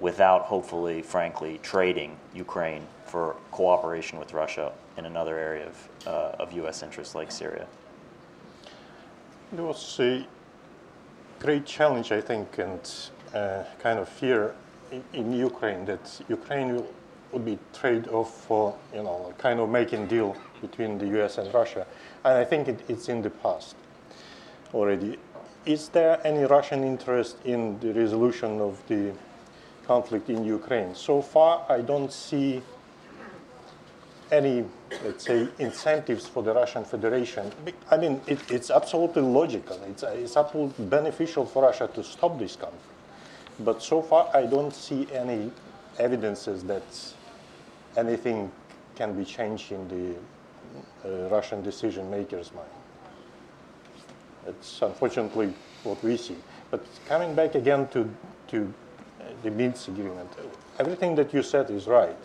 without 0.00 0.42
hopefully, 0.42 1.02
frankly, 1.02 1.58
trading 1.62 2.16
Ukraine 2.34 2.86
for 3.04 3.36
cooperation 3.50 4.18
with 4.18 4.32
Russia 4.32 4.72
in 4.96 5.04
another 5.06 5.38
area 5.38 5.66
of, 5.66 5.88
uh, 6.06 6.42
of 6.42 6.52
U.S. 6.54 6.82
interest 6.82 7.14
like 7.14 7.30
Syria? 7.30 7.66
It 9.52 9.60
was 9.60 10.00
a 10.00 10.26
great 11.38 11.66
challenge, 11.66 12.10
I 12.10 12.20
think, 12.20 12.58
and 12.58 12.80
uh, 13.34 13.64
kind 13.78 13.98
of 13.98 14.08
fear 14.08 14.54
in, 14.90 15.02
in 15.12 15.32
Ukraine 15.32 15.84
that 15.86 16.20
Ukraine 16.28 16.74
will, 16.74 16.92
would 17.32 17.44
be 17.44 17.58
trade 17.72 18.08
off 18.08 18.30
for 18.46 18.74
you 18.94 19.02
know 19.02 19.32
kind 19.38 19.58
of 19.60 19.68
making 19.68 20.06
deal 20.06 20.36
between 20.60 20.98
the 20.98 21.06
U.S. 21.18 21.38
and 21.38 21.52
Russia, 21.52 21.86
and 22.24 22.38
I 22.38 22.44
think 22.44 22.68
it, 22.68 22.80
it's 22.88 23.08
in 23.08 23.22
the 23.22 23.30
past 23.30 23.76
already. 24.74 25.18
Is 25.64 25.88
there 25.88 26.20
any 26.26 26.44
Russian 26.44 26.82
interest 26.84 27.36
in 27.44 27.78
the 27.80 27.92
resolution 27.92 28.60
of 28.60 28.82
the 28.88 29.12
conflict 29.86 30.28
in 30.28 30.44
Ukraine? 30.44 30.94
So 30.94 31.22
far, 31.22 31.64
I 31.68 31.80
don't 31.80 32.12
see 32.12 32.62
any, 34.32 34.64
let's 35.04 35.24
say, 35.24 35.46
incentives 35.58 36.26
for 36.26 36.42
the 36.42 36.54
Russian 36.54 36.84
Federation. 36.84 37.52
I 37.90 37.98
mean, 37.98 38.20
it, 38.26 38.40
it's 38.50 38.70
absolutely 38.70 39.22
logical. 39.22 39.78
It's, 39.84 40.02
it's 40.02 40.36
absolutely 40.36 40.86
beneficial 40.86 41.44
for 41.44 41.64
Russia 41.64 41.88
to 41.94 42.02
stop 42.02 42.38
this 42.38 42.56
conflict. 42.56 42.82
But 43.60 43.82
so 43.82 44.00
far, 44.00 44.30
I 44.34 44.46
don't 44.46 44.74
see 44.74 45.06
any 45.12 45.52
evidences 45.98 46.64
that 46.64 46.82
anything 47.96 48.50
can 48.96 49.12
be 49.16 49.24
changed 49.24 49.70
in 49.70 49.86
the 49.88 50.16
Russian 51.04 51.62
decision 51.62 52.10
makers' 52.10 52.52
mind. 52.54 52.68
It's 54.46 54.82
unfortunately 54.82 55.54
what 55.84 56.02
we 56.02 56.16
see. 56.16 56.36
But 56.70 56.84
coming 57.06 57.34
back 57.34 57.54
again 57.54 57.88
to, 57.88 58.08
to 58.48 58.72
uh, 59.20 59.24
the 59.42 59.50
Minsk 59.50 59.88
agreement, 59.88 60.30
everything 60.78 61.14
that 61.16 61.32
you 61.32 61.42
said 61.42 61.70
is 61.70 61.86
right. 61.86 62.16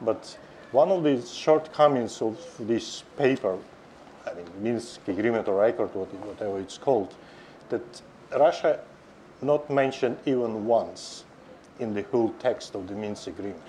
But 0.00 0.36
one 0.72 0.90
of 0.90 1.02
the 1.02 1.20
shortcomings 1.22 2.20
of 2.20 2.38
this 2.60 3.02
paper, 3.16 3.58
I 4.26 4.34
mean, 4.34 4.46
Minsk 4.60 5.08
agreement 5.08 5.48
or 5.48 5.60
record, 5.60 5.94
whatever 5.94 6.58
it's 6.58 6.78
called, 6.78 7.14
that 7.68 8.02
Russia 8.32 8.80
not 9.42 9.70
mentioned 9.70 10.18
even 10.26 10.66
once 10.66 11.24
in 11.78 11.94
the 11.94 12.02
whole 12.02 12.30
text 12.38 12.74
of 12.74 12.86
the 12.88 12.94
Minsk 12.94 13.28
agreement. 13.28 13.62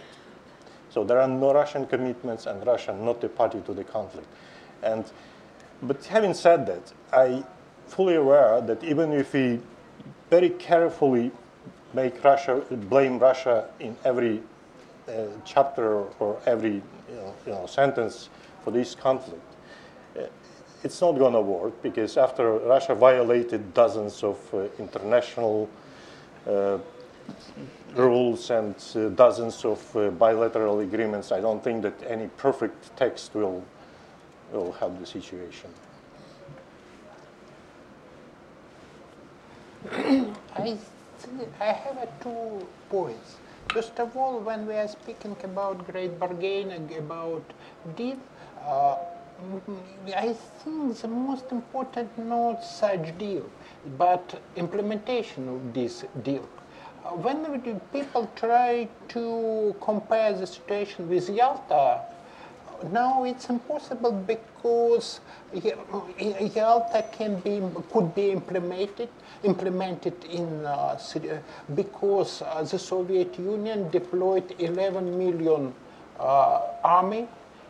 So 0.98 1.04
there 1.04 1.22
are 1.22 1.28
no 1.28 1.54
Russian 1.54 1.86
commitments 1.86 2.48
and 2.48 2.66
Russia 2.66 2.91
not 2.91 3.24
a 3.24 3.30
party 3.30 3.62
to 3.68 3.72
the 3.72 3.84
conflict. 3.84 4.28
And, 4.82 5.06
but 5.84 6.04
having 6.06 6.34
said 6.34 6.66
that, 6.66 6.91
I 7.14 7.43
fully 7.86 8.16
aware 8.16 8.60
that 8.62 8.84
even 8.84 9.14
if 9.14 9.32
we 9.32 9.60
very 10.32 10.50
carefully 10.50 11.30
make 11.93 12.24
Russia, 12.24 12.64
blame 12.89 13.20
Russia 13.20 13.70
in 13.80 13.95
every 14.04 14.41
uh, 15.08 15.26
chapter 15.45 16.06
or 16.18 16.41
every 16.48 16.82
you 17.12 17.16
know, 17.16 17.36
you 17.45 17.52
know, 17.52 17.68
sentence 17.68 18.30
for 18.64 18.72
this 18.72 18.95
conflict, 18.95 19.54
uh, 20.18 20.24
it's 20.84 21.00
not 21.00 21.12
going 21.12 21.34
to 21.34 21.41
work 21.41 21.80
because 21.84 22.18
after 22.18 22.54
Russia 22.54 22.95
violated 22.95 23.72
dozens 23.76 24.24
of 24.24 24.39
uh, 24.52 24.66
international 24.80 25.70
uh, 26.48 26.80
rules 27.95 28.49
and 28.51 28.75
uh, 28.95 29.09
dozens 29.09 29.65
of 29.65 29.95
uh, 29.95 30.09
bilateral 30.11 30.80
agreements, 30.80 31.32
I 31.32 31.41
don't 31.41 31.63
think 31.63 31.82
that 31.84 31.95
any 32.07 32.28
perfect 32.38 32.95
text 32.95 33.34
will, 33.34 33.63
will 34.51 34.71
help 34.73 34.99
the 34.99 35.05
situation. 35.05 35.69
I, 40.55 40.78
I 41.59 41.65
have 41.65 42.07
two 42.21 42.67
points. 42.89 43.38
First 43.73 43.99
of 43.99 44.15
all, 44.15 44.39
when 44.39 44.65
we 44.65 44.75
are 44.75 44.88
speaking 44.88 45.36
about 45.43 45.86
great 45.91 46.19
bargaining, 46.19 46.89
about 46.97 47.43
deal, 47.95 48.17
uh, 48.65 48.97
I 50.15 50.34
think 50.34 50.97
the 50.97 51.07
most 51.07 51.51
important 51.51 52.17
not 52.17 52.63
such 52.63 53.17
deal, 53.17 53.49
but 53.97 54.41
implementation 54.55 55.47
of 55.49 55.73
this 55.73 56.05
deal. 56.23 56.47
When 57.16 57.80
people 57.93 58.30
try 58.36 58.88
to 59.10 59.76
compare 59.82 60.34
the 60.34 60.45
situation 60.45 61.10
with 61.10 61.30
Yalta, 61.30 62.01
now 62.91 63.24
it's 63.24 63.49
impossible 63.49 64.12
because 64.12 65.20
Yalta 65.53 67.05
can 67.12 67.39
be 67.39 67.62
could 67.91 68.14
be 68.14 68.32
implemented 68.32 69.10
implemented 69.43 70.16
in 70.26 70.66
uh, 70.66 70.99
because 71.76 72.41
uh, 72.41 72.64
the 72.64 72.78
Soviet 72.78 73.38
Union 73.39 73.89
deployed 73.89 74.55
11 74.60 75.18
million 75.18 75.74
uh, 76.20 76.62
army 76.84 77.28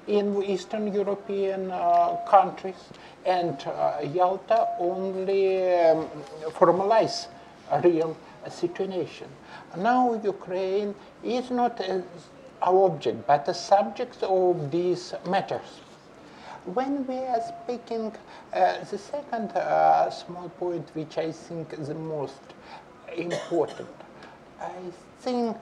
in 0.07 0.41
Eastern 0.43 0.93
European 0.93 1.69
uh, 1.69 2.15
countries, 2.27 2.89
and 3.25 3.55
uh, 3.67 3.99
Yalta 4.01 4.67
only 4.79 5.63
um, 5.83 6.07
formalize 6.51 7.27
a 7.71 7.81
real 7.81 8.15
situation. 8.49 9.27
Now 9.77 10.13
Ukraine 10.23 10.95
is 11.23 11.51
not 11.51 11.81
our 12.61 12.85
object, 12.85 13.27
but 13.27 13.47
a 13.47 13.53
subject 13.53 14.23
of 14.23 14.71
these 14.71 15.13
matters. 15.27 15.81
When 16.73 17.07
we 17.07 17.19
are 17.19 17.41
speaking, 17.41 18.13
uh, 18.53 18.83
the 18.83 18.97
second 18.97 19.51
uh, 19.51 20.09
small 20.09 20.49
point, 20.49 20.89
which 20.93 21.17
I 21.17 21.31
think 21.31 21.73
is 21.73 21.87
the 21.87 21.95
most 21.95 22.41
important, 23.15 23.87
I 24.59 24.91
think 25.19 25.55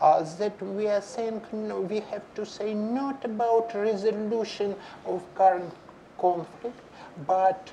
uh, 0.00 0.22
that 0.38 0.60
we 0.62 0.88
are 0.88 1.02
saying 1.02 1.42
no, 1.52 1.80
we 1.80 2.00
have 2.00 2.22
to 2.34 2.46
say 2.46 2.72
not 2.74 3.24
about 3.24 3.74
resolution 3.74 4.74
of 5.04 5.22
current 5.34 5.72
conflict, 6.18 6.80
but 7.26 7.70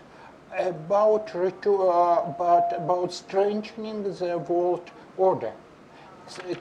about 0.58 1.34
uh, 1.34 2.34
but 2.38 2.74
about 2.76 3.14
strengthening 3.14 4.04
the 4.04 4.38
world 4.38 4.90
order, 5.18 5.52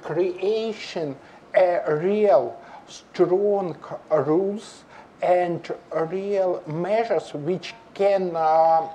creation 0.03 1.17
a 1.55 1.97
real 1.97 2.59
strong 2.89 3.77
rules 4.11 4.85
and 5.23 5.73
real 6.11 6.63
measures 6.67 7.33
which 7.35 7.75
can 7.95 8.35
uh, 8.35 8.89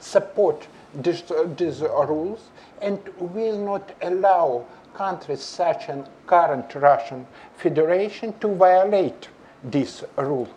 support 0.00 0.66
these, 0.94 1.22
rules 1.30 2.48
and 2.80 2.98
will 3.18 3.58
not 3.58 3.90
allow 4.02 4.64
countries 4.94 5.42
such 5.42 5.88
as 5.88 6.04
current 6.26 6.74
Russian 6.74 7.26
Federation 7.56 8.32
to 8.40 8.48
violate 8.54 9.28
this 9.62 10.02
rule. 10.16 10.48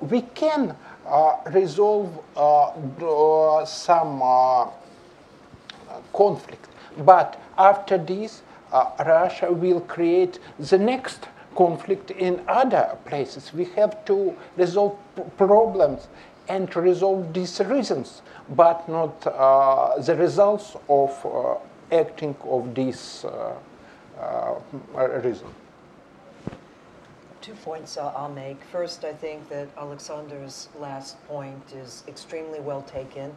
We 0.00 0.22
can 0.22 0.76
resolve 1.50 2.18
uh, 2.36 3.64
some 3.64 4.20
uh, 4.22 4.66
conflict. 6.12 6.68
But 6.98 7.40
after 7.58 7.98
this, 7.98 8.42
uh, 8.72 8.90
Russia 9.06 9.52
will 9.52 9.80
create 9.80 10.38
the 10.58 10.78
next 10.78 11.28
conflict 11.56 12.10
in 12.10 12.42
other 12.48 12.96
places. 13.06 13.52
We 13.52 13.64
have 13.76 14.04
to 14.06 14.36
resolve 14.56 14.98
problems 15.36 16.08
and 16.48 16.74
resolve 16.76 17.32
these 17.32 17.60
reasons, 17.60 18.22
but 18.50 18.88
not 18.88 19.26
uh, 19.26 19.98
the 20.00 20.14
results 20.16 20.76
of 20.88 21.26
uh, 21.26 21.54
acting 21.94 22.36
of 22.44 22.74
this 22.74 23.24
uh, 23.24 23.54
reason. 25.22 25.48
Two 27.46 27.54
points 27.54 27.96
I'll 27.96 28.28
make. 28.28 28.60
First, 28.72 29.04
I 29.04 29.12
think 29.12 29.48
that 29.50 29.68
Alexander's 29.78 30.68
last 30.80 31.24
point 31.28 31.62
is 31.76 32.02
extremely 32.08 32.58
well 32.58 32.82
taken. 32.82 33.36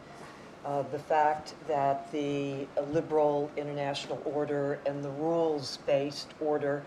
Uh, 0.66 0.82
the 0.90 0.98
fact 0.98 1.54
that 1.68 2.10
the 2.10 2.66
liberal 2.90 3.48
international 3.56 4.20
order 4.24 4.80
and 4.84 5.04
the 5.04 5.10
rules 5.10 5.78
based 5.86 6.34
order 6.40 6.82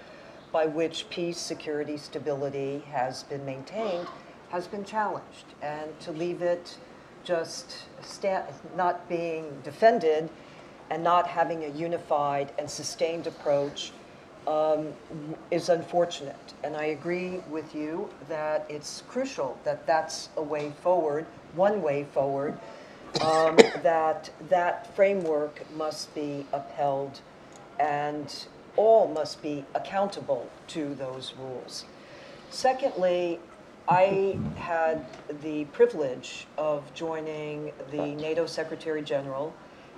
by 0.51 0.65
which 0.65 1.09
peace, 1.09 1.37
security, 1.37 1.95
stability 1.95 2.83
has 2.91 3.23
been 3.23 3.45
maintained 3.45 4.09
has 4.49 4.67
been 4.67 4.83
challenged. 4.83 5.45
And 5.61 5.97
to 6.01 6.11
leave 6.11 6.41
it 6.41 6.77
just 7.23 7.85
not 8.75 9.07
being 9.07 9.45
defended 9.63 10.29
and 10.89 11.01
not 11.01 11.25
having 11.25 11.63
a 11.63 11.69
unified 11.69 12.51
and 12.59 12.69
sustained 12.69 13.27
approach 13.27 13.93
um, 14.47 14.87
is 15.51 15.69
unfortunate. 15.69 16.53
And 16.63 16.75
I 16.75 16.85
agree 16.85 17.41
with 17.49 17.73
you 17.75 18.09
that 18.29 18.65
it's 18.69 19.03
crucial 19.07 19.57
that 19.63 19.85
that's 19.87 20.29
a 20.37 20.41
way 20.41 20.71
forward, 20.81 21.25
one 21.55 21.81
way 21.81 22.05
forward, 22.13 22.57
um, 23.21 23.55
that 23.83 24.29
that 24.49 24.95
framework 24.95 25.61
must 25.75 26.13
be 26.15 26.45
upheld 26.53 27.21
and 27.79 28.47
all 28.75 29.07
must 29.07 29.41
be 29.41 29.65
accountable 29.75 30.49
to 30.67 30.95
those 30.95 31.33
rules. 31.39 31.85
Secondly, 32.49 33.39
I 33.87 34.39
had 34.55 35.05
the 35.41 35.65
privilege 35.65 36.47
of 36.57 36.91
joining 36.93 37.73
the 37.91 38.15
NATO 38.15 38.45
Secretary 38.45 39.01
General 39.01 39.53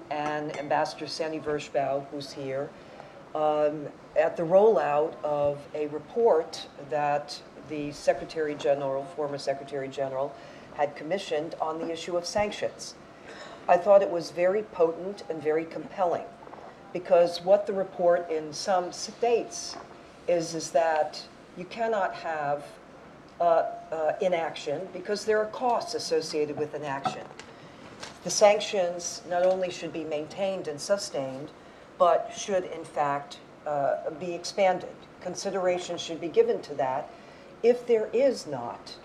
and 0.09 0.57
Ambassador 0.57 1.07
Sandy 1.07 1.39
Vershbow, 1.39 2.05
who's 2.09 2.31
here, 2.31 2.69
um, 3.35 3.87
at 4.15 4.37
the 4.37 4.43
rollout 4.43 5.13
of 5.23 5.59
a 5.73 5.87
report 5.87 6.67
that 6.89 7.39
the 7.69 7.91
Secretary 7.91 8.55
General, 8.55 9.03
former 9.15 9.37
Secretary 9.37 9.87
General, 9.87 10.33
had 10.75 10.95
commissioned 10.95 11.55
on 11.61 11.79
the 11.79 11.91
issue 11.91 12.15
of 12.17 12.25
sanctions. 12.25 12.95
I 13.67 13.77
thought 13.77 14.01
it 14.01 14.09
was 14.09 14.31
very 14.31 14.63
potent 14.63 15.23
and 15.29 15.41
very 15.41 15.65
compelling 15.65 16.25
Because 16.93 17.41
what 17.41 17.65
the 17.65 17.73
report 17.73 18.29
in 18.29 18.53
some 18.53 18.91
states 18.91 19.75
is, 20.27 20.53
is 20.53 20.71
that 20.71 21.21
you 21.57 21.65
cannot 21.65 22.13
have 22.15 22.65
uh, 23.41 23.43
uh, 23.91 24.13
inaction 24.21 24.87
because 24.93 25.25
there 25.25 25.39
are 25.39 25.47
costs 25.47 25.93
associated 25.93 26.57
with 26.57 26.73
inaction. 26.73 27.25
The 28.23 28.29
sanctions 28.29 29.21
not 29.29 29.45
only 29.45 29.69
should 29.71 29.91
be 29.91 30.03
maintained 30.03 30.67
and 30.67 30.79
sustained, 30.79 31.49
but 31.97 32.33
should 32.35 32.65
in 32.65 32.85
fact 32.85 33.39
uh, 33.65 34.09
be 34.19 34.33
expanded. 34.33 34.89
Consideration 35.21 35.97
should 35.97 36.21
be 36.21 36.27
given 36.27 36.61
to 36.61 36.73
that 36.75 37.09
if 37.63 37.87
there 37.87 38.09
is 38.13 38.45
not 38.45 38.95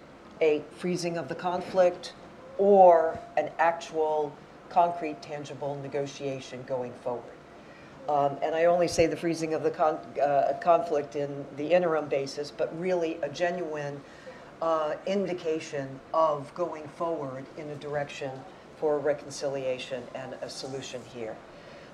a 0.41 0.63
freezing 0.77 1.17
of 1.17 1.29
the 1.29 1.35
conflict 1.35 2.13
or 2.59 3.19
an 3.37 3.51
actual 3.59 4.33
concrete, 4.69 5.21
tangible 5.23 5.79
negotiation 5.83 6.63
going 6.67 6.93
forward. 7.03 7.25
Um, 8.09 8.37
and 8.43 8.55
I 8.55 8.65
only 8.65 8.89
say 8.89 9.07
the 9.07 9.17
freezing 9.17 9.55
of 9.55 9.63
the 9.63 9.71
con- 9.71 9.99
uh, 10.21 10.55
conflict 10.61 11.17
in 11.17 11.45
the 11.57 11.73
interim 11.73 12.09
basis, 12.09 12.51
but 12.51 12.69
really 12.79 13.19
a 13.23 13.29
genuine 13.29 14.01
uh, 14.63 14.95
indication 15.07 16.01
of 16.13 16.53
going 16.55 16.87
forward 16.89 17.47
in 17.57 17.69
a 17.71 17.77
direction 17.77 18.31
for 18.77 18.99
reconciliation 18.99 20.03
and 20.15 20.35
a 20.43 20.51
solution 20.51 21.01
here. 21.15 21.37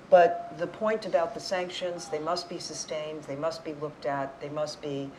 But 0.09 0.57
the 0.57 0.67
point 0.67 1.05
about 1.05 1.33
the 1.33 1.39
sanctions, 1.39 2.07
they 2.07 2.19
must 2.19 2.47
be 2.47 2.59
sustained, 2.59 3.23
they 3.23 3.35
must 3.35 3.65
be 3.65 3.73
looked 3.73 4.05
at, 4.05 4.39
they 4.39 4.49
must 4.49 4.81
be 4.81 5.11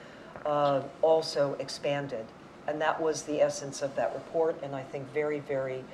uh, 0.47 0.82
also 1.03 1.57
expanded. 1.59 2.24
And 2.66 2.80
that 2.80 3.01
was 3.01 3.22
the 3.22 3.41
essence 3.41 3.82
of 3.82 3.95
that 3.97 4.14
report, 4.14 4.59
and 4.62 4.74
I 4.74 4.82
think 4.82 5.12
very, 5.12 5.41
very 5.41 5.84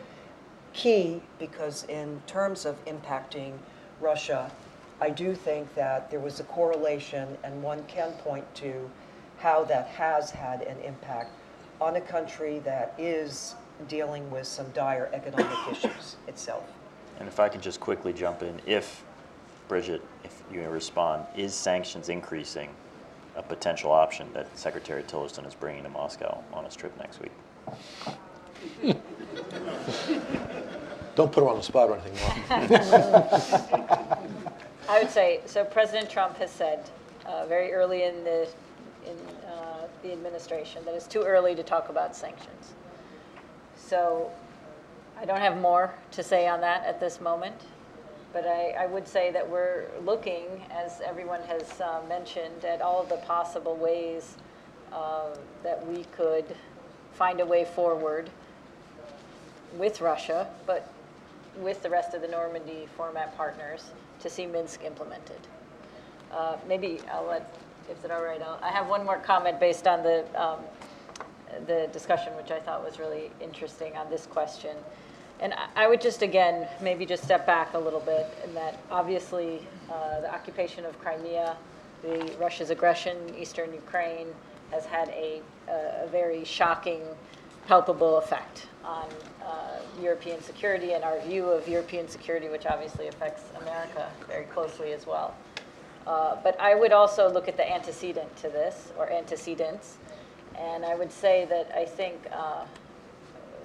key 0.73 1.23
because 1.39 1.85
in 1.85 2.21
terms 2.27 2.67
of 2.67 2.85
impacting 2.85 3.55
Russia, 4.01 4.51
I 5.01 5.11
do 5.11 5.35
think 5.35 5.75
that 5.75 6.11
there 6.11 6.21
was 6.21 6.41
a 6.41 6.45
correlation, 6.45 7.37
and 7.43 7.63
one 7.63 7.85
can 7.85 8.13
point 8.13 8.53
to 8.57 8.91
how 9.39 9.65
that 9.65 9.89
has 9.89 10.31
had 10.31 10.63
an 10.63 10.79
impact 10.81 11.31
on 11.81 11.97
a 11.97 12.01
country 12.01 12.61
that 12.61 12.95
is 12.97 13.57
dealing 13.89 14.31
with 14.31 14.47
some 14.47 14.71
dire 14.71 15.11
economic 15.13 15.59
issues 15.71 16.17
itself. 16.29 16.65
And 17.19 17.29
if 17.29 17.39
I 17.41 17.49
can 17.49 17.61
just 17.61 17.81
quickly 17.81 18.13
jump 18.13 18.43
in, 18.43 18.61
if, 18.67 19.03
Bridget, 19.69 20.03
if 20.25 20.43
you 20.53 20.61
respond, 20.69 21.25
is 21.37 21.55
sanctions 21.55 22.09
increasing 22.09 22.71
a 23.37 23.43
potential 23.43 23.93
option 23.93 24.29
that 24.33 24.57
Secretary 24.57 25.03
Tillerson 25.03 25.47
is 25.47 25.55
bringing 25.55 25.83
to 25.85 25.89
Moscow 25.89 26.43
on 26.53 26.65
his 26.65 26.77
trip 26.77 26.97
next 26.99 27.21
week? 27.21 27.33
Don't 31.15 31.31
put 31.31 31.45
her 31.45 31.49
on 31.49 31.57
the 31.57 31.63
spot 31.63 31.91
or 31.91 31.99
anything, 31.99 32.15
Mark. 32.51 32.71
I 34.89 34.99
would 34.99 35.11
say, 35.11 35.41
so 35.47 35.65
President 35.65 36.11
Trump 36.11 36.37
has 36.39 36.51
said 36.51 36.91
uh, 37.27 37.47
very 37.47 37.73
early 37.73 38.03
in 38.05 38.25
the, 38.25 38.49
in 39.07 39.17
uh, 39.47 39.87
the 40.03 40.13
administration 40.13 40.85
that 40.85 40.95
it's 40.95 41.07
too 41.07 41.23
early 41.23 41.55
to 41.55 41.63
talk 41.63 41.89
about 41.89 42.17
sanctions. 42.17 42.75
So 43.77 44.31
I 45.21 45.25
don't 45.25 45.41
have 45.41 45.61
more 45.61 45.95
to 46.13 46.23
say 46.23 46.49
on 46.49 46.61
that 46.61 46.85
at 46.85 47.01
this 47.01 47.21
moment, 47.21 47.61
but 48.33 48.47
I, 48.47 48.71
I 48.71 48.87
would 48.87 49.07
say 49.07 49.31
that 49.31 49.49
we're 49.49 49.87
looking, 50.05 50.45
as 50.71 51.01
everyone 51.05 51.41
has 51.43 51.81
uh, 51.81 52.01
mentioned, 52.09 52.65
at 52.65 52.81
all 52.83 53.05
the 53.05 53.17
possible 53.19 53.77
ways 53.77 54.37
uh, 54.93 55.31
that 55.63 55.87
we 55.87 56.05
could 56.17 56.45
find 57.15 57.41
a 57.41 57.47
way 57.47 57.65
forward 57.65 58.29
with 59.77 60.01
Russia, 60.01 60.49
but 60.67 60.93
with 61.59 61.83
the 61.83 61.91
rest 61.91 62.15
of 62.15 62.21
the 62.21 62.29
Normandy 62.29 62.89
format 62.97 63.37
partners 63.37 63.91
to 64.21 64.29
see 64.29 64.47
Minsk 64.47 64.85
implemented. 64.85 65.41
Uh, 66.33 66.57
maybe 66.67 67.01
I'll 67.13 67.27
let, 67.27 67.55
if 67.89 68.05
it's 68.05 68.13
all 68.13 68.23
right, 68.23 68.43
I'll, 68.43 68.59
I 68.63 68.71
have 68.71 68.89
one 68.89 69.05
more 69.05 69.19
comment 69.19 69.61
based 69.61 69.87
on 69.87 70.03
the, 70.03 70.25
um, 70.41 70.59
the 71.67 71.89
discussion, 71.93 72.35
which 72.37 72.51
I 72.51 72.61
thought 72.61 72.85
was 72.85 72.99
really 72.99 73.31
interesting 73.41 73.97
on 73.97 74.11
this 74.11 74.27
question. 74.27 74.77
And 75.41 75.55
I- 75.77 75.89
would 75.89 76.01
just, 76.01 76.23
again, 76.23 76.69
maybe 76.81 77.05
just 77.05 77.25
step 77.25 77.47
back 77.47 77.75
a 77.75 77.79
little 77.79 78.01
bit 78.01 78.27
in 78.45 78.55
that 78.55 78.79
obviously 78.91 79.67
uh, 79.91 80.21
the 80.21 80.33
occupation 80.33 80.85
of 80.87 80.99
Crimea, 81.01 81.57
the 82.03 82.33
Russia's 82.39 82.71
aggression, 82.71 83.17
in 83.29 83.35
eastern 83.35 83.73
Ukraine, 83.73 84.29
has 84.71 84.85
had 84.87 85.09
a, 85.09 85.43
a 85.69 86.07
very 86.09 86.45
shocking, 86.45 87.03
palpable 87.67 88.19
effect 88.19 88.67
on 88.85 89.09
uh, 89.43 89.81
European 90.03 90.41
security 90.43 90.93
and 90.93 91.03
our 91.03 91.19
view 91.21 91.47
of 91.49 91.67
European 91.67 92.09
security, 92.09 92.49
which 92.49 92.67
obviously 92.67 93.09
affects 93.09 93.43
America 93.61 94.11
very 94.29 94.45
closely 94.45 94.93
as 94.93 95.07
well. 95.07 95.35
Uh, 96.07 96.37
But 96.43 96.61
I 96.61 96.75
would 96.75 96.93
also 96.93 97.31
look 97.31 97.49
at 97.49 97.57
the 97.57 97.67
antecedent 97.71 98.37
to 98.37 98.49
this, 98.49 98.93
or 98.99 99.11
antecedents, 99.11 99.97
and 100.59 100.85
I 100.85 100.95
would 100.95 101.13
say 101.13 101.47
that 101.47 101.71
I 101.77 101.85
think 101.85 102.27
uh, 102.33 102.65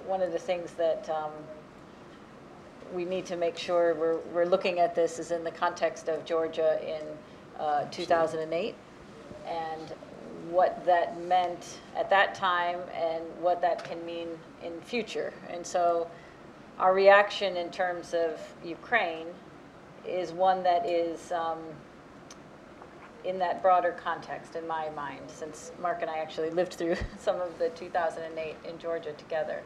one 0.06 0.22
of 0.22 0.32
the 0.32 0.38
things 0.38 0.72
that 0.72 1.08
um, 1.08 1.30
we 2.92 3.04
need 3.04 3.26
to 3.26 3.36
make 3.36 3.56
sure 3.56 3.94
we're, 3.94 4.18
we're 4.32 4.46
looking 4.46 4.80
at 4.80 4.94
this 4.94 5.18
is 5.18 5.30
in 5.30 5.44
the 5.44 5.50
context 5.50 6.08
of 6.08 6.24
Georgia 6.24 6.80
in 6.84 7.02
uh, 7.60 7.84
2008 7.90 8.74
and 9.46 9.94
what 10.50 10.84
that 10.84 11.20
meant 11.22 11.78
at 11.96 12.10
that 12.10 12.34
time 12.34 12.80
and 12.94 13.22
what 13.40 13.60
that 13.60 13.84
can 13.84 14.04
mean 14.04 14.28
in 14.64 14.72
future. 14.80 15.32
And 15.48 15.64
so 15.64 16.08
our 16.78 16.94
reaction 16.94 17.56
in 17.56 17.70
terms 17.70 18.14
of 18.14 18.40
Ukraine 18.64 19.26
is 20.06 20.32
one 20.32 20.62
that 20.62 20.88
is 20.88 21.30
um, 21.30 21.58
in 23.24 23.38
that 23.38 23.62
broader 23.62 23.92
context 23.92 24.56
in 24.56 24.66
my 24.66 24.90
mind, 24.90 25.22
since 25.28 25.72
Mark 25.80 26.02
and 26.02 26.10
I 26.10 26.18
actually 26.18 26.50
lived 26.60 26.74
through 26.74 26.96
some 27.18 27.40
of 27.40 27.58
the 27.58 27.70
2008 27.70 28.56
in 28.68 28.78
Georgia 28.78 29.12
together. 29.12 29.62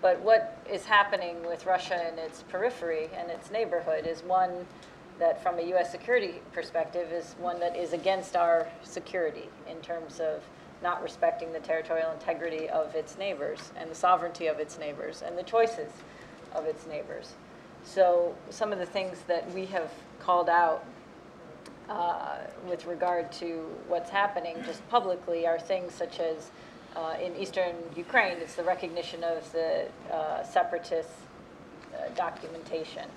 But 0.00 0.20
what 0.20 0.58
is 0.70 0.84
happening 0.84 1.44
with 1.46 1.64
Russia 1.64 1.94
and 1.94 2.18
its 2.18 2.42
periphery 2.42 3.08
and 3.16 3.30
its 3.30 3.50
neighborhood 3.50 4.06
is 4.06 4.22
one 4.22 4.66
that, 5.18 5.42
from 5.42 5.58
a 5.58 5.62
U.S. 5.68 5.90
security 5.90 6.42
perspective, 6.52 7.10
is 7.10 7.34
one 7.38 7.58
that 7.60 7.76
is 7.76 7.92
against 7.92 8.36
our 8.36 8.68
security 8.82 9.48
in 9.66 9.78
terms 9.78 10.20
of 10.20 10.42
not 10.82 11.02
respecting 11.02 11.52
the 11.52 11.60
territorial 11.60 12.12
integrity 12.12 12.68
of 12.68 12.94
its 12.94 13.16
neighbors 13.16 13.72
and 13.76 13.90
the 13.90 13.94
sovereignty 13.94 14.46
of 14.46 14.58
its 14.58 14.78
neighbors 14.78 15.22
and 15.24 15.38
the 15.38 15.42
choices 15.42 15.90
of 16.54 16.66
its 16.66 16.86
neighbors. 16.86 17.34
So, 17.84 18.34
some 18.50 18.72
of 18.72 18.78
the 18.78 18.86
things 18.86 19.20
that 19.26 19.50
we 19.52 19.66
have 19.66 19.90
called 20.18 20.48
out 20.48 20.84
uh, 21.88 22.38
with 22.68 22.86
regard 22.86 23.30
to 23.32 23.68
what's 23.88 24.10
happening 24.10 24.56
just 24.64 24.86
publicly 24.88 25.46
are 25.46 25.58
things 25.58 25.92
such 25.92 26.20
as 26.20 26.50
uh, 26.96 27.16
in 27.20 27.34
eastern 27.36 27.74
Ukraine, 27.96 28.38
it's 28.38 28.54
the 28.54 28.62
recognition 28.62 29.24
of 29.24 29.50
the 29.52 29.86
uh, 30.12 30.44
separatist 30.44 31.10
uh, 31.92 32.08
documentation. 32.14 33.08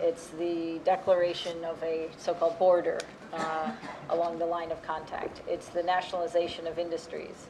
It's 0.00 0.28
the 0.28 0.80
declaration 0.84 1.62
of 1.64 1.82
a 1.82 2.08
so-called 2.16 2.58
border 2.58 2.98
uh, 3.32 3.72
along 4.08 4.38
the 4.38 4.46
line 4.46 4.72
of 4.72 4.82
contact. 4.82 5.42
It's 5.46 5.68
the 5.68 5.82
nationalization 5.82 6.66
of 6.66 6.78
industries. 6.78 7.46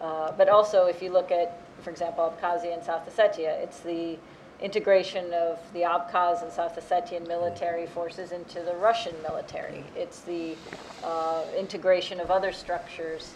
Uh, 0.00 0.30
but 0.32 0.48
also, 0.48 0.86
if 0.86 1.02
you 1.02 1.10
look 1.10 1.32
at, 1.32 1.60
for 1.82 1.90
example, 1.90 2.32
Abkhazia 2.40 2.72
and 2.72 2.84
South 2.84 3.08
Ossetia, 3.08 3.60
it's 3.62 3.80
the 3.80 4.18
integration 4.60 5.32
of 5.34 5.58
the 5.72 5.80
Abkhaz 5.80 6.42
and 6.42 6.50
South 6.50 6.76
Ossetian 6.76 7.26
military 7.28 7.86
forces 7.86 8.32
into 8.32 8.62
the 8.62 8.74
Russian 8.74 9.14
military. 9.22 9.84
It's 9.94 10.20
the 10.20 10.56
uh, 11.04 11.44
integration 11.58 12.20
of 12.20 12.30
other 12.30 12.52
structures 12.52 13.34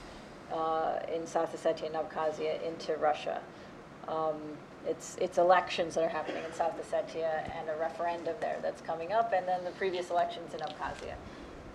uh, 0.53 0.99
in 1.15 1.27
South 1.27 1.55
Ossetia 1.55 1.87
and 1.87 1.95
Abkhazia 1.95 2.63
into 2.67 2.97
Russia. 2.97 3.41
Um, 4.09 4.37
it's, 4.87 5.17
it's 5.21 5.37
elections 5.37 5.95
that 5.95 6.05
are 6.05 6.09
happening 6.09 6.43
in 6.43 6.53
South 6.53 6.75
Ossetia 6.81 7.51
and 7.59 7.69
a 7.69 7.77
referendum 7.79 8.35
there 8.41 8.59
that's 8.63 8.81
coming 8.81 9.13
up, 9.13 9.33
and 9.35 9.47
then 9.47 9.63
the 9.63 9.71
previous 9.73 10.11
elections 10.11 10.55
in 10.55 10.61
Abkhazia. 10.61 11.15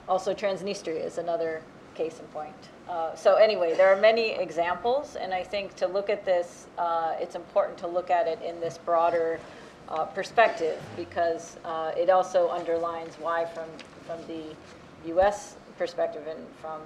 Also, 0.07 0.33
Transnistria 0.33 1.05
is 1.05 1.17
another 1.17 1.61
case 1.95 2.19
in 2.19 2.25
point. 2.27 2.53
Uh, 2.87 3.15
so 3.15 3.35
anyway, 3.35 3.75
there 3.75 3.91
are 3.91 3.99
many 3.99 4.31
examples, 4.31 5.15
and 5.15 5.33
I 5.33 5.43
think 5.43 5.75
to 5.75 5.87
look 5.87 6.09
at 6.09 6.25
this, 6.25 6.67
uh, 6.77 7.13
it's 7.19 7.35
important 7.35 7.77
to 7.79 7.87
look 7.87 8.11
at 8.11 8.27
it 8.27 8.39
in 8.41 8.59
this 8.59 8.77
broader 8.77 9.39
uh, 9.89 10.05
perspective 10.05 10.81
because 10.95 11.57
uh, 11.65 11.91
it 11.97 12.09
also 12.09 12.49
underlines 12.49 13.15
why, 13.19 13.45
from 13.45 13.69
from 14.05 14.19
the 14.27 14.43
U.S. 15.07 15.55
perspective 15.77 16.27
and 16.27 16.39
from 16.61 16.81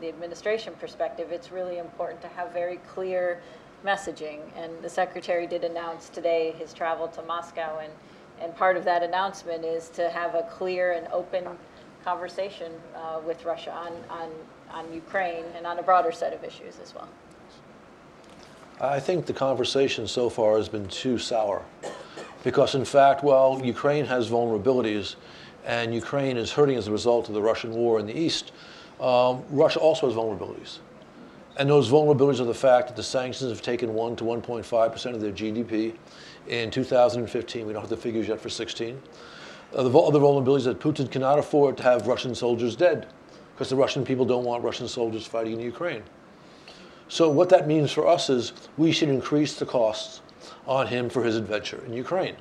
the 0.00 0.08
administration 0.08 0.74
perspective, 0.78 1.32
it's 1.32 1.50
really 1.50 1.78
important 1.78 2.20
to 2.20 2.28
have 2.28 2.52
very 2.52 2.76
clear 2.94 3.40
messaging. 3.84 4.40
And 4.56 4.70
the 4.82 4.88
secretary 4.88 5.46
did 5.46 5.64
announce 5.64 6.08
today 6.08 6.54
his 6.58 6.74
travel 6.74 7.08
to 7.08 7.22
Moscow, 7.22 7.78
and 7.78 7.92
and 8.40 8.54
part 8.56 8.76
of 8.76 8.84
that 8.84 9.02
announcement 9.02 9.64
is 9.64 9.88
to 9.90 10.10
have 10.10 10.34
a 10.34 10.42
clear 10.42 10.92
and 10.92 11.06
open 11.12 11.46
conversation 12.04 12.72
uh, 12.94 13.20
with 13.26 13.44
Russia 13.44 13.72
on, 13.72 13.92
on, 14.10 14.30
on 14.70 14.92
Ukraine 14.92 15.44
and 15.56 15.66
on 15.66 15.78
a 15.78 15.82
broader 15.82 16.12
set 16.12 16.32
of 16.32 16.44
issues 16.44 16.78
as 16.82 16.94
well. 16.94 17.08
I 18.80 18.98
think 18.98 19.26
the 19.26 19.32
conversation 19.32 20.08
so 20.08 20.28
far 20.28 20.56
has 20.56 20.68
been 20.68 20.88
too 20.88 21.18
sour. 21.18 21.64
Because, 22.42 22.74
in 22.74 22.84
fact, 22.84 23.22
while 23.22 23.60
Ukraine 23.64 24.04
has 24.06 24.28
vulnerabilities, 24.28 25.14
and 25.64 25.94
Ukraine 25.94 26.36
is 26.36 26.50
hurting 26.50 26.76
as 26.76 26.88
a 26.88 26.92
result 26.92 27.28
of 27.28 27.34
the 27.34 27.42
Russian 27.42 27.72
war 27.72 28.00
in 28.00 28.06
the 28.06 28.18
east, 28.18 28.52
um, 29.00 29.44
Russia 29.50 29.78
also 29.78 30.08
has 30.08 30.16
vulnerabilities. 30.16 30.78
And 31.56 31.68
those 31.68 31.90
vulnerabilities 31.90 32.40
are 32.40 32.44
the 32.44 32.54
fact 32.54 32.88
that 32.88 32.96
the 32.96 33.02
sanctions 33.02 33.50
have 33.50 33.62
taken 33.62 33.94
1 33.94 34.16
to 34.16 34.24
1.5% 34.24 35.14
of 35.14 35.20
their 35.20 35.32
GDP 35.32 35.94
in 36.48 36.70
2015. 36.70 37.66
We 37.66 37.72
don't 37.72 37.82
have 37.82 37.90
the 37.90 37.96
figures 37.96 38.26
yet 38.26 38.40
for 38.40 38.48
16. 38.48 39.00
Uh, 39.74 39.82
the 39.82 39.98
other 39.98 40.18
vulnerabilities 40.18 40.64
that 40.64 40.80
Putin 40.80 41.10
cannot 41.10 41.38
afford 41.38 41.76
to 41.78 41.82
have 41.82 42.06
Russian 42.06 42.34
soldiers 42.34 42.76
dead 42.76 43.06
because 43.54 43.70
the 43.70 43.76
Russian 43.76 44.04
people 44.04 44.24
don't 44.24 44.44
want 44.44 44.62
Russian 44.62 44.86
soldiers 44.86 45.26
fighting 45.26 45.54
in 45.54 45.60
Ukraine. 45.60 46.02
So 47.08 47.28
what 47.28 47.48
that 47.50 47.66
means 47.66 47.90
for 47.92 48.06
us 48.06 48.28
is 48.28 48.52
we 48.76 48.92
should 48.92 49.08
increase 49.08 49.58
the 49.58 49.66
costs 49.66 50.20
on 50.66 50.86
him 50.86 51.08
for 51.08 51.22
his 51.22 51.36
adventure 51.36 51.82
in 51.86 51.92
Ukraine. 51.92 52.36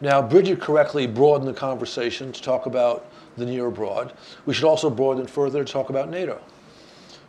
Now, 0.00 0.22
Bridget 0.22 0.60
correctly 0.60 1.06
broadened 1.06 1.48
the 1.48 1.58
conversation 1.58 2.30
to 2.30 2.42
talk 2.42 2.66
about 2.66 3.10
the 3.36 3.44
near 3.44 3.66
abroad. 3.66 4.12
We 4.46 4.54
should 4.54 4.64
also 4.64 4.90
broaden 4.90 5.24
it 5.24 5.30
further 5.30 5.64
to 5.64 5.72
talk 5.72 5.90
about 5.90 6.08
NATO. 6.08 6.40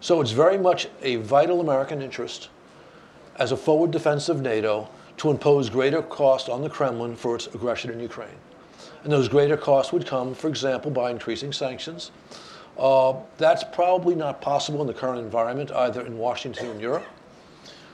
So 0.01 0.21
it's 0.21 0.31
very 0.31 0.57
much 0.57 0.87
a 1.01 1.17
vital 1.17 1.61
American 1.61 2.01
interest 2.01 2.49
as 3.37 3.51
a 3.51 3.57
forward 3.57 3.91
defense 3.91 4.29
of 4.29 4.41
NATO 4.41 4.89
to 5.17 5.31
impose 5.31 5.69
greater 5.69 6.01
cost 6.01 6.47
on 6.47 6.61
the 6.61 6.69
Kremlin 6.69 7.15
for 7.15 7.35
its 7.35 7.47
aggression 7.47 7.91
in 7.91 7.99
Ukraine. 7.99 8.37
And 9.03 9.11
those 9.11 9.27
greater 9.27 9.57
costs 9.57 9.93
would 9.93 10.05
come, 10.05 10.33
for 10.35 10.47
example, 10.47 10.91
by 10.91 11.11
increasing 11.11 11.53
sanctions. 11.53 12.11
Uh, 12.77 13.13
that's 13.37 13.63
probably 13.63 14.15
not 14.15 14.41
possible 14.41 14.81
in 14.81 14.87
the 14.87 14.93
current 14.93 15.19
environment, 15.19 15.71
either 15.71 16.05
in 16.05 16.17
Washington 16.17 16.67
or 16.67 16.71
in 16.71 16.79
Europe. 16.79 17.05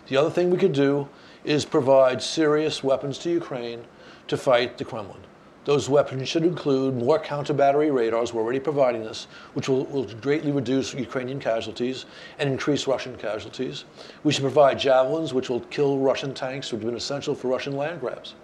The 0.08 0.18
other 0.18 0.30
thing 0.30 0.50
we 0.50 0.58
could 0.58 0.74
do 0.74 1.08
is 1.44 1.66
provide 1.66 2.22
serious 2.22 2.84
weapons 2.84 3.18
to 3.20 3.30
Ukraine 3.30 3.84
to 4.28 4.38
fight 4.38 4.78
the 4.78 4.86
Kremlin. 4.86 5.22
Those 5.66 5.90
weapons 5.90 6.30
should 6.30 6.44
include 6.44 6.96
more 6.96 7.18
counter 7.18 7.54
battery 7.54 7.90
radars, 7.90 8.32
we're 8.32 8.44
already 8.44 8.60
providing 8.60 9.04
this, 9.04 9.26
which 9.56 9.68
will, 9.68 9.86
will, 9.86 10.06
greatly 10.22 10.52
reduce 10.52 10.94
Ukrainian 10.94 11.40
casualties 11.40 12.06
and 12.38 12.48
increase 12.48 12.86
Russian 12.86 13.16
casualties. 13.16 13.86
We 14.24 14.32
should 14.32 14.44
provide 14.44 14.78
javelins, 14.78 15.34
which 15.34 15.50
will 15.50 15.62
kill 15.62 15.98
Russian 15.98 16.36
tanks, 16.36 16.72
which 16.72 16.82
have 16.82 16.88
been 16.88 16.98
essential 16.98 17.34
for 17.34 17.48
Russian 17.48 17.76
land 17.76 18.00
grabs. 18.00 18.36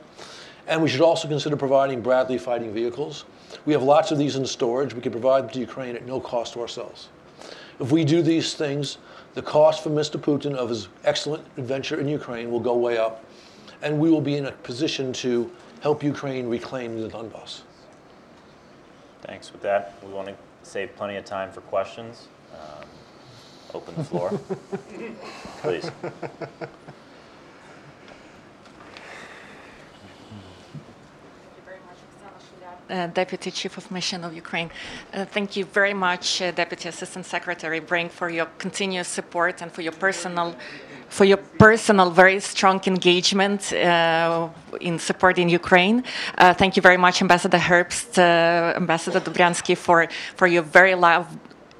And 0.67 0.81
we 0.81 0.89
should 0.89 1.01
also 1.01 1.27
consider 1.27 1.57
providing 1.57 2.01
Bradley 2.01 2.37
fighting 2.37 2.73
vehicles. 2.73 3.25
We 3.65 3.73
have 3.73 3.83
lots 3.83 4.11
of 4.11 4.17
these 4.17 4.35
in 4.35 4.45
storage. 4.45 4.93
We 4.93 5.01
can 5.01 5.11
provide 5.11 5.43
them 5.43 5.49
to 5.51 5.59
Ukraine 5.59 5.95
at 5.95 6.05
no 6.05 6.19
cost 6.19 6.53
to 6.53 6.61
ourselves. 6.61 7.09
If 7.79 7.91
we 7.91 8.05
do 8.05 8.21
these 8.21 8.53
things, 8.53 8.97
the 9.33 9.41
cost 9.41 9.83
for 9.83 9.89
Mr. 9.89 10.19
Putin 10.19 10.53
of 10.53 10.69
his 10.69 10.87
excellent 11.03 11.43
adventure 11.57 11.99
in 11.99 12.07
Ukraine 12.07 12.51
will 12.51 12.59
go 12.59 12.75
way 12.75 12.97
up, 12.97 13.25
and 13.81 13.99
we 13.99 14.11
will 14.11 14.21
be 14.21 14.37
in 14.37 14.45
a 14.45 14.51
position 14.51 15.11
to 15.13 15.49
help 15.81 16.03
Ukraine 16.03 16.47
reclaim 16.47 17.01
the 17.01 17.09
Donbass. 17.09 17.61
Thanks. 19.21 19.51
With 19.51 19.61
that, 19.61 19.95
we 20.03 20.11
want 20.13 20.27
to 20.27 20.35
save 20.63 20.95
plenty 20.95 21.15
of 21.15 21.25
time 21.25 21.51
for 21.51 21.61
questions. 21.61 22.27
Um, 22.53 22.85
open 23.73 23.95
the 23.95 24.03
floor, 24.03 24.39
please. 25.61 25.89
Uh, 32.91 33.07
Deputy 33.07 33.51
Chief 33.51 33.77
of 33.77 33.89
Mission 33.89 34.25
of 34.25 34.33
Ukraine. 34.35 34.69
Uh, 35.13 35.23
thank 35.23 35.55
you 35.55 35.63
very 35.63 35.93
much, 35.93 36.41
uh, 36.41 36.51
Deputy 36.51 36.89
Assistant 36.89 37.25
Secretary 37.25 37.79
Brink, 37.79 38.11
for 38.11 38.29
your 38.29 38.47
continuous 38.57 39.07
support 39.07 39.61
and 39.61 39.71
for 39.71 39.81
your 39.81 39.93
personal 39.93 40.53
for 41.11 41.25
your 41.25 41.37
personal, 41.37 42.09
very 42.09 42.39
strong 42.39 42.81
engagement 42.87 43.73
uh, 43.73 44.47
in 44.79 44.97
supporting 44.97 45.49
Ukraine. 45.49 46.03
Uh, 46.37 46.53
thank 46.53 46.77
you 46.77 46.81
very 46.81 46.97
much, 46.97 47.21
Ambassador 47.21 47.57
Herbst, 47.57 48.17
uh, 48.17 48.77
Ambassador 48.77 49.19
Dobriansky, 49.19 49.75
for, 49.77 50.07
for 50.37 50.47
your 50.47 50.63
very 50.63 50.95
loud 50.95 51.27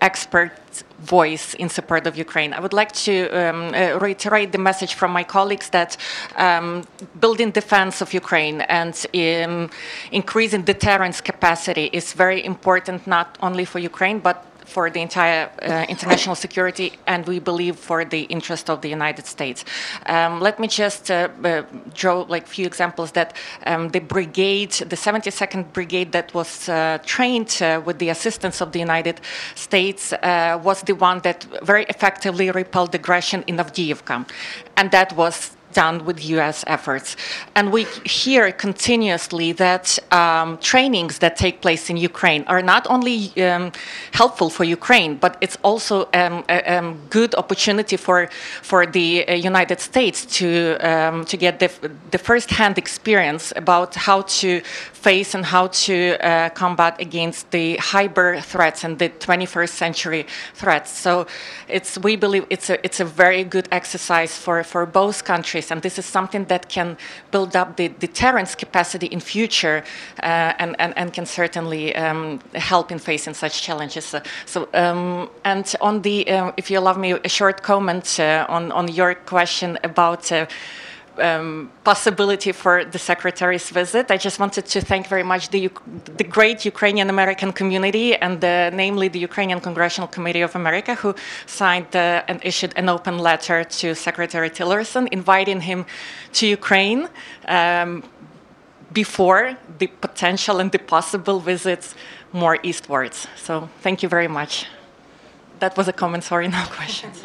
expert 0.02 0.52
voice 0.99 1.54
in 1.56 1.70
support 1.70 2.08
of 2.08 2.18
Ukraine. 2.18 2.54
I 2.54 2.60
would 2.60 2.74
like 2.74 2.91
to 3.08 3.30
um, 3.30 3.74
uh, 3.74 3.99
reiterate 3.99 4.52
the 4.52 4.58
message 4.58 4.93
from 4.93 5.12
my 5.12 5.24
colleagues 5.24 5.70
that 5.70 5.97
um, 6.38 6.84
building 7.20 7.52
defense 7.52 8.02
of 8.02 8.14
Ukraine 8.14 8.62
and 8.62 8.93
um, 9.14 9.70
increasing 10.12 10.64
deterrence 10.64 11.22
capacity 11.22 11.89
is 11.93 12.14
very 12.14 12.43
important 12.45 13.08
not 13.08 13.38
only 13.41 13.66
for 13.66 13.80
Ukraine 13.80 14.20
but 14.20 14.45
for 14.72 14.90
the 14.90 15.02
entire 15.02 15.50
uh, 15.62 15.86
international 15.90 16.36
security 16.36 16.94
and 17.06 17.26
we 17.28 17.40
believe 17.40 17.76
for 17.76 18.06
the 18.06 18.22
interest 18.36 18.70
of 18.70 18.82
the 18.82 18.90
United 18.90 19.26
States. 19.26 19.66
Um, 20.06 20.40
let 20.40 20.60
me 20.60 20.68
just 20.68 21.12
uh, 21.12 21.30
uh, 21.44 21.64
draw 21.94 22.22
like 22.22 22.48
few 22.48 22.66
examples 22.66 23.12
that 23.12 23.36
um, 23.66 23.90
the 23.90 24.00
brigade, 24.00 24.72
the 24.72 24.96
72nd 24.96 25.74
Brigade 25.74 26.12
that 26.12 26.34
was 26.34 26.70
uh, 26.70 26.98
trained 27.06 27.58
uh, 27.62 27.82
with 27.86 27.98
the 28.00 28.10
assistance 28.10 28.62
of 28.62 28.72
the 28.72 28.80
United 28.80 29.22
States 29.56 30.14
uh, 30.14 30.60
was 30.64 30.82
the 30.84 30.94
one 30.94 31.20
that 31.20 31.46
very 31.64 31.86
effectively 31.86 32.50
repelled 32.52 32.96
aggression 32.96 33.44
in 33.48 33.58
Avdiivka. 33.58 34.28
And 34.78 34.92
that 34.92 35.16
was 35.16 35.52
done 35.74 36.06
with 36.06 36.24
U.S. 36.36 36.64
efforts. 36.68 37.16
And 37.56 37.72
we 37.72 37.84
hear 38.06 38.52
continuously 38.52 39.52
that 39.54 40.00
um, 40.12 40.58
trainings 40.58 41.20
that 41.20 41.36
take 41.36 41.62
place 41.62 41.90
in 41.90 41.98
Ukraine 41.98 42.44
are 42.48 42.62
not 42.62 42.88
only 42.90 43.18
um, 43.42 43.72
helpful 44.12 44.50
for 44.50 44.64
Ukraine, 44.64 45.16
but 45.16 45.38
it's 45.42 45.58
also 45.64 46.10
um, 46.14 46.44
a, 46.50 46.78
a, 46.78 46.96
good 47.10 47.36
opportunity 47.36 47.98
for 47.98 48.30
for 48.62 48.86
the 48.86 49.28
uh, 49.28 49.34
United 49.34 49.80
States 49.80 50.26
to 50.38 50.78
um, 50.90 51.26
to 51.26 51.38
get 51.38 51.60
the, 51.60 51.70
the 52.12 52.18
first-hand 52.18 52.78
experience 52.78 53.54
about 53.56 53.96
how 53.96 54.22
to 54.40 54.62
face 54.94 55.34
and 55.36 55.46
how 55.46 55.68
to 55.68 55.96
uh, 56.22 56.50
combat 56.50 56.94
against 57.00 57.50
the 57.52 57.78
hybrid 57.78 58.44
threats 58.44 58.84
and 58.84 59.00
the 59.00 59.10
21st 59.10 59.70
century 59.70 60.26
threats. 60.54 60.92
So 61.06 61.26
it's 61.68 61.98
we 61.98 62.16
believe 62.16 62.46
it's 62.50 62.70
a 62.70 62.76
it's 62.86 63.00
a 63.00 63.06
very 63.06 63.44
good 63.44 63.68
exercise 63.72 64.34
for 64.44 64.64
for 64.64 64.86
both 64.86 65.24
countries 65.24 65.61
and 65.70 65.82
this 65.82 65.99
is 65.99 66.05
something 66.05 66.45
that 66.45 66.70
can 66.70 66.97
build 67.30 67.55
up 67.55 67.76
the 67.76 67.89
deterrence 67.89 68.55
capacity 68.55 69.07
in 69.07 69.20
future, 69.20 69.84
uh, 70.24 70.53
and, 70.57 70.76
and, 70.80 70.97
and 70.97 71.14
can 71.14 71.26
certainly 71.26 71.93
um, 71.95 72.39
help 72.55 72.91
in 72.91 72.99
facing 72.99 73.36
such 73.36 73.62
challenges. 73.62 74.05
So, 74.05 74.22
so 74.45 74.70
um, 74.74 75.30
and 75.43 75.76
on 75.82 76.01
the, 76.01 76.28
uh, 76.28 76.51
if 76.57 76.72
you 76.72 76.80
allow 76.80 76.93
me 76.93 77.12
a 77.12 77.30
short 77.30 77.62
comment 77.62 78.20
uh, 78.20 78.45
on 78.49 78.72
on 78.72 78.88
your 78.88 79.16
question 79.16 79.78
about. 79.84 80.32
Um, 81.18 81.70
possibility 81.84 82.53
for 82.53 82.86
the 82.86 82.97
secretary's 82.97 83.70
visit. 83.70 84.09
I 84.09 84.18
just 84.18 84.39
wanted 84.39 84.66
to 84.66 84.80
thank 84.80 85.07
very 85.07 85.24
much 85.24 85.49
the, 85.49 85.70
the 86.18 86.24
great 86.24 86.64
Ukrainian 86.64 87.09
American 87.09 87.51
community 87.51 88.16
and 88.16 88.39
the, 88.39 88.72
namely 88.74 89.09
the 89.09 89.20
Ukrainian 89.20 89.59
Congressional 89.59 90.07
Committee 90.07 90.41
of 90.41 90.55
America 90.55 90.95
who 90.95 91.14
signed 91.45 91.93
uh, 91.95 92.24
and 92.30 92.39
issued 92.43 92.72
an 92.78 92.88
open 92.88 93.20
letter 93.20 93.66
to 93.66 93.93
Secretary 93.93 94.49
Tillerson 94.49 95.09
inviting 95.12 95.59
him 95.59 95.86
to 96.32 96.47
Ukraine 96.47 97.09
um, 97.49 98.03
before 98.93 99.57
the 99.80 99.88
potential 99.88 100.62
and 100.62 100.72
the 100.72 100.80
possible 100.80 101.41
visits 101.41 101.93
more 102.32 102.57
eastwards. 102.64 103.28
So 103.36 103.70
thank 103.82 104.01
you 104.01 104.07
very 104.07 104.30
much. 104.30 104.66
That 105.59 105.76
was 105.76 105.89
a 105.89 105.93
comment, 105.93 106.24
sorry, 106.24 106.47
no 106.47 106.64
questions 106.70 107.22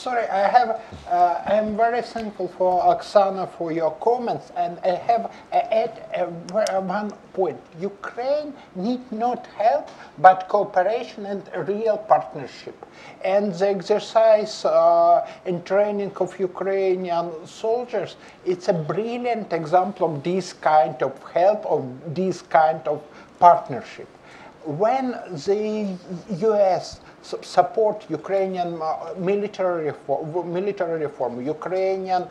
sorry, 0.00 0.26
I 0.28 0.48
have, 0.48 0.80
uh, 1.08 1.42
I 1.44 1.54
am 1.56 1.76
very 1.76 2.00
thankful 2.00 2.48
for 2.48 2.82
Oksana 2.82 3.50
for 3.50 3.70
your 3.70 3.90
comments, 4.00 4.50
and 4.56 4.78
I 4.82 4.94
have 5.10 5.26
uh, 5.52 5.56
add 5.56 5.92
uh, 6.16 6.80
one 6.80 7.10
point. 7.34 7.60
Ukraine 7.78 8.54
need 8.74 9.02
not 9.12 9.46
help, 9.58 9.90
but 10.18 10.48
cooperation 10.48 11.26
and 11.26 11.42
real 11.68 11.98
partnership. 11.98 12.76
And 13.22 13.52
the 13.52 13.68
exercise 13.68 14.64
uh, 14.64 15.28
and 15.44 15.64
training 15.66 16.12
of 16.16 16.38
Ukrainian 16.40 17.46
soldiers, 17.46 18.16
it's 18.46 18.68
a 18.68 18.72
brilliant 18.72 19.52
example 19.52 20.14
of 20.14 20.22
this 20.22 20.54
kind 20.54 21.02
of 21.02 21.12
help, 21.34 21.66
of 21.66 21.84
this 22.14 22.40
kind 22.40 22.80
of 22.88 23.02
partnership. 23.38 24.08
When 24.64 25.12
the 25.46 25.96
U.S 26.48 27.00
support 27.22 28.06
Ukrainian 28.08 28.80
uh, 28.80 29.14
military 29.16 29.86
reform, 29.86 30.52
military 30.52 31.00
reform, 31.00 31.44
Ukrainian 31.44 32.26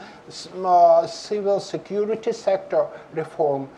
uh, 0.63 1.07
civil 1.07 1.59
security 1.59 2.31
sector 2.31 2.87
reform, 3.13 3.69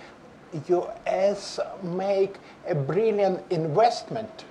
U.S. 0.67 1.59
make 1.83 2.35
a 2.67 2.75
brilliant 2.75 3.39
investment 3.51 4.45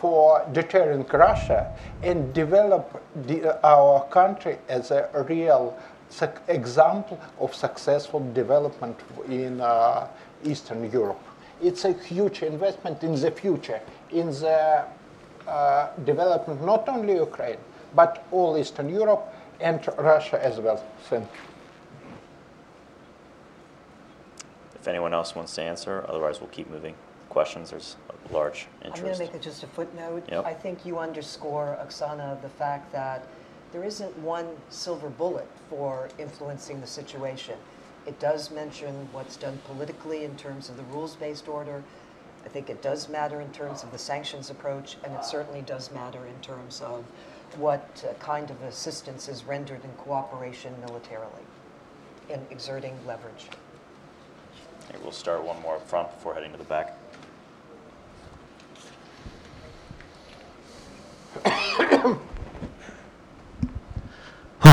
for 0.00 0.46
deterring 0.52 1.04
Russia 1.12 1.76
and 2.02 2.32
develop 2.32 3.02
the, 3.26 3.58
our 3.66 4.04
country 4.06 4.58
as 4.68 4.90
a 4.90 5.08
real 5.28 5.76
example 6.48 7.20
of 7.40 7.54
successful 7.54 8.20
development 8.32 8.98
in 9.28 9.60
uh, 9.60 10.06
Eastern 10.44 10.90
Europe. 10.90 11.22
It's 11.62 11.84
a 11.84 11.92
huge 11.92 12.42
investment 12.42 13.02
in 13.02 13.20
the 13.20 13.30
future, 13.30 13.80
in 14.10 14.26
the 14.30 14.48
uh, 14.48 14.84
Uh, 15.46 15.88
development, 16.04 16.62
not 16.64 16.88
only 16.88 17.14
Ukraine, 17.16 17.58
but 17.94 18.26
all 18.30 18.56
Eastern 18.56 18.88
Europe 18.88 19.24
and 19.60 19.86
Russia 19.98 20.42
as 20.42 20.58
well. 20.58 20.82
Thank 21.08 21.24
you. 21.24 21.54
if 24.84 24.88
anyone 24.88 25.14
else 25.14 25.34
wants 25.34 25.54
to 25.54 25.62
answer. 25.62 26.04
Otherwise, 26.10 26.40
we'll 26.40 26.50
keep 26.50 26.68
moving. 26.68 26.94
Questions? 27.30 27.70
There's 27.70 27.96
a 28.10 28.34
large 28.34 28.66
I'm 28.82 28.90
going 28.90 28.92
to 28.92 29.00
interest. 29.00 29.20
make 29.20 29.34
it 29.34 29.40
just 29.40 29.62
a 29.62 29.66
footnote. 29.66 30.24
Yep. 30.30 30.44
I 30.44 30.52
think 30.52 30.84
you 30.84 30.98
underscore, 30.98 31.78
Oksana, 31.82 32.40
the 32.42 32.50
fact 32.50 32.92
that 32.92 33.26
there 33.72 33.82
isn't 33.82 34.14
one 34.18 34.46
silver 34.68 35.08
bullet 35.08 35.48
for 35.70 36.10
influencing 36.18 36.82
the 36.82 36.86
situation. 36.86 37.54
It 38.06 38.20
does 38.20 38.50
mention 38.50 39.08
what's 39.12 39.36
done 39.36 39.58
politically 39.64 40.24
in 40.24 40.36
terms 40.36 40.68
of 40.68 40.76
the 40.76 40.82
rules-based 40.84 41.48
order. 41.48 41.82
I 42.44 42.48
think 42.48 42.68
it 42.70 42.82
does 42.82 43.08
matter 43.08 43.40
in 43.40 43.50
terms 43.52 43.82
of 43.82 43.90
the 43.90 43.98
sanctions 43.98 44.50
approach, 44.50 44.96
and 45.02 45.14
it 45.14 45.24
certainly 45.24 45.62
does 45.62 45.90
matter 45.90 46.26
in 46.26 46.40
terms 46.42 46.82
of 46.82 47.04
what 47.56 48.04
uh, 48.08 48.12
kind 48.14 48.50
of 48.50 48.62
assistance 48.62 49.28
is 49.28 49.44
rendered 49.44 49.82
in 49.84 49.90
cooperation 49.92 50.74
militarily, 50.80 51.42
in 52.28 52.40
exerting 52.50 52.98
leverage. 53.06 53.48
Okay, 54.88 54.98
we'll 55.02 55.12
start 55.12 55.42
one 55.42 55.60
more 55.62 55.76
up 55.76 55.88
front 55.88 56.10
before 56.10 56.34
heading 56.34 56.52
to 56.52 56.58
the 56.58 56.64
back. 56.64 56.98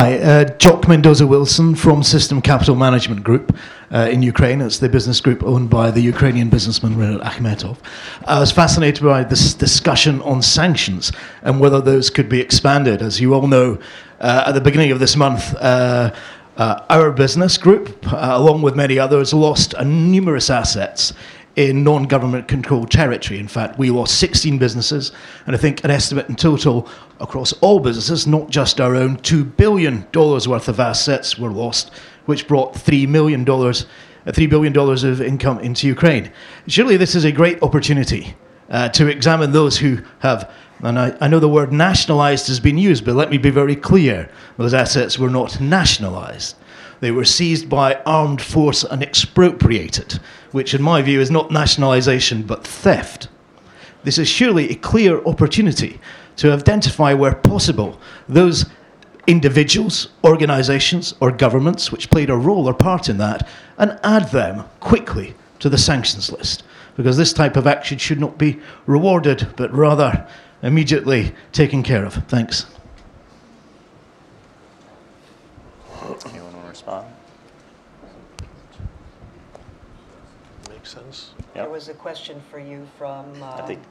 Hi, 0.01 0.17
uh, 0.17 0.45
Jock 0.57 0.87
Mendoza 0.87 1.27
Wilson 1.27 1.75
from 1.75 2.01
System 2.01 2.41
Capital 2.41 2.75
Management 2.75 3.23
Group 3.23 3.55
uh, 3.91 4.09
in 4.11 4.23
Ukraine. 4.23 4.59
It's 4.59 4.79
the 4.79 4.89
business 4.89 5.21
group 5.21 5.43
owned 5.43 5.69
by 5.69 5.91
the 5.91 6.01
Ukrainian 6.01 6.49
businessman 6.49 6.95
Rinat 6.95 7.21
Akhmetov. 7.21 7.77
I 8.25 8.39
was 8.39 8.51
fascinated 8.51 9.03
by 9.03 9.23
this 9.23 9.53
discussion 9.53 10.19
on 10.23 10.41
sanctions 10.41 11.11
and 11.43 11.59
whether 11.59 11.79
those 11.79 12.09
could 12.09 12.29
be 12.29 12.41
expanded. 12.41 13.03
As 13.03 13.21
you 13.21 13.35
all 13.35 13.45
know, 13.45 13.77
uh, 14.19 14.45
at 14.47 14.53
the 14.53 14.61
beginning 14.61 14.89
of 14.89 14.99
this 14.99 15.15
month, 15.15 15.53
uh, 15.57 16.11
uh, 16.57 16.83
our 16.89 17.11
business 17.11 17.59
group, 17.59 18.11
uh, 18.11 18.31
along 18.31 18.63
with 18.63 18.75
many 18.75 18.97
others, 18.97 19.35
lost 19.35 19.75
numerous 19.85 20.49
assets 20.49 21.13
in 21.55 21.83
non 21.83 22.03
government 22.03 22.47
controlled 22.47 22.91
territory. 22.91 23.39
In 23.39 23.47
fact, 23.47 23.77
we 23.77 23.89
lost 23.89 24.19
16 24.19 24.57
businesses, 24.57 25.11
and 25.45 25.55
I 25.55 25.59
think 25.59 25.83
an 25.83 25.91
estimate 25.91 26.29
in 26.29 26.35
total 26.35 26.87
across 27.19 27.53
all 27.53 27.79
businesses, 27.79 28.25
not 28.25 28.49
just 28.49 28.79
our 28.79 28.95
own, 28.95 29.17
$2 29.17 29.57
billion 29.57 30.07
worth 30.13 30.67
of 30.67 30.79
assets 30.79 31.37
were 31.37 31.51
lost, 31.51 31.91
which 32.25 32.47
brought 32.47 32.73
$3 32.73 33.07
million, 33.07 33.41
uh, 33.41 33.73
$3 34.25 34.49
billion 34.49 34.77
of 34.77 35.21
income 35.21 35.59
into 35.59 35.87
Ukraine. 35.87 36.31
Surely 36.67 36.97
this 36.97 37.15
is 37.15 37.25
a 37.25 37.31
great 37.31 37.61
opportunity 37.61 38.35
uh, 38.69 38.89
to 38.89 39.07
examine 39.07 39.51
those 39.51 39.77
who 39.77 39.99
have. 40.19 40.49
And 40.79 40.97
I, 40.97 41.15
I 41.21 41.27
know 41.27 41.39
the 41.39 41.49
word 41.49 41.71
nationalized 41.71 42.47
has 42.47 42.59
been 42.59 42.77
used, 42.77 43.05
but 43.05 43.15
let 43.15 43.29
me 43.29 43.37
be 43.37 43.51
very 43.51 43.75
clear 43.75 44.29
those 44.57 44.73
assets 44.73 45.19
were 45.19 45.29
not 45.29 45.59
nationalized. 45.59 46.55
They 47.01 47.11
were 47.11 47.25
seized 47.25 47.67
by 47.67 47.95
armed 48.05 48.41
force 48.41 48.83
and 48.83 49.03
expropriated, 49.03 50.19
which, 50.51 50.73
in 50.73 50.81
my 50.81 51.01
view, 51.01 51.19
is 51.21 51.31
not 51.31 51.51
nationalisation 51.51 52.43
but 52.43 52.65
theft. 52.65 53.27
This 54.03 54.17
is 54.17 54.27
surely 54.27 54.69
a 54.69 54.75
clear 54.75 55.23
opportunity 55.25 55.99
to 56.37 56.51
identify 56.51 57.13
where 57.13 57.35
possible 57.35 57.99
those 58.27 58.65
individuals, 59.27 60.09
organisations, 60.23 61.13
or 61.19 61.31
governments 61.31 61.91
which 61.91 62.09
played 62.09 62.29
a 62.29 62.35
role 62.35 62.67
or 62.67 62.73
part 62.73 63.09
in 63.09 63.17
that 63.17 63.47
and 63.77 63.99
add 64.03 64.31
them 64.31 64.63
quickly 64.79 65.35
to 65.59 65.69
the 65.69 65.77
sanctions 65.77 66.31
list. 66.31 66.63
Because 66.97 67.17
this 67.17 67.33
type 67.33 67.55
of 67.55 67.67
action 67.67 67.97
should 67.97 68.19
not 68.19 68.37
be 68.37 68.59
rewarded 68.85 69.47
but 69.55 69.71
rather 69.71 70.27
immediately 70.63 71.33
taken 71.51 71.83
care 71.83 72.05
of. 72.05 72.13
Thanks. 72.27 72.65
Anyone 76.25 76.53
want 76.53 76.63
to 76.63 76.69
respond? 76.69 77.07
Makes 80.69 80.91
sense. 80.91 81.31
There 81.53 81.69
was 81.69 81.89
a 81.89 81.93
question 81.93 82.41
for 82.49 82.59
you 82.59 82.87
from 82.97 83.25
uh, 83.43 83.65
think- 83.65 83.81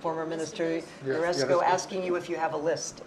former 0.00 0.26
Minister 0.26 0.82
Jaresko 1.04 1.62
asking 1.62 2.04
you 2.04 2.16
if 2.16 2.28
you 2.28 2.36
have 2.36 2.52
a 2.52 2.56
list. 2.56 3.02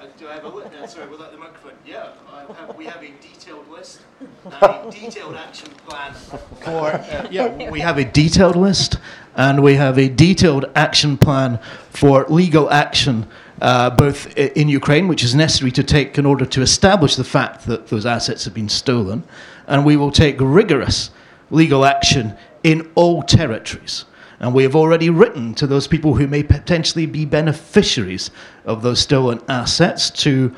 Uh, 0.00 0.04
Do 0.16 0.28
I 0.28 0.34
have 0.34 0.44
a, 0.44 0.48
li- 0.48 0.64
uh, 0.80 0.86
sorry, 0.86 1.08
would 1.08 1.18
like 1.18 1.32
the 1.32 1.38
microphone? 1.38 1.72
Yeah, 1.84 2.10
I 2.32 2.44
have, 2.52 2.76
we 2.76 2.84
have 2.84 3.02
a 3.02 3.10
detailed 3.20 3.68
list, 3.68 4.02
and 4.44 4.54
a 4.54 4.88
detailed 4.92 5.34
action 5.34 5.68
plan. 5.86 6.14
For, 6.60 6.92
uh, 6.92 7.26
yeah, 7.32 7.70
we 7.70 7.80
have 7.80 7.98
a 7.98 8.04
detailed 8.04 8.54
list 8.54 8.98
and 9.34 9.60
we 9.62 9.74
have 9.74 9.98
a 9.98 10.08
detailed 10.08 10.66
action 10.76 11.16
plan 11.18 11.58
for 11.90 12.24
legal 12.28 12.70
action, 12.70 13.26
uh, 13.60 13.90
both 13.90 14.28
i- 14.38 14.52
in 14.54 14.68
Ukraine, 14.68 15.08
which 15.08 15.24
is 15.24 15.34
necessary 15.34 15.72
to 15.72 15.82
take 15.82 16.16
in 16.16 16.24
order 16.26 16.44
to 16.46 16.62
establish 16.62 17.16
the 17.16 17.24
fact 17.24 17.66
that 17.66 17.88
those 17.88 18.06
assets 18.06 18.44
have 18.44 18.54
been 18.54 18.68
stolen, 18.68 19.24
and 19.66 19.84
we 19.84 19.96
will 19.96 20.12
take 20.12 20.36
rigorous 20.40 21.10
legal 21.50 21.84
action 21.84 22.36
in 22.62 22.90
all 22.94 23.22
territories. 23.22 24.04
And 24.40 24.54
we 24.54 24.62
have 24.62 24.76
already 24.76 25.10
written 25.10 25.54
to 25.54 25.66
those 25.66 25.88
people 25.88 26.14
who 26.14 26.26
may 26.26 26.42
potentially 26.42 27.06
be 27.06 27.24
beneficiaries 27.24 28.30
of 28.64 28.82
those 28.82 29.00
stolen 29.00 29.40
assets 29.48 30.10
to 30.22 30.54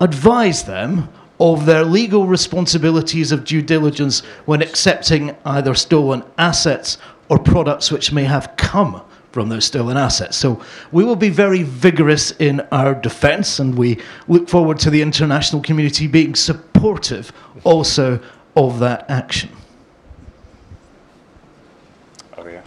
advise 0.00 0.64
them 0.64 1.08
of 1.38 1.66
their 1.66 1.84
legal 1.84 2.26
responsibilities 2.26 3.32
of 3.32 3.44
due 3.44 3.62
diligence 3.62 4.20
when 4.44 4.62
accepting 4.62 5.36
either 5.44 5.74
stolen 5.74 6.22
assets 6.38 6.98
or 7.28 7.38
products 7.38 7.90
which 7.90 8.12
may 8.12 8.24
have 8.24 8.54
come 8.56 9.02
from 9.32 9.48
those 9.48 9.64
stolen 9.64 9.96
assets. 9.96 10.36
So 10.36 10.62
we 10.92 11.04
will 11.04 11.16
be 11.16 11.28
very 11.28 11.62
vigorous 11.62 12.32
in 12.32 12.60
our 12.72 12.94
defense 12.94 13.58
and 13.58 13.76
we 13.76 13.98
look 14.28 14.48
forward 14.48 14.78
to 14.80 14.90
the 14.90 15.00
international 15.02 15.62
community 15.62 16.06
being 16.06 16.34
supportive 16.34 17.32
also 17.64 18.20
of 18.56 18.80
that 18.80 19.08
action. 19.08 19.50
Over 22.36 22.50
here. 22.50 22.64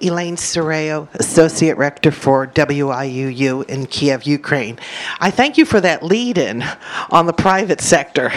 Elaine 0.00 0.36
Soreo, 0.36 1.12
Associate 1.14 1.76
Rector 1.76 2.10
for 2.10 2.46
WIUU 2.46 3.64
in 3.66 3.86
Kiev, 3.86 4.24
Ukraine. 4.24 4.78
I 5.20 5.30
thank 5.30 5.58
you 5.58 5.64
for 5.64 5.80
that 5.80 6.02
lead 6.02 6.38
in 6.38 6.64
on 7.10 7.26
the 7.26 7.32
private 7.32 7.80
sector. 7.80 8.32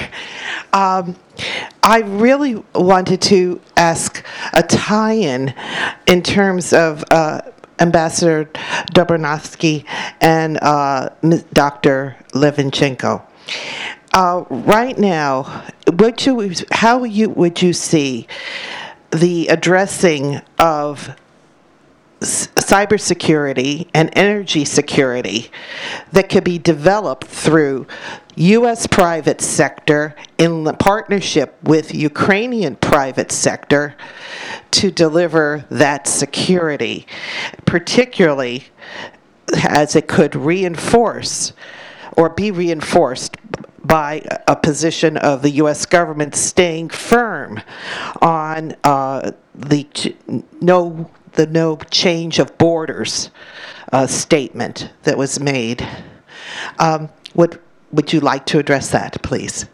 Um, 0.73 1.15
I 1.83 2.01
really 2.01 2.63
wanted 2.75 3.21
to 3.23 3.61
ask 3.77 4.23
a 4.53 4.63
tie 4.63 5.13
in 5.13 5.53
in 6.07 6.21
terms 6.21 6.73
of 6.73 7.03
uh, 7.11 7.41
Ambassador 7.79 8.45
Dobriansky 8.93 9.85
and 10.21 10.59
uh, 10.61 11.09
Dr. 11.53 12.15
Levinchenko. 12.33 13.21
Uh, 14.13 14.43
right 14.49 14.97
now, 14.97 15.65
what 15.93 16.25
you, 16.25 16.53
how 16.71 17.03
you, 17.03 17.29
would 17.29 17.61
you 17.61 17.73
see 17.73 18.27
the 19.11 19.47
addressing 19.47 20.41
of 20.57 21.15
cybersecurity 22.19 23.87
and 23.93 24.09
energy 24.13 24.65
security 24.65 25.49
that 26.11 26.29
could 26.29 26.43
be 26.43 26.57
developed 26.57 27.25
through 27.25 27.87
U.S. 28.35 28.87
private 28.87 29.41
sector 29.41 30.15
in 30.37 30.65
partnership 30.79 31.55
with 31.63 31.93
Ukrainian 31.93 32.75
private 32.75 33.31
sector 33.31 33.95
to 34.71 34.91
deliver 34.91 35.65
that 35.69 36.07
security, 36.07 37.07
particularly 37.65 38.65
as 39.67 39.95
it 39.95 40.07
could 40.07 40.35
reinforce 40.35 41.53
or 42.17 42.29
be 42.29 42.51
reinforced 42.51 43.37
by 43.83 44.21
a 44.47 44.55
position 44.55 45.17
of 45.17 45.41
the 45.41 45.51
U.S. 45.51 45.85
government 45.85 46.35
staying 46.35 46.89
firm 46.89 47.61
on 48.21 48.75
uh, 48.83 49.31
the 49.55 49.87
no 50.61 51.09
the 51.39 51.47
no 51.47 51.77
change 51.89 52.37
of 52.37 52.57
borders 52.57 53.31
uh, 53.93 54.05
statement 54.05 54.91
that 55.03 55.17
was 55.17 55.39
made. 55.39 55.87
Um, 56.79 57.09
would 57.33 57.61
would 57.93 58.11
you 58.11 58.19
like 58.19 58.45
to 58.47 58.59
address 58.59 58.91
that, 58.91 59.21
please? 59.23 59.65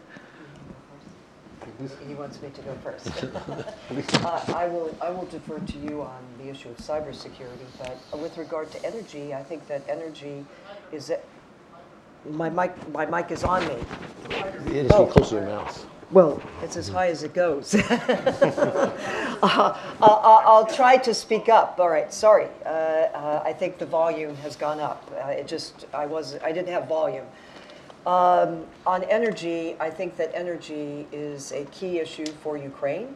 He 2.06 2.14
wants 2.14 2.40
me 2.40 2.50
to 2.54 2.60
go 2.62 2.72
first. 2.84 3.24
Uh, 3.24 4.54
I 4.54 4.68
will, 4.68 4.96
I 5.02 5.10
will 5.10 5.26
defer 5.26 5.58
to 5.58 5.78
you 5.78 6.02
on 6.02 6.22
the 6.38 6.48
issue 6.48 6.70
of 6.70 6.76
cybersecurity, 6.78 7.66
but 7.78 8.18
with 8.18 8.38
regard 8.38 8.70
to 8.70 8.86
energy, 8.86 9.34
I 9.34 9.42
think 9.42 9.66
that 9.66 9.82
energy 9.88 10.46
is, 10.92 11.10
a- 11.10 11.20
my 12.30 12.48
mic, 12.48 12.72
my 12.88 13.04
mic 13.04 13.30
is 13.30 13.44
on 13.44 13.66
me. 13.68 13.74
It 14.70 14.86
is 14.86 14.88
just 14.88 14.98
get 14.98 15.10
close 15.10 15.28
to 15.28 15.34
your 15.34 15.44
mouth. 15.44 15.86
Well, 16.12 16.40
it's 16.62 16.76
as 16.76 16.88
high 16.88 17.08
as 17.08 17.22
it 17.22 17.34
goes. 17.34 17.74
Uh, 19.42 19.78
I'll, 20.00 20.20
I'll- 20.24 20.42
I'll 20.46 20.66
try 20.66 20.96
to 20.96 21.12
speak 21.12 21.50
up. 21.50 21.78
All 21.78 21.90
right, 21.90 22.10
sorry. 22.12 22.48
Uh, 22.64 22.68
uh, 22.68 23.42
I 23.44 23.52
think 23.52 23.76
the 23.76 23.84
volume 23.84 24.34
has 24.36 24.56
gone 24.56 24.80
up. 24.80 25.10
Uh, 25.22 25.28
It 25.28 25.46
just, 25.46 25.84
I 25.92 26.06
was, 26.06 26.38
I 26.42 26.52
didn't 26.52 26.70
have 26.72 26.88
volume. 26.88 27.26
Um, 28.06 28.64
On 28.86 29.02
energy, 29.04 29.76
I 29.78 29.90
think 29.90 30.16
that 30.16 30.30
energy 30.34 31.06
is 31.12 31.52
a 31.52 31.66
key 31.66 31.98
issue 31.98 32.24
for 32.42 32.56
Ukraine. 32.56 33.14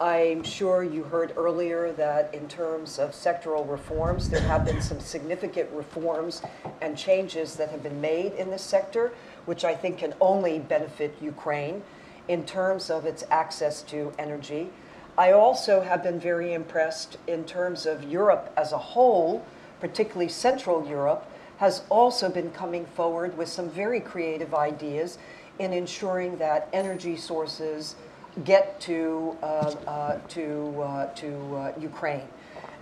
I'm 0.00 0.44
sure 0.44 0.84
you 0.84 1.02
heard 1.02 1.32
earlier 1.36 1.90
that 1.94 2.32
in 2.32 2.46
terms 2.46 3.00
of 3.00 3.10
sectoral 3.10 3.68
reforms, 3.68 4.30
there 4.30 4.42
have 4.42 4.64
been 4.64 4.80
some 4.80 5.00
significant 5.00 5.68
reforms 5.72 6.40
and 6.82 6.96
changes 6.96 7.56
that 7.56 7.68
have 7.70 7.82
been 7.82 8.00
made 8.00 8.32
in 8.34 8.48
this 8.48 8.62
sector, 8.62 9.12
which 9.46 9.64
I 9.64 9.74
think 9.74 9.98
can 9.98 10.14
only 10.20 10.60
benefit 10.60 11.16
Ukraine 11.20 11.82
in 12.28 12.44
terms 12.44 12.90
of 12.90 13.04
its 13.06 13.24
access 13.30 13.82
to 13.82 14.12
energy. 14.18 14.70
I 15.16 15.32
also 15.32 15.80
have 15.80 16.02
been 16.02 16.20
very 16.20 16.54
impressed 16.54 17.18
in 17.26 17.44
terms 17.44 17.86
of 17.86 18.04
Europe 18.04 18.52
as 18.56 18.72
a 18.72 18.78
whole, 18.78 19.44
particularly 19.80 20.28
Central 20.28 20.86
Europe, 20.86 21.28
has 21.56 21.82
also 21.90 22.28
been 22.28 22.52
coming 22.52 22.86
forward 22.86 23.36
with 23.36 23.48
some 23.48 23.68
very 23.68 24.00
creative 24.00 24.54
ideas 24.54 25.18
in 25.58 25.72
ensuring 25.72 26.38
that 26.38 26.68
energy 26.72 27.16
sources 27.16 27.96
get 28.44 28.80
to, 28.80 29.36
uh, 29.42 29.74
uh, 29.86 30.18
to, 30.28 30.82
uh, 30.82 31.06
to 31.14 31.56
uh, 31.56 31.72
Ukraine. 31.80 32.28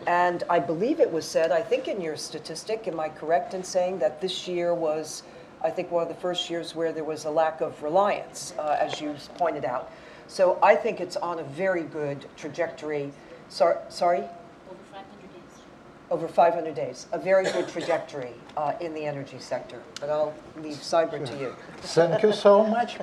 And 0.07 0.45
I 0.51 0.59
believe 0.59 1.01
it 1.01 1.11
was 1.11 1.27
said, 1.27 1.51
I 1.53 1.63
think 1.63 1.89
in 1.89 2.03
your 2.03 2.17
statistic, 2.17 2.87
am 2.87 3.01
I 3.01 3.09
correct 3.09 3.55
in 3.55 3.65
saying 3.65 3.99
that 4.01 4.21
this 4.21 4.47
year 4.47 4.75
was, 4.75 5.23
I 5.67 5.71
think, 5.71 5.91
one 5.91 6.05
of 6.05 6.09
the 6.09 6.15
first 6.15 6.49
years 6.49 6.77
where 6.77 6.93
there 6.93 7.03
was 7.03 7.25
a 7.25 7.31
lack 7.31 7.61
of 7.61 7.83
reliance, 7.83 8.55
uh, 8.57 8.77
as 8.79 9.01
you 9.01 9.17
pointed 9.37 9.65
out. 9.65 9.91
So 10.29 10.61
I 10.63 10.77
think 10.77 11.01
it's 11.01 11.17
on 11.17 11.41
a 11.41 11.43
very 11.43 11.83
good 11.83 12.25
trajectory. 12.37 13.11
Sor- 13.49 13.83
sorry? 13.89 14.19
Over 14.19 14.79
500 14.93 15.35
days. 15.35 15.63
Over 16.09 16.29
500 16.29 16.75
days. 16.77 17.09
A 17.11 17.19
very 17.19 17.51
good 17.51 17.67
trajectory 17.69 18.31
uh, 18.57 18.75
in 18.81 18.95
the 18.95 19.05
energy 19.05 19.41
sector. 19.41 19.83
But 19.99 20.09
I'll 20.09 20.35
leave 20.63 20.77
cyber 20.77 21.27
to 21.27 21.37
you. 21.37 21.57
Thank 21.79 22.23
you 22.23 22.33
so 22.33 22.65
much. 22.65 22.99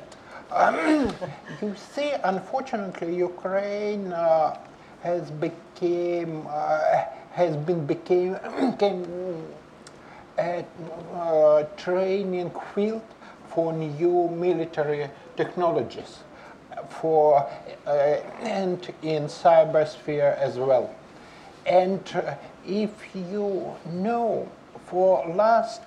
Um, 0.49 1.13
you 1.61 1.75
see, 1.75 2.13
unfortunately, 2.23 3.13
Ukraine 3.13 4.13
uh, 4.13 4.57
has 5.01 5.29
became 5.31 6.47
uh, 6.47 7.03
has 7.33 7.57
been 7.57 7.85
became 7.85 8.37
became 8.71 9.03
a 10.37 10.65
uh, 11.13 11.63
training 11.77 12.51
field 12.73 13.01
for 13.47 13.71
new 13.73 14.29
military 14.29 15.09
technologies, 15.37 16.19
for 16.89 17.47
uh, 17.85 17.89
and 18.41 18.93
in 19.01 19.25
cybersphere 19.25 20.37
as 20.37 20.57
well. 20.57 20.93
And 21.65 22.01
uh, 22.15 22.35
if 22.65 22.91
you 23.15 23.75
know, 23.91 24.49
for 24.85 25.27
last 25.35 25.81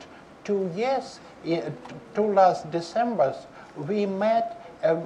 two 0.45 0.71
years, 0.75 1.21
two 1.45 2.33
last 2.33 2.71
Decembers, 2.71 3.47
we 3.77 4.07
met 4.07 4.63
a 4.83 4.97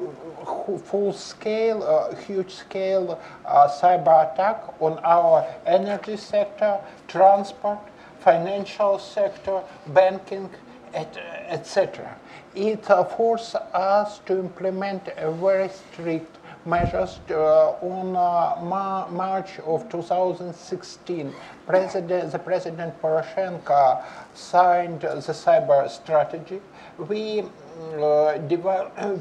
full 0.84 1.12
scale, 1.12 1.82
uh, 1.82 2.14
huge 2.14 2.52
scale 2.52 3.20
uh, 3.46 3.68
cyber 3.68 4.32
attack 4.32 4.62
on 4.80 4.98
our 5.04 5.46
energy 5.66 6.16
sector, 6.16 6.78
transport, 7.08 7.78
financial 8.20 8.98
sector, 8.98 9.62
banking, 9.88 10.50
etc. 10.94 12.16
It 12.54 12.84
forced 13.16 13.54
us 13.54 14.20
to 14.26 14.38
implement 14.38 15.08
a 15.16 15.30
very 15.30 15.68
strict 15.68 16.36
measures 16.66 17.20
uh, 17.30 17.70
on 17.80 18.14
uh, 18.16 18.62
Ma- 18.62 19.08
March 19.08 19.58
of 19.60 19.88
2016. 19.88 21.32
President, 21.66 22.32
the 22.32 22.38
President 22.38 23.00
Poroshenko 23.00 24.02
signed 24.34 25.00
the 25.00 25.32
cyber 25.32 25.88
strategy. 25.88 26.60
We 26.98 27.44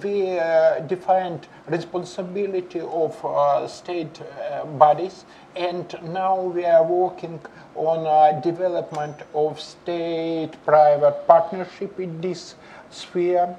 we 0.03 0.37
uh, 0.37 0.79
defined 0.87 1.47
responsibility 1.67 2.79
of 2.81 3.25
uh, 3.25 3.67
state 3.67 4.21
uh, 4.21 4.65
bodies 4.65 5.25
and 5.55 5.95
now 6.03 6.41
we 6.41 6.65
are 6.65 6.83
working 6.83 7.39
on 7.75 8.05
uh, 8.05 8.39
development 8.41 9.15
of 9.33 9.59
state-private 9.59 11.25
partnership 11.27 11.99
in 11.99 12.19
this 12.21 12.55
sphere. 12.89 13.55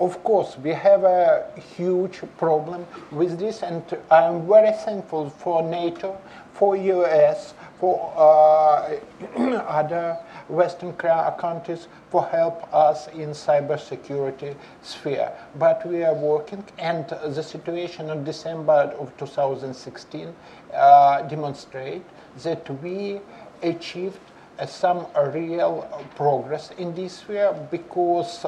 Of 0.00 0.22
course, 0.24 0.56
we 0.58 0.70
have 0.70 1.04
a 1.04 1.46
huge 1.76 2.22
problem 2.38 2.86
with 3.10 3.38
this, 3.38 3.62
and 3.62 3.82
I'm 4.10 4.48
very 4.48 4.72
thankful 4.72 5.28
for 5.28 5.62
NATO, 5.62 6.18
for 6.54 6.74
US, 6.74 7.52
for 7.78 8.12
uh, 8.16 8.96
other 9.68 10.18
Western 10.50 10.92
countries 10.94 11.88
for 12.10 12.26
help 12.26 12.72
us 12.74 13.08
in 13.08 13.30
cybersecurity 13.30 14.54
sphere. 14.82 15.32
But 15.58 15.86
we 15.86 16.04
are 16.04 16.14
working, 16.14 16.64
and 16.78 17.08
the 17.08 17.42
situation 17.42 18.10
in 18.10 18.24
December 18.24 18.94
of 18.98 19.16
2016 19.16 20.34
uh, 20.74 21.22
demonstrate 21.22 22.02
that 22.42 22.82
we 22.82 23.20
achieved 23.62 24.18
uh, 24.58 24.66
some 24.66 25.06
real 25.32 25.88
progress 26.16 26.70
in 26.78 26.94
this 26.94 27.18
sphere 27.18 27.52
because 27.70 28.44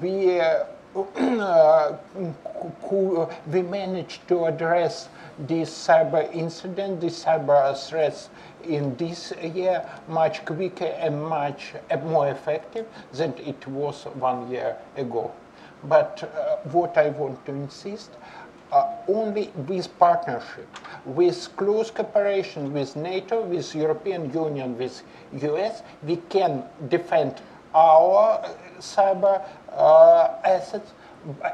we 0.00 0.40
uh, 0.40 0.64
we 3.52 3.62
managed 3.62 4.26
to 4.28 4.46
address 4.46 5.08
this 5.38 5.70
cyber 5.70 6.32
incident, 6.34 7.00
this 7.00 7.22
cyber 7.22 7.76
threats 7.76 8.30
in 8.68 8.96
this 8.96 9.32
year 9.42 9.88
much 10.08 10.44
quicker 10.44 10.84
and 10.84 11.22
much 11.22 11.74
more 12.04 12.28
effective 12.28 12.86
than 13.12 13.34
it 13.38 13.66
was 13.66 14.04
one 14.14 14.50
year 14.50 14.76
ago. 14.96 15.32
But 15.84 16.22
uh, 16.22 16.56
what 16.70 16.96
I 16.96 17.10
want 17.10 17.44
to 17.46 17.52
insist, 17.52 18.10
uh, 18.72 18.92
only 19.08 19.50
with 19.68 19.96
partnership, 19.98 20.68
with 21.04 21.48
close 21.56 21.90
cooperation 21.90 22.72
with 22.72 22.96
NATO, 22.96 23.42
with 23.42 23.74
European 23.74 24.32
Union, 24.32 24.76
with 24.76 25.02
US, 25.42 25.82
we 26.02 26.16
can 26.28 26.64
defend 26.88 27.40
our 27.74 28.40
uh, 28.42 28.48
cyber 28.80 29.42
uh, 29.72 30.28
assets 30.44 30.92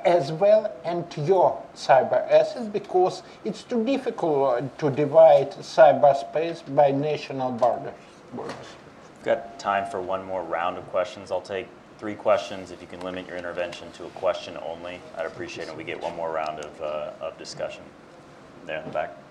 as 0.04 0.32
well 0.32 0.72
and 0.84 1.04
your 1.16 1.62
cyber 1.74 2.28
assets 2.30 2.66
because 2.66 3.22
it's 3.44 3.62
too 3.62 3.84
difficult 3.84 4.62
uh, 4.62 4.68
to 4.78 4.90
divide 4.90 5.50
cyberspace 5.52 6.62
by 6.74 6.90
national 6.90 7.52
borders. 7.52 7.94
We've 8.36 9.24
got 9.24 9.58
time 9.58 9.90
for 9.90 10.00
one 10.00 10.24
more 10.24 10.42
round 10.42 10.78
of 10.78 10.88
questions. 10.90 11.30
I'll 11.30 11.40
take 11.40 11.68
three 11.98 12.14
questions. 12.14 12.70
If 12.70 12.80
you 12.80 12.88
can 12.88 13.00
limit 13.00 13.26
your 13.28 13.36
intervention 13.36 13.90
to 13.92 14.06
a 14.06 14.10
question 14.10 14.56
only, 14.66 15.00
I'd 15.16 15.26
appreciate 15.26 15.68
it. 15.68 15.76
We 15.76 15.84
get 15.84 16.02
one 16.02 16.16
more 16.16 16.32
round 16.32 16.58
of, 16.58 16.80
uh, 16.80 17.12
of 17.20 17.38
discussion. 17.38 17.82
There 18.66 18.78
in 18.78 18.84
the 18.84 18.90
back. 18.90 19.21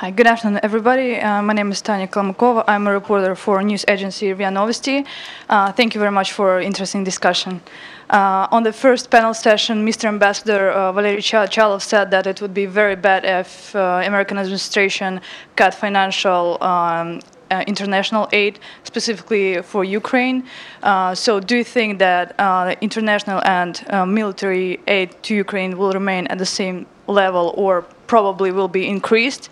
Hi, 0.00 0.10
good 0.10 0.26
afternoon, 0.26 0.60
everybody. 0.62 1.16
Uh, 1.18 1.40
my 1.40 1.54
name 1.54 1.70
is 1.70 1.80
Tanya 1.80 2.06
Kalmakova. 2.06 2.64
I'm 2.68 2.86
a 2.86 2.92
reporter 2.92 3.34
for 3.34 3.62
news 3.62 3.82
agency 3.88 4.30
RIA 4.30 4.50
Novosti. 4.50 5.06
Uh, 5.48 5.72
thank 5.72 5.94
you 5.94 5.98
very 5.98 6.10
much 6.12 6.32
for 6.32 6.60
interesting 6.60 7.02
discussion. 7.02 7.62
Uh, 8.10 8.46
on 8.50 8.62
the 8.62 8.74
first 8.74 9.10
panel 9.10 9.32
session, 9.32 9.86
Mr. 9.86 10.04
Ambassador 10.04 10.68
uh, 10.68 10.92
Valery 10.92 11.22
Chaly 11.22 11.80
said 11.80 12.10
that 12.10 12.26
it 12.26 12.42
would 12.42 12.52
be 12.52 12.66
very 12.66 12.94
bad 12.94 13.24
if 13.24 13.74
uh, 13.74 14.02
American 14.04 14.36
administration 14.36 15.18
cut 15.56 15.72
financial 15.72 16.62
um, 16.62 17.20
uh, 17.50 17.64
international 17.66 18.28
aid, 18.32 18.58
specifically 18.84 19.62
for 19.62 19.82
Ukraine. 19.82 20.44
Uh, 20.82 21.14
so, 21.14 21.40
do 21.40 21.56
you 21.56 21.64
think 21.64 22.00
that 22.00 22.34
uh, 22.38 22.74
international 22.82 23.40
and 23.44 23.82
uh, 23.88 24.04
military 24.04 24.78
aid 24.86 25.10
to 25.22 25.34
Ukraine 25.34 25.78
will 25.78 25.92
remain 25.92 26.26
at 26.26 26.36
the 26.36 26.46
same 26.46 26.86
level, 27.06 27.54
or 27.56 27.82
probably 28.06 28.52
will 28.52 28.68
be 28.68 28.86
increased? 28.86 29.48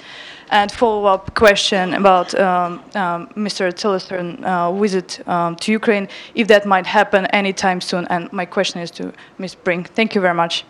And 0.50 0.70
follow-up 0.70 1.34
question 1.34 1.94
about 1.94 2.34
um, 2.34 2.82
um, 2.94 3.28
Mr. 3.28 3.72
Tillerson 3.72 4.42
uh, 4.44 4.72
visit 4.72 5.26
um, 5.28 5.56
to 5.56 5.72
Ukraine, 5.72 6.08
if 6.34 6.48
that 6.48 6.66
might 6.66 6.86
happen 6.86 7.26
anytime 7.26 7.80
soon. 7.80 8.06
And 8.08 8.32
my 8.32 8.44
question 8.44 8.80
is 8.80 8.90
to 8.92 9.12
Ms. 9.38 9.54
Brink. 9.54 9.90
Thank 9.90 10.14
you 10.14 10.20
very 10.20 10.34
much. 10.34 10.64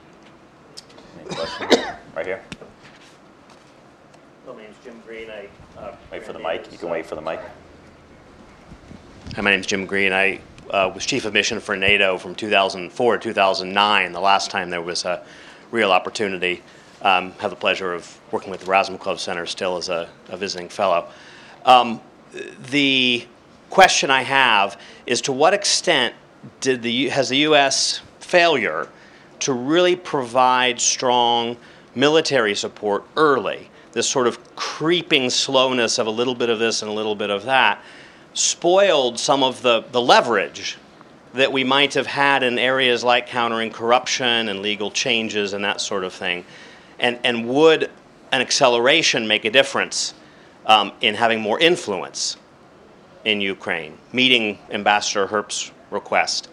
Right 2.15 2.27
here. 2.27 2.41
My 4.47 4.55
name's 4.55 4.77
Jim 4.85 5.03
Green. 5.05 5.29
I 5.29 5.49
uh, 5.77 5.97
Wait 6.13 6.23
for 6.23 6.33
the 6.33 6.39
mic. 6.39 6.71
You 6.71 6.79
can 6.79 6.89
wait 6.89 7.05
for 7.05 7.17
the 7.17 7.21
mic. 7.21 7.41
Hi, 9.35 9.41
my 9.43 9.51
name's 9.51 9.67
Jim 9.67 9.85
Green. 9.85 10.13
I 10.13 10.41
uh, 10.71 10.93
was 10.95 11.05
chief 11.05 11.25
of 11.25 11.33
mission 11.33 11.59
for 11.59 11.77
NATO 11.77 12.19
from 12.19 12.37
2004 12.37 13.17
to 13.17 13.23
2009, 13.23 14.13
the 14.13 14.21
last 14.21 14.51
time 14.51 14.71
there 14.71 14.81
was 14.81 15.05
a 15.05 15.25
real 15.73 15.91
opportunity. 15.91 16.63
Um, 17.05 17.33
have 17.33 17.51
the 17.51 17.57
pleasure 17.57 17.93
of 17.93 18.19
working 18.33 18.51
with 18.51 18.61
the 18.61 18.67
Erasmus 18.67 19.01
Club 19.01 19.19
Center 19.19 19.45
still 19.45 19.77
as 19.77 19.91
a, 19.91 20.09
a 20.31 20.37
visiting 20.37 20.71
fellow. 20.71 21.09
Um, 21.67 22.01
the 22.71 23.27
question 23.69 24.11
I 24.11 24.23
have 24.23 24.81
is 25.07 25.21
to 25.23 25.33
what 25.33 25.53
extent 25.53 26.15
did 26.61 26.83
the, 26.83 27.11
has 27.11 27.29
the 27.29 27.37
U.S. 27.39 28.01
failure 28.21 28.89
to 29.41 29.53
really 29.53 29.97
provide 29.97 30.81
strong 30.81 31.57
military 31.95 32.55
support 32.55 33.05
early, 33.17 33.69
this 33.93 34.09
sort 34.09 34.27
of 34.27 34.39
creeping 34.57 35.31
slowness 35.31 35.99
of 35.99 36.07
a 36.07 36.11
little 36.11 36.35
bit 36.35 36.49
of 36.49 36.59
this 36.59 36.83
and 36.83 36.91
a 36.91 36.95
little 36.95 37.15
bit 37.15 37.31
of 37.31 37.45
that, 37.45 37.83
spoiled 38.33 39.19
some 39.19 39.43
of 39.43 39.63
the, 39.63 39.85
the 39.93 40.01
leverage 40.01 40.79
that 41.35 41.53
we 41.53 41.65
might 41.65 41.95
have 41.95 42.07
had 42.07 42.43
in 42.43 42.59
areas 42.59 43.05
like 43.05 43.27
countering 43.27 43.71
corruption 43.71 44.49
and 44.49 44.61
legal 44.61 44.91
changes 44.91 45.53
and 45.53 45.65
that 45.65 45.81
sort 45.81 46.05
of 46.05 46.13
thing. 46.13 46.45
And, 47.05 47.19
and 47.23 47.47
would 47.47 47.91
an 48.33 48.41
acceleration 48.41 49.29
make 49.29 49.45
a 49.45 49.51
difference 49.51 50.15
um, 50.65 50.91
in 51.03 51.15
having 51.15 51.39
more 51.39 51.61
influence 51.61 52.39
in 53.27 53.43
Ukraine, 53.43 53.99
meeting 54.15 54.59
Ambassador 54.71 55.27
Herbst's 55.27 55.71
request 55.91 56.49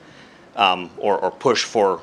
um, 0.57 0.89
or, 0.97 1.17
or, 1.19 1.31
push 1.31 1.63
for 1.63 2.01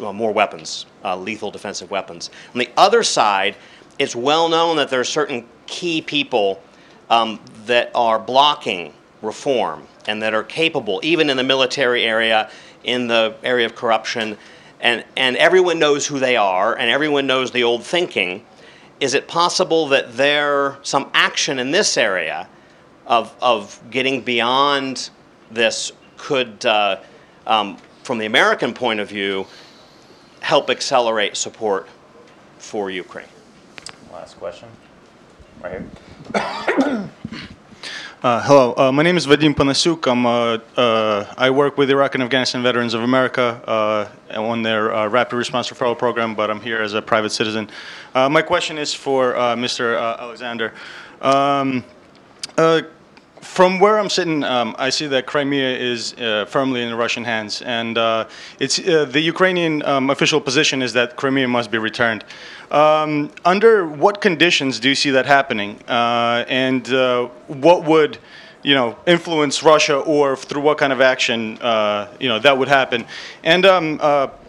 uh, 0.00 0.12
more 0.12 0.32
weapons, 0.32 0.86
uh, 1.04 1.16
lethal 1.16 1.50
defensive 1.50 1.90
weapons. 1.90 2.30
On 2.54 2.60
the 2.60 2.70
other 2.76 3.02
side, 3.02 3.56
it's 3.98 4.14
well 4.14 4.48
known 4.48 4.76
that 4.76 4.88
there 4.88 5.00
are 5.00 5.04
certain 5.04 5.44
key 5.66 6.00
people 6.00 6.62
um, 7.10 7.40
that 7.64 7.90
are 7.96 8.20
blocking 8.20 8.94
reform 9.22 9.82
and 10.06 10.22
that 10.22 10.34
are 10.34 10.44
capable, 10.44 11.00
even 11.02 11.28
in 11.28 11.36
the 11.36 11.42
military 11.42 12.04
area, 12.04 12.48
in 12.84 13.08
the 13.08 13.34
area 13.42 13.66
of 13.66 13.74
corruption, 13.74 14.38
and, 14.80 15.04
and 15.16 15.36
everyone 15.36 15.78
knows 15.78 16.06
who 16.06 16.18
they 16.18 16.36
are, 16.36 16.76
and 16.76 16.90
everyone 16.90 17.26
knows 17.26 17.50
the 17.50 17.62
old 17.62 17.84
thinking. 17.84 18.44
Is 19.00 19.14
it 19.14 19.28
possible 19.28 19.88
that 19.88 20.16
there 20.16 20.78
some 20.82 21.10
action 21.12 21.58
in 21.58 21.70
this 21.70 21.96
area 21.96 22.48
of, 23.06 23.34
of 23.40 23.80
getting 23.90 24.22
beyond 24.22 25.10
this 25.50 25.92
could, 26.16 26.64
uh, 26.64 26.98
um, 27.46 27.76
from 28.02 28.18
the 28.18 28.26
American 28.26 28.74
point 28.74 29.00
of 29.00 29.08
view, 29.08 29.46
help 30.40 30.70
accelerate 30.70 31.36
support 31.36 31.88
for 32.58 32.90
Ukraine? 32.90 33.26
Last 34.12 34.38
question. 34.38 34.68
Right 35.62 35.82
here. 36.34 37.10
Uh, 38.26 38.42
hello, 38.42 38.74
uh, 38.76 38.90
my 38.90 39.04
name 39.04 39.16
is 39.16 39.24
Vadim 39.24 39.54
Panasuk. 39.54 40.10
I'm, 40.10 40.26
uh, 40.26 40.58
uh 40.76 41.32
I 41.38 41.48
work 41.50 41.78
with 41.78 41.88
Iraq 41.90 42.16
and 42.16 42.24
Afghanistan 42.24 42.60
Veterans 42.60 42.92
of 42.92 43.02
America 43.04 43.62
uh, 43.68 44.08
on 44.36 44.62
their 44.62 44.92
uh, 44.92 45.06
Rapid 45.06 45.36
Response 45.36 45.70
Referral 45.70 45.96
Program, 45.96 46.34
but 46.34 46.50
I'm 46.50 46.60
here 46.60 46.82
as 46.82 46.92
a 46.94 47.00
private 47.00 47.30
citizen. 47.30 47.70
my 48.14 48.42
question 48.42 48.78
is 48.78 48.92
for 48.92 49.34
Mr. 49.34 49.96
Alexander. 50.18 50.74
Um, 51.22 51.84
from 53.42 53.78
where 53.78 53.96
I'm 53.96 54.10
sitting, 54.10 54.42
um, 54.42 54.74
I 54.76 54.90
see 54.90 55.06
that 55.06 55.26
Crimea 55.26 55.78
is 55.78 56.16
firmly 56.48 56.82
in 56.82 56.92
Russian 56.96 57.22
hands, 57.22 57.62
and 57.62 57.96
it's 58.58 58.78
the 58.78 59.22
Ukrainian 59.34 59.84
um, 59.84 60.10
official 60.10 60.40
position 60.40 60.82
is 60.82 60.92
that 60.94 61.14
Crimea 61.14 61.46
must 61.46 61.70
be 61.70 61.78
returned. 61.78 62.24
Um, 62.70 63.30
under 63.44 63.86
what 63.86 64.20
conditions 64.20 64.80
do 64.80 64.88
you 64.88 64.94
see 64.94 65.10
that 65.10 65.26
happening, 65.26 65.78
uh, 65.88 66.44
and 66.48 66.88
uh, 66.92 67.26
what 67.46 67.84
would 67.84 68.18
you 68.62 68.74
know 68.74 68.96
influence 69.06 69.62
Russia, 69.62 69.98
or 69.98 70.36
through 70.36 70.62
what 70.62 70.78
kind 70.78 70.92
of 70.92 71.00
action 71.00 71.58
uh, 71.58 72.08
you 72.18 72.28
know 72.28 72.38
that 72.40 72.58
would 72.58 72.68
happen? 72.68 73.06
And 73.44 73.64
um, 73.64 73.98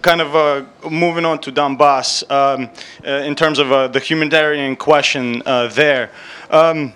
kind 0.02 0.22
of 0.22 0.68
moving 0.90 1.26
on 1.26 1.40
to 1.42 1.52
Donbass 1.52 2.30
um, 2.32 2.70
in 3.04 3.36
terms 3.36 3.60
of 3.60 3.94
the 3.94 4.00
humanitarian 4.00 4.76
question 4.76 5.44
there. 5.46 6.10
Um, 6.50 6.94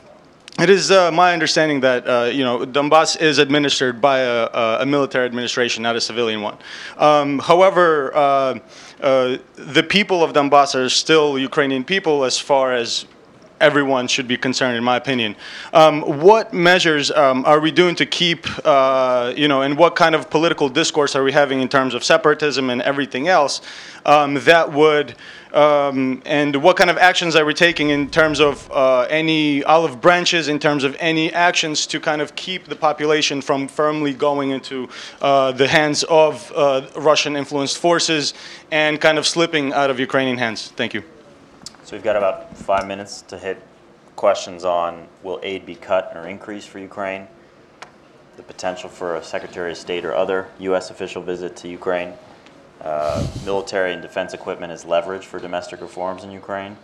it 0.60 0.70
is 0.70 0.92
uh, 0.92 1.12
my 1.12 1.34
understanding 1.34 1.80
that 1.80 2.08
uh, 2.08 2.26
you 2.26 2.44
know 2.44 2.66
Donbass 2.66 3.20
is 3.20 3.40
administered 3.40 4.02
by 4.02 4.20
a, 4.20 4.82
a, 4.82 4.86
military 4.86 5.26
administration, 5.26 5.82
not 5.82 5.96
a 5.96 6.02
civilian 6.02 6.42
one. 6.42 6.58
Um, 6.98 7.40
however, 7.40 8.14
uh, 8.14 8.20
uh, 8.20 8.60
Uh, 9.02 9.38
the 9.56 9.82
people 9.82 10.24
of 10.24 10.34
Donbass 10.34 10.76
are 10.76 10.88
still 10.90 11.40
Ukrainian 11.40 11.84
people, 11.84 12.24
as 12.24 12.38
far 12.38 12.74
as 12.74 13.06
everyone 13.62 14.08
should 14.08 14.28
be 14.28 14.38
concerned, 14.38 14.76
in 14.76 14.84
my 14.84 14.98
opinion. 14.98 15.36
Um, 15.72 16.02
what 16.02 16.54
measures 16.54 17.12
um, 17.12 17.46
are 17.46 17.60
we 17.60 17.72
doing 17.72 17.96
to 17.96 18.06
keep, 18.06 18.48
uh, 18.66 19.34
you 19.38 19.48
know, 19.48 19.62
and 19.62 19.78
what 19.78 19.96
kind 19.96 20.16
of 20.16 20.30
political 20.30 20.68
discourse 20.68 21.16
are 21.16 21.24
we 21.24 21.32
having 21.32 21.62
in 21.62 21.70
terms 21.70 21.94
of 21.94 22.04
separatism 22.04 22.70
and 22.70 22.82
everything 22.82 23.28
else 23.28 23.62
um, 24.06 24.34
that 24.36 24.72
would 24.74 25.16
um, 25.54 26.22
and 26.26 26.56
what 26.56 26.78
kind 26.78 26.90
of 26.90 26.98
actions 26.98 27.36
are 27.36 27.44
we 27.44 27.54
taking 27.54 27.90
in 27.90 28.10
terms 28.10 28.40
of 28.40 28.72
uh, 28.72 29.02
any 29.10 29.64
olive 29.66 30.00
branches, 30.00 30.48
in 30.48 30.60
terms 30.60 30.84
of 30.84 30.96
any 31.00 31.32
actions 31.34 31.86
to 31.88 32.00
kind 32.00 32.22
of 32.22 32.36
keep 32.36 32.66
the 32.66 32.76
population 32.76 33.42
from 33.42 33.68
firmly 33.68 34.14
going 34.14 34.52
into 34.52 34.88
uh, 35.22 35.52
the 35.52 35.68
hands 35.68 36.04
of 36.04 36.52
uh, 36.56 36.88
Russian 36.96 37.36
influenced 37.36 37.78
forces 37.78 38.34
and 38.72 39.02
kind 39.02 39.18
of 39.18 39.28
slipping 39.28 39.74
out 39.74 39.90
of 39.90 40.00
Ukrainian 40.00 40.38
hands? 40.38 40.72
Thank 40.76 40.94
you. 40.94 41.04
So 41.92 41.98
we've 41.98 42.06
got 42.06 42.16
about 42.16 42.56
five 42.56 42.88
minutes 42.88 43.22
to 43.24 43.38
hit 43.38 43.62
questions 44.16 44.64
on 44.64 45.10
will 45.24 45.42
aid 45.44 45.66
be 45.66 45.76
cut 45.76 46.14
or 46.16 46.26
increased 46.26 46.70
for 46.70 46.80
Ukraine, 46.80 47.28
the 48.38 48.44
potential 48.44 48.88
for 48.88 49.18
a 49.18 49.24
Secretary 49.26 49.72
of 49.72 49.78
State 49.78 50.06
or 50.06 50.16
other 50.16 50.48
U.S. 50.60 50.90
official 50.90 51.22
visit 51.22 51.58
to 51.58 51.68
Ukraine 51.68 52.14
uh, 52.80 53.28
military 53.44 53.92
and 53.92 54.02
defense 54.02 54.34
equipment 54.34 54.72
as 54.72 54.86
leverage 54.86 55.26
for 55.26 55.38
domestic 55.38 55.82
reforms 55.82 56.24
in 56.24 56.32
Ukraine. 56.32 56.78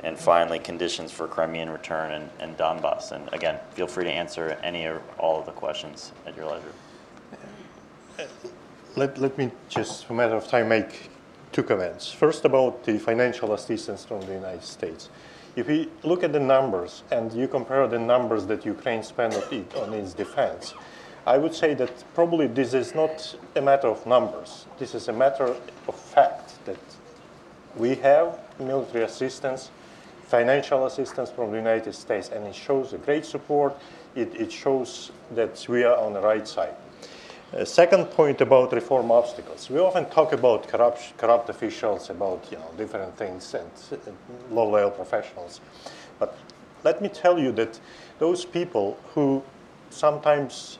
And 0.00 0.18
finally, 0.18 0.58
conditions 0.58 1.12
for 1.12 1.28
Crimean 1.28 1.70
return 1.70 2.10
and, 2.10 2.28
and 2.40 2.58
Donbass. 2.58 3.12
And 3.12 3.32
again, 3.32 3.60
feel 3.74 3.86
free 3.86 4.02
to 4.02 4.10
answer 4.10 4.58
any 4.60 4.86
or 4.86 5.02
all 5.18 5.38
of 5.38 5.46
the 5.46 5.52
questions 5.52 6.10
at 6.26 6.36
your 6.36 6.46
leisure. 6.46 8.28
Let, 8.96 9.18
let 9.18 9.38
me 9.38 9.52
just, 9.68 10.04
for 10.04 10.14
a 10.14 10.16
matter 10.16 10.34
of 10.34 10.48
time, 10.48 10.68
make 10.68 11.11
two 11.52 11.62
comments. 11.62 12.10
First, 12.10 12.44
about 12.46 12.82
the 12.84 12.98
financial 12.98 13.52
assistance 13.52 14.04
from 14.04 14.20
the 14.22 14.32
United 14.32 14.64
States. 14.64 15.10
If 15.54 15.68
we 15.68 15.90
look 16.02 16.24
at 16.24 16.32
the 16.32 16.40
numbers 16.40 17.02
and 17.10 17.30
you 17.32 17.46
compare 17.46 17.86
the 17.86 17.98
numbers 17.98 18.46
that 18.46 18.64
Ukraine 18.64 19.02
spent 19.02 19.34
on, 19.76 19.92
its 19.92 20.14
defense, 20.14 20.72
I 21.26 21.36
would 21.36 21.54
say 21.54 21.74
that 21.74 22.04
probably 22.14 22.46
this 22.46 22.72
is 22.72 22.94
not 22.94 23.36
a 23.54 23.60
matter 23.60 23.88
of 23.88 24.06
numbers. 24.06 24.66
This 24.78 24.94
is 24.94 25.08
a 25.08 25.12
matter 25.12 25.54
of 25.88 25.94
fact 25.94 26.64
that 26.64 26.80
we 27.76 27.96
have 27.96 28.38
military 28.58 29.04
assistance, 29.04 29.70
financial 30.22 30.86
assistance 30.86 31.30
from 31.30 31.50
the 31.50 31.58
United 31.58 31.94
States, 31.94 32.30
and 32.30 32.46
it 32.46 32.54
shows 32.54 32.94
a 32.94 32.98
great 32.98 33.26
support. 33.26 33.76
It, 34.14 34.34
it 34.34 34.50
shows 34.50 35.12
that 35.34 35.66
we 35.68 35.84
are 35.84 35.96
on 35.98 36.14
the 36.14 36.20
right 36.20 36.48
side. 36.48 36.74
Uh, 37.54 37.66
second 37.66 38.06
point 38.06 38.40
about 38.40 38.72
reform 38.72 39.10
obstacles. 39.10 39.68
We 39.68 39.78
often 39.78 40.06
talk 40.06 40.32
about 40.32 40.66
corrupt, 40.68 41.12
corrupt 41.18 41.50
officials, 41.50 42.08
about 42.08 42.48
you 42.50 42.56
know, 42.56 42.70
different 42.78 43.14
things, 43.18 43.52
and 43.52 43.70
uh, 43.92 44.10
low-level 44.50 44.92
professionals. 44.92 45.60
But 46.18 46.34
let 46.82 47.02
me 47.02 47.10
tell 47.10 47.38
you 47.38 47.52
that 47.52 47.78
those 48.18 48.46
people 48.46 48.98
who 49.14 49.42
sometimes 49.90 50.78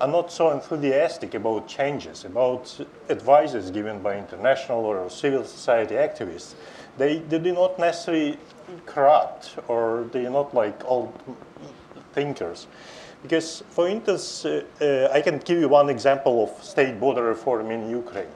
are 0.00 0.08
not 0.08 0.32
so 0.32 0.50
enthusiastic 0.50 1.34
about 1.34 1.68
changes, 1.68 2.24
about 2.24 2.74
advices 3.10 3.70
given 3.70 4.00
by 4.00 4.16
international 4.16 4.86
or 4.86 5.10
civil 5.10 5.44
society 5.44 5.96
activists. 5.96 6.54
They, 6.96 7.18
they 7.18 7.38
do 7.38 7.52
not 7.52 7.78
necessarily 7.78 8.38
corrupt 8.86 9.56
or 9.68 10.08
they 10.10 10.24
are 10.24 10.30
not 10.30 10.54
like 10.54 10.82
old 10.86 11.12
thinkers. 12.14 12.66
Because, 13.24 13.64
for 13.70 13.88
instance, 13.88 14.44
uh, 14.44 14.62
uh, 14.82 15.08
I 15.10 15.22
can 15.22 15.38
give 15.38 15.58
you 15.58 15.70
one 15.70 15.88
example 15.88 16.44
of 16.44 16.62
state 16.62 17.00
border 17.00 17.24
reform 17.24 17.70
in 17.70 17.88
Ukraine. 17.88 18.28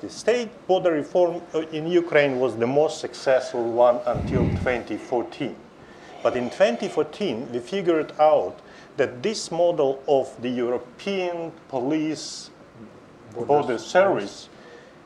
The 0.00 0.08
state 0.08 0.48
border 0.66 0.92
reform 0.92 1.42
uh, 1.54 1.60
in 1.70 1.86
Ukraine 1.86 2.40
was 2.40 2.56
the 2.56 2.66
most 2.66 2.98
successful 2.98 3.70
one 3.70 4.00
until 4.06 4.48
2014. 4.64 5.54
But 6.22 6.34
in 6.34 6.48
2014, 6.48 7.52
we 7.52 7.58
figured 7.58 8.18
out 8.18 8.60
that 8.96 9.22
this 9.22 9.50
model 9.50 10.02
of 10.08 10.34
the 10.40 10.48
European 10.48 11.52
police 11.68 12.48
border 13.46 13.76
service 13.76 14.48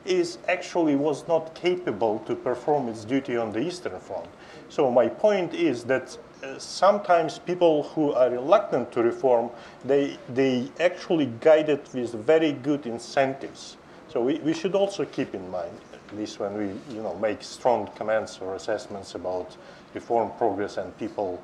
is 0.05 0.37
actually 0.47 0.95
was 0.95 1.27
not 1.27 1.53
capable 1.53 2.19
to 2.19 2.33
perform 2.33 2.87
its 2.87 3.03
duty 3.03 3.35
on 3.35 3.51
the 3.51 3.59
Eastern 3.59 3.99
Front. 3.99 4.29
So 4.69 4.89
my 4.89 5.09
point 5.09 5.53
is 5.53 5.83
that 5.83 6.17
uh, 6.43 6.57
sometimes 6.57 7.39
people 7.39 7.83
who 7.83 8.13
are 8.13 8.29
reluctant 8.29 8.91
to 8.91 9.03
reform, 9.03 9.49
they, 9.85 10.17
they 10.29 10.69
actually 10.79 11.27
guide 11.39 11.69
it 11.69 11.87
with 11.93 12.13
very 12.13 12.51
good 12.51 12.85
incentives. 12.85 13.77
So 14.09 14.21
we, 14.21 14.39
we 14.39 14.53
should 14.53 14.75
also 14.75 15.05
keep 15.05 15.33
in 15.33 15.49
mind 15.49 15.77
at 16.11 16.17
least 16.17 16.39
when 16.39 16.57
we 16.57 16.65
you 16.93 17.01
know, 17.01 17.15
make 17.15 17.41
strong 17.41 17.87
comments 17.95 18.39
or 18.41 18.55
assessments 18.55 19.15
about 19.15 19.55
reform 19.93 20.31
progress 20.37 20.77
and 20.77 20.97
people 20.97 21.41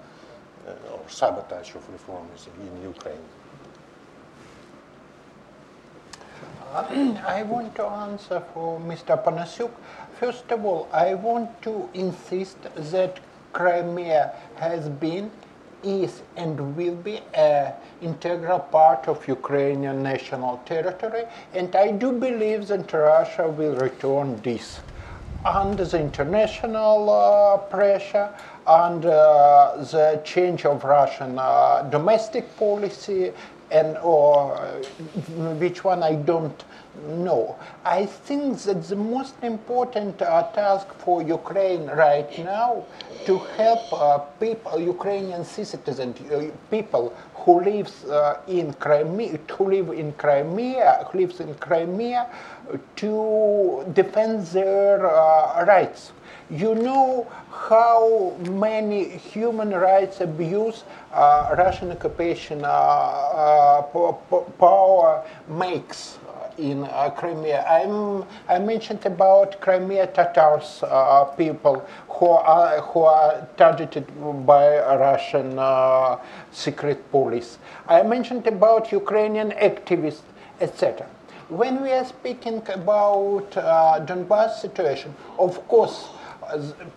uh, 0.67 0.71
or 0.91 0.99
sabotage 1.07 1.73
of 1.75 1.89
reforms 1.89 2.47
in 2.59 2.83
Ukraine. 2.83 3.25
Uh, 6.73 7.21
I 7.27 7.43
want 7.43 7.75
to 7.75 7.85
answer 7.85 8.43
for 8.53 8.79
Mr. 8.81 9.23
Panasuk. 9.23 9.71
First 10.19 10.51
of 10.51 10.65
all, 10.65 10.89
I 10.91 11.13
want 11.13 11.61
to 11.61 11.89
insist 11.93 12.57
that 12.75 13.19
Crimea 13.53 14.33
has 14.55 14.89
been, 14.89 15.31
is, 15.83 16.21
and 16.35 16.75
will 16.75 16.95
be 16.95 17.21
an 17.33 17.73
integral 18.01 18.59
part 18.59 19.07
of 19.07 19.27
Ukrainian 19.27 20.03
national 20.03 20.57
territory, 20.65 21.23
and 21.53 21.75
I 21.75 21.91
do 21.91 22.11
believe 22.11 22.67
that 22.67 22.91
Russia 22.93 23.47
will 23.47 23.75
return 23.75 24.41
this. 24.41 24.79
Under 25.45 25.85
the 25.85 25.99
international 25.99 27.09
uh, 27.09 27.57
pressure 27.57 28.29
and 28.65 29.05
uh, 29.05 29.77
the 29.77 30.21
change 30.25 30.65
of 30.65 30.83
Russian 30.83 31.39
uh, 31.39 31.83
domestic 31.89 32.57
policy 32.57 33.31
and 33.71 33.97
or 33.97 34.55
which 35.59 35.83
one 35.83 36.03
I 36.03 36.15
don't 36.15 36.63
know. 37.07 37.55
I 37.85 38.05
think 38.05 38.59
that 38.59 38.83
the 38.83 38.95
most 38.95 39.35
important 39.43 40.21
uh, 40.21 40.43
task 40.53 40.87
for 40.95 41.21
Ukraine 41.21 41.85
right 41.87 42.31
now 42.39 42.85
to 43.25 43.37
help 43.57 43.93
uh, 43.93 44.17
people, 44.39 44.79
Ukrainian 44.79 45.43
citizens, 45.45 46.19
uh, 46.31 46.49
people 46.71 47.15
who 47.35 47.61
lives 47.61 48.03
uh, 48.05 48.39
in 48.47 48.73
Crimea, 48.73 49.39
who 49.57 49.69
live 49.69 49.89
in 49.89 50.13
Crimea, 50.13 51.05
who 51.09 51.19
lives 51.19 51.39
in 51.39 51.53
Crimea, 51.55 52.27
to 52.95 53.85
defend 53.93 54.45
their 54.47 55.05
uh, 55.07 55.65
rights. 55.65 56.11
You 56.49 56.75
know 56.75 57.27
how 57.51 58.33
many 58.39 59.03
human 59.17 59.71
rights 59.71 60.21
abuse 60.21 60.85
uh, 61.11 61.53
Russian 61.57 61.91
occupation 61.91 62.63
uh, 62.63 62.67
uh, 62.69 63.81
power 64.57 65.25
makes 65.49 66.19
in 66.57 66.85
uh, 66.85 67.09
Crimea. 67.09 67.65
I'm, 67.67 68.23
I 68.47 68.59
mentioned 68.59 69.05
about 69.05 69.59
Crimea 69.59 70.07
Tatars 70.07 70.83
uh, 70.83 71.25
people 71.25 71.85
who 72.07 72.27
are, 72.27 72.79
who 72.79 73.01
are 73.01 73.45
targeted 73.57 74.07
by 74.45 74.77
Russian 74.95 75.59
uh, 75.59 76.17
secret 76.51 77.11
police. 77.11 77.57
I 77.89 78.03
mentioned 78.03 78.47
about 78.47 78.93
Ukrainian 78.93 79.51
activists, 79.51 80.21
etc. 80.61 81.07
When 81.49 81.81
we 81.81 81.91
are 81.91 82.05
speaking 82.05 82.61
about 82.69 83.51
Donbass 84.07 84.61
situation, 84.61 85.13
of 85.37 85.65
course, 85.67 86.07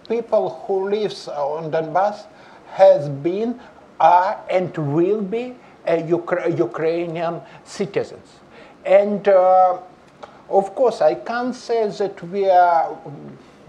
people 0.09 0.63
who 0.67 0.91
lives 0.91 1.29
on 1.29 1.71
Donbass 1.71 2.27
has 2.73 3.09
been, 3.09 3.61
are, 3.99 4.41
and 4.51 4.77
will 4.77 5.23
be 5.23 5.57
Ukra 5.87 6.57
Ukrainian 6.57 7.41
citizens. 7.65 8.29
And 8.85 9.27
uh, 9.29 9.79
of 10.49 10.75
course, 10.75 11.01
I 11.01 11.15
can't 11.15 11.55
say 11.55 11.89
that 11.89 12.23
we 12.25 12.49
are 12.49 12.97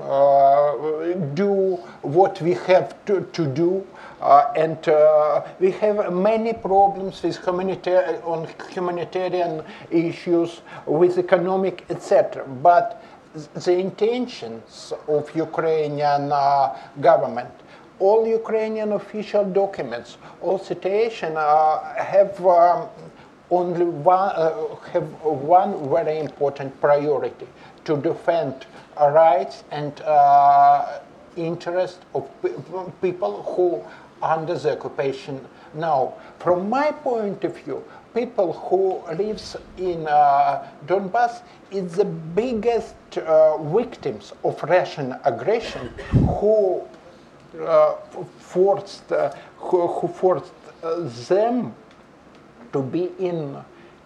uh, 0.02 1.14
do 1.36 1.76
what 2.02 2.42
we 2.42 2.54
have 2.54 3.06
to, 3.06 3.22
to 3.34 3.46
do. 3.46 3.86
Uh, 4.20 4.52
and 4.56 4.88
uh, 4.88 5.44
we 5.60 5.72
have 5.72 6.12
many 6.14 6.54
problems 6.54 7.22
with 7.22 7.38
humanitarian, 7.44 8.22
on 8.24 8.48
humanitarian 8.72 9.64
issues, 9.92 10.62
with 10.86 11.18
economic, 11.18 11.86
etc. 11.90 12.46
But 12.48 13.04
the 13.54 13.78
intentions 13.78 14.94
of 15.08 15.34
Ukrainian 15.36 16.32
uh, 16.32 16.78
government, 17.00 17.52
all 18.00 18.28
Ukrainian 18.28 18.94
official 18.94 19.46
documents, 19.46 20.18
all 20.42 20.60
situation 20.60 21.34
uh, 21.38 21.94
have 21.96 22.34
um, 22.46 22.90
only 23.50 23.86
one, 23.86 24.32
uh, 24.36 24.76
have 24.94 25.08
one 25.22 25.90
very 25.90 26.20
important 26.20 26.80
priority 26.82 27.48
to 27.86 27.98
defend 27.98 28.66
rights 29.00 29.64
and 29.72 30.02
uh, 30.02 31.00
interests 31.36 32.00
of 32.14 32.28
people 33.02 33.44
who 33.44 33.82
under 34.22 34.58
the 34.58 34.78
occupation 34.78 35.40
now. 35.74 36.14
From 36.40 36.70
my 36.70 36.92
point 36.92 37.44
of 37.44 37.58
view, 37.64 37.84
people 38.14 38.54
who 38.54 39.02
lives 39.16 39.56
in 39.78 40.08
uh, 40.08 40.68
Donbass 40.88 41.42
is 41.72 41.96
the 41.96 42.06
biggest 42.06 42.96
uh, 43.18 43.58
victims 43.58 44.34
of 44.44 44.62
Russian 44.64 45.16
aggression 45.24 45.88
who 46.12 46.84
uh, 47.60 47.94
forced 48.40 49.12
uh, 49.12 49.34
who, 49.58 49.88
who, 49.88 50.08
forced 50.08 50.54
uh, 50.84 50.96
them 51.28 51.74
to 52.74 52.82
be 52.82 53.12
in 53.20 53.58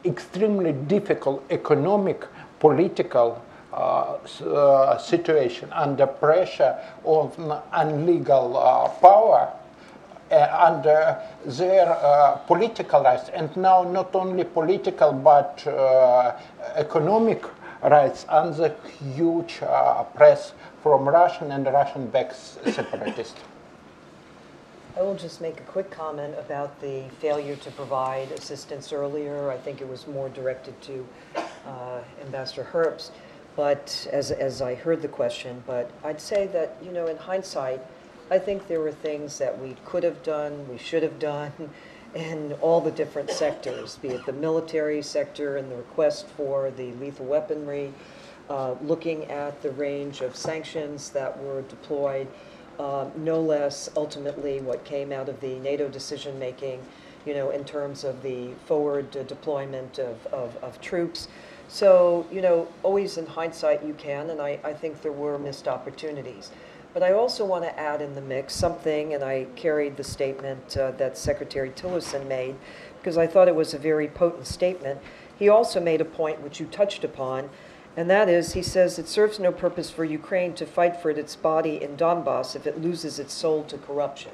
extremely 0.04 0.74
difficult 0.74 1.44
economic, 1.50 2.26
political 2.60 3.42
uh, 3.76 4.98
situation 4.98 5.72
under 5.74 6.08
pressure 6.08 6.78
of 7.04 7.38
illegal 7.78 8.58
uh, 8.58 8.88
power 9.02 9.52
under 10.32 11.22
their 11.46 11.88
uh, 11.90 12.38
political 12.48 13.04
rights 13.04 13.30
and 13.30 13.56
now 13.56 13.84
not 13.84 14.14
only 14.16 14.44
political 14.44 15.14
but 15.14 15.66
uh, 15.68 16.36
economic 16.76 17.44
rights 17.84 18.26
under 18.30 18.76
huge 19.16 19.60
press 20.16 20.54
from 20.82 21.08
Russian 21.08 21.52
and 21.52 21.66
Russian-backed 21.66 22.36
separatists. 22.74 23.40
I 24.98 25.02
will 25.02 25.16
just 25.16 25.42
make 25.42 25.60
a 25.60 25.64
quick 25.64 25.92
comment 25.92 26.36
about 26.40 26.80
the 26.80 27.04
failure 27.20 27.58
to 27.58 27.72
provide 27.72 28.32
assistance 28.32 28.94
earlier. 28.94 29.52
I 29.52 29.58
think 29.58 29.82
it 29.82 29.90
was 29.90 30.08
more 30.08 30.30
directed 30.30 30.82
to 30.84 31.06
uh, 31.68 32.00
Ambassador 32.22 32.68
Herbst, 32.72 33.12
but 33.58 34.08
as, 34.12 34.32
as 34.32 34.62
I 34.62 34.74
heard 34.74 35.02
the 35.02 35.10
question, 35.10 35.62
but 35.68 35.92
I'd 36.04 36.22
say 36.22 36.48
that, 36.48 36.78
you 36.82 36.92
know, 36.92 37.08
in 37.08 37.18
hindsight, 37.18 37.82
I 38.32 38.40
think 38.40 38.68
there 38.68 38.80
were 38.80 38.92
things 38.92 39.38
that 39.38 39.62
we 39.62 39.76
could 39.86 40.04
have 40.04 40.24
done, 40.24 40.68
we 40.68 40.80
should 40.80 41.04
have 41.04 41.20
done, 41.20 41.52
in 42.16 42.54
all 42.62 42.82
the 42.82 42.92
different 42.92 43.30
sectors, 43.30 43.98
be 43.98 44.08
it 44.08 44.26
the 44.26 44.34
military 44.34 45.02
sector 45.02 45.58
and 45.58 45.70
the 45.70 45.76
request 45.76 46.28
for 46.38 46.72
the 46.72 46.94
lethal 46.94 47.26
weaponry, 47.26 47.94
uh, 48.50 48.76
looking 48.82 49.26
at 49.26 49.62
the 49.62 49.72
range 49.72 50.22
of 50.22 50.36
sanctions 50.36 51.10
that 51.10 51.38
were 51.44 51.62
deployed, 51.64 52.28
uh, 52.80 53.10
no 53.18 53.42
less 53.42 53.90
ultimately 53.96 54.60
what 54.62 54.84
came 54.86 55.12
out 55.12 55.30
of 55.30 55.40
the 55.42 55.60
NATO 55.60 55.90
decision 55.90 56.40
making, 56.40 56.82
you 57.26 57.34
know, 57.34 57.50
in 57.50 57.64
terms 57.66 58.04
of 58.04 58.24
the 58.24 58.50
forward 58.66 59.16
uh, 59.18 59.24
deployment 59.24 60.00
of, 60.00 60.26
of, 60.28 60.56
of, 60.64 60.80
troops. 60.82 61.28
So, 61.68 62.26
you 62.32 62.42
know, 62.42 62.68
always 62.84 63.18
in 63.18 63.26
hindsight 63.26 63.84
you 63.84 63.94
can, 63.94 64.30
and 64.30 64.42
I, 64.42 64.60
I 64.64 64.74
think 64.74 65.02
there 65.02 65.12
were 65.12 65.38
missed 65.38 65.68
opportunities. 65.68 66.52
But 66.96 67.04
I 67.04 67.12
also 67.12 67.44
want 67.44 67.66
to 67.66 67.78
add 67.78 68.02
in 68.02 68.16
the 68.16 68.22
mix 68.22 68.54
something, 68.54 69.14
and 69.14 69.22
I 69.22 69.48
carried 69.58 69.98
the 69.98 70.04
statement 70.06 70.78
uh, 70.78 70.92
that 70.92 71.18
Secretary 71.18 71.70
Tillerson 71.70 72.26
made, 72.26 72.56
because 72.98 73.18
I 73.18 73.28
thought 73.28 73.50
it 73.50 73.56
was 73.56 73.74
a 73.74 73.78
very 73.78 74.08
potent 74.08 74.48
statement. 74.48 75.02
He 75.38 75.50
also 75.50 75.82
made 75.82 76.00
a 76.00 76.06
point 76.06 76.40
which 76.40 76.62
you 76.62 76.68
touched 76.68 77.04
upon, 77.04 77.50
and 77.98 78.10
that 78.10 78.30
is, 78.30 78.54
he 78.54 78.62
says, 78.62 78.98
it 78.98 79.10
serves 79.10 79.40
no 79.40 79.52
purpose 79.52 79.90
for 79.90 80.06
Ukraine 80.06 80.54
to 80.54 80.66
fight 80.66 80.96
for 81.02 81.10
its 81.10 81.36
body 81.36 81.84
in 81.84 81.98
Donbass 81.98 82.56
if 82.56 82.66
it 82.66 82.82
loses 82.82 83.20
its 83.20 83.34
soul 83.34 83.66
to 83.66 83.78
corruption. 83.78 84.32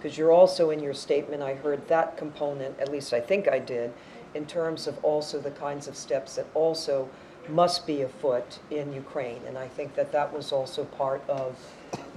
Because 0.00 0.16
you're 0.16 0.32
also 0.32 0.70
in 0.70 0.82
your 0.82 0.94
statement, 0.94 1.42
I 1.42 1.56
heard 1.56 1.88
that 1.88 2.16
component, 2.16 2.80
at 2.80 2.90
least 2.90 3.12
I 3.12 3.20
think 3.20 3.48
I 3.48 3.58
did, 3.58 3.92
in 4.32 4.46
terms 4.46 4.86
of 4.86 4.96
also 5.04 5.38
the 5.38 5.50
kinds 5.50 5.86
of 5.86 5.94
steps 5.94 6.36
that 6.36 6.46
also 6.54 7.10
must 7.50 7.86
be 7.86 8.00
afoot 8.00 8.60
in 8.70 8.94
Ukraine. 8.94 9.42
And 9.46 9.58
I 9.58 9.68
think 9.68 9.94
that 9.94 10.10
that 10.12 10.32
was 10.32 10.52
also 10.52 10.84
part 10.84 11.22
of 11.28 11.58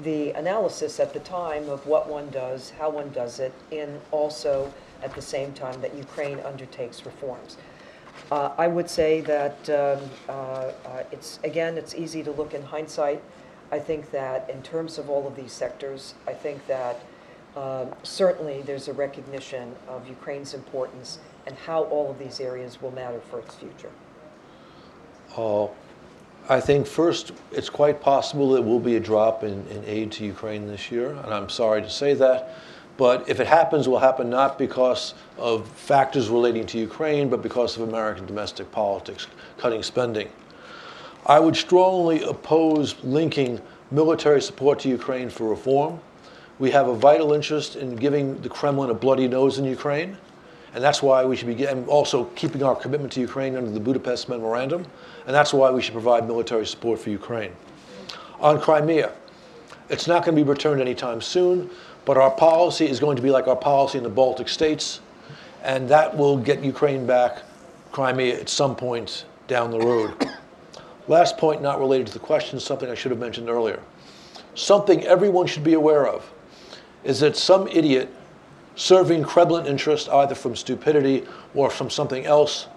the 0.04 0.32
analysis 0.32 1.00
at 1.00 1.14
the 1.14 1.20
time 1.20 1.70
of 1.70 1.86
what 1.86 2.10
one 2.10 2.30
does, 2.30 2.72
how 2.72 2.90
one 2.90 3.10
does 3.12 3.40
it, 3.40 3.54
in 3.72 4.00
also 4.12 4.72
at 5.04 5.14
the 5.16 5.22
same 5.22 5.54
time 5.54 5.80
that 5.82 5.96
Ukraine 5.96 6.40
undertakes 6.42 7.06
reforms. 7.06 7.58
Uh, 8.32 8.52
I 8.58 8.68
would 8.68 8.90
say 8.90 9.22
that 9.22 9.70
um, 9.70 10.10
uh, 10.30 10.32
uh, 10.32 11.04
it's, 11.12 11.40
again, 11.44 11.78
it's 11.78 11.96
easy 11.96 12.24
to 12.24 12.32
look 12.32 12.54
in 12.54 12.62
hindsight. 12.62 13.22
I 13.72 13.80
think 13.80 14.12
that 14.12 14.50
in 14.50 14.62
terms 14.62 14.98
of 14.98 15.10
all 15.10 15.28
of 15.28 15.36
these 15.36 15.52
sectors, 15.52 16.14
I 16.28 16.34
think 16.34 16.66
that 16.68 17.00
um, 17.56 17.94
certainly 18.04 18.62
there's 18.62 18.88
a 18.88 18.94
recognition 18.94 19.76
of 19.88 20.08
Ukraine's 20.08 20.54
importance 20.54 21.20
and 21.48 21.56
how 21.58 21.84
all 21.84 22.10
of 22.10 22.20
these 22.20 22.40
areas 22.40 22.82
will 22.82 22.92
matter 22.92 23.20
for 23.30 23.40
its 23.40 23.56
future. 23.56 23.92
Uh, 25.36 25.68
I 26.50 26.60
think 26.60 26.88
first, 26.88 27.32
it's 27.52 27.70
quite 27.70 28.02
possible 28.02 28.52
there 28.52 28.62
will 28.62 28.80
be 28.80 28.96
a 28.96 29.00
drop 29.00 29.44
in, 29.44 29.66
in 29.68 29.84
aid 29.86 30.12
to 30.14 30.26
Ukraine 30.26 30.68
this 30.68 30.92
year, 30.92 31.12
and 31.12 31.34
I'm 31.34 31.50
sorry 31.50 31.82
to 31.82 31.90
say 31.90 32.14
that. 32.16 32.56
But 32.98 33.30
if 33.30 33.40
it 33.40 33.48
happens, 33.48 33.88
will 33.88 34.00
happen 34.00 34.30
not 34.30 34.58
because 34.58 35.14
of 35.38 35.68
factors 35.68 36.30
relating 36.30 36.66
to 36.68 36.78
Ukraine, 36.78 37.30
but 37.30 37.42
because 37.42 37.78
of 37.78 37.88
American 37.88 38.26
domestic 38.26 38.72
politics, 38.72 39.28
cutting 39.58 39.82
spending. 39.82 40.30
I 41.26 41.40
would 41.40 41.56
strongly 41.56 42.24
oppose 42.24 42.96
linking 43.04 43.62
military 43.92 44.42
support 44.42 44.80
to 44.80 44.90
Ukraine 44.90 45.30
for 45.30 45.48
reform. 45.48 46.00
We 46.60 46.72
have 46.72 46.88
a 46.88 46.96
vital 46.96 47.34
interest 47.34 47.76
in 47.76 47.96
giving 47.96 48.42
the 48.42 48.50
Kremlin 48.50 48.90
a 48.90 48.94
bloody 48.94 49.28
nose 49.28 49.58
in 49.58 49.66
Ukraine, 49.66 50.18
and 50.74 50.84
that's 50.84 51.02
why 51.02 51.26
we 51.26 51.36
should 51.36 51.56
be 51.56 51.68
also 51.68 52.26
keeping 52.36 52.64
our 52.64 52.76
commitment 52.76 53.12
to 53.14 53.22
Ukraine 53.22 53.56
under 53.56 53.72
the 53.72 53.80
Budapest 53.80 54.30
Memorandum, 54.30 54.86
and 55.26 55.36
that's 55.36 55.54
why 55.54 55.72
we 55.72 55.82
should 55.82 55.94
provide 55.94 56.28
military 56.28 56.66
support 56.66 57.00
for 57.00 57.10
Ukraine. 57.10 57.52
On 58.40 58.60
Crimea, 58.60 59.12
it's 59.90 60.08
not 60.08 60.24
going 60.24 60.36
to 60.36 60.44
be 60.44 60.50
returned 60.50 60.82
anytime 60.82 61.22
soon. 61.22 61.70
But 62.06 62.18
our 62.18 62.32
policy 62.32 62.88
is 62.88 63.00
going 63.00 63.16
to 63.16 63.22
be 63.22 63.30
like 63.30 63.48
our 63.48 63.56
policy 63.56 63.98
in 63.98 64.04
the 64.04 64.10
Baltic 64.10 64.50
states, 64.50 65.02
and 65.64 65.88
that 65.90 66.16
will 66.16 66.38
get 66.38 66.64
Ukraine 66.64 67.06
back 67.06 67.44
Crimea 67.92 68.40
at 68.40 68.50
some 68.50 68.76
point 68.76 69.26
down 69.48 69.70
the 69.70 69.80
road. 69.80 70.28
Last 71.08 71.38
point, 71.38 71.62
not 71.62 71.80
related 71.80 72.08
to 72.08 72.14
the 72.14 72.20
question, 72.20 72.60
something 72.60 72.90
I 72.90 72.96
should 72.96 73.12
have 73.12 73.20
mentioned 73.20 73.50
earlier. 73.50 73.80
Something 74.56 75.06
everyone 75.06 75.46
should 75.46 75.64
be 75.64 75.74
aware 75.74 76.08
of 76.08 76.30
is 77.04 77.20
that 77.20 77.36
some 77.36 77.68
idiot 77.68 78.10
serving 78.76 79.24
Kremlin 79.24 79.66
interest 79.66 80.10
either 80.10 80.36
from 80.36 80.56
stupidity 80.56 81.26
or 81.54 81.70
from 81.70 81.90
something 81.90 82.26
else, 82.26 82.68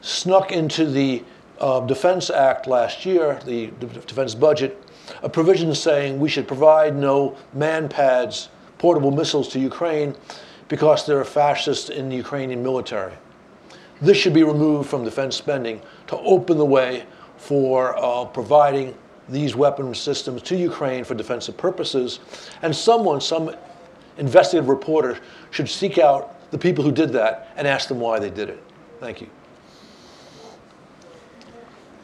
snuck 0.00 0.52
into 0.52 0.86
the 0.86 1.22
uh, 1.60 1.80
Defense 1.80 2.30
Act 2.30 2.66
last 2.66 3.06
year, 3.06 3.40
the 3.44 3.68
d- 3.68 3.86
defense 4.06 4.34
budget, 4.34 4.82
a 5.22 5.28
provision 5.28 5.74
saying 5.74 6.18
we 6.18 6.28
should 6.28 6.48
provide 6.48 6.96
no 6.96 7.36
manpads, 7.56 8.48
portable 8.78 9.10
missiles 9.10 9.48
to 9.48 9.58
Ukraine 9.58 10.14
because 10.68 11.06
there 11.06 11.18
are 11.18 11.24
fascists 11.24 11.90
in 11.90 12.08
the 12.08 12.16
Ukrainian 12.16 12.62
military. 12.62 13.14
This 14.00 14.16
should 14.16 14.34
be 14.34 14.42
removed 14.42 14.88
from 14.90 15.04
defense 15.04 15.36
spending 15.36 15.80
to 16.08 16.18
open 16.18 16.58
the 16.58 16.64
way 16.64 17.06
for 17.36 17.96
uh, 17.96 18.24
providing 18.24 18.94
these 19.28 19.56
weapon 19.56 19.94
systems 19.94 20.42
to 20.42 20.56
Ukraine 20.56 21.04
for 21.04 21.14
defensive 21.14 21.56
purposes. 21.56 22.20
And 22.62 22.74
someone, 22.74 23.20
some 23.20 23.54
investigative 24.18 24.68
reporter, 24.68 25.18
should 25.50 25.68
seek 25.68 25.98
out 25.98 26.50
the 26.50 26.58
people 26.58 26.84
who 26.84 26.92
did 26.92 27.12
that 27.12 27.52
and 27.56 27.66
ask 27.66 27.88
them 27.88 28.00
why 28.00 28.18
they 28.18 28.30
did 28.30 28.48
it. 28.48 28.62
Thank 29.00 29.20
you. 29.20 29.28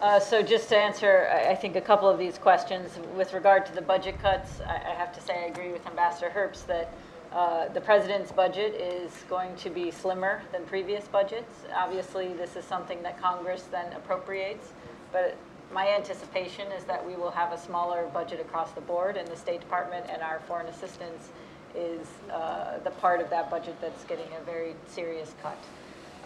Uh, 0.01 0.19
so 0.19 0.43
just 0.43 0.71
to 0.71 0.77
answer, 0.77 1.29
I, 1.31 1.55
think 1.55 1.77
a 1.77 1.81
couple 1.81 2.09
of 2.09 2.19
these 2.19 2.39
questions 2.39 2.99
with 3.15 3.35
regard 3.35 3.67
to 3.67 3.75
the 3.75 3.83
budget 3.83 4.19
cuts, 4.23 4.61
I, 4.63 4.77
I 4.77 4.95
have 4.95 5.15
to 5.15 5.21
say 5.21 5.45
I 5.45 5.49
agree 5.49 5.73
with 5.73 5.87
Ambassador 5.87 6.33
Herbst 6.35 6.67
that 6.69 6.95
uh, 7.33 7.69
the 7.69 7.83
president's 7.83 8.33
budget 8.33 8.75
is 8.75 9.13
going 9.29 9.55
to 9.57 9.69
be 9.69 9.91
slimmer 9.91 10.41
than 10.53 10.65
previous 10.65 11.07
budgets. 11.07 11.53
Obviously, 11.77 12.33
this 12.33 12.57
is 12.57 12.65
something 12.65 13.03
that 13.03 13.21
Congress 13.21 13.65
then 13.71 13.93
appropriates, 13.93 14.73
but 15.13 15.37
my 15.73 15.87
anticipation 15.89 16.73
is 16.73 16.85
that 16.85 17.07
we 17.07 17.15
will 17.15 17.31
have 17.31 17.53
a 17.53 17.59
smaller 17.59 18.09
budget 18.15 18.41
across 18.41 18.73
the 18.73 18.81
board, 18.81 19.19
and 19.19 19.29
the 19.29 19.37
State 19.37 19.61
Department 19.61 20.07
and 20.09 20.23
our 20.23 20.41
foreign 20.49 20.67
assistance 20.67 21.29
is 21.75 22.07
uh, 22.33 22.79
the 22.85 22.91
part 22.91 23.21
of 23.21 23.31
that 23.31 23.51
budget 23.51 23.77
that's 23.81 24.05
getting 24.05 24.27
a 24.41 24.45
very 24.45 24.75
serious 24.89 25.35
cut. 25.43 25.59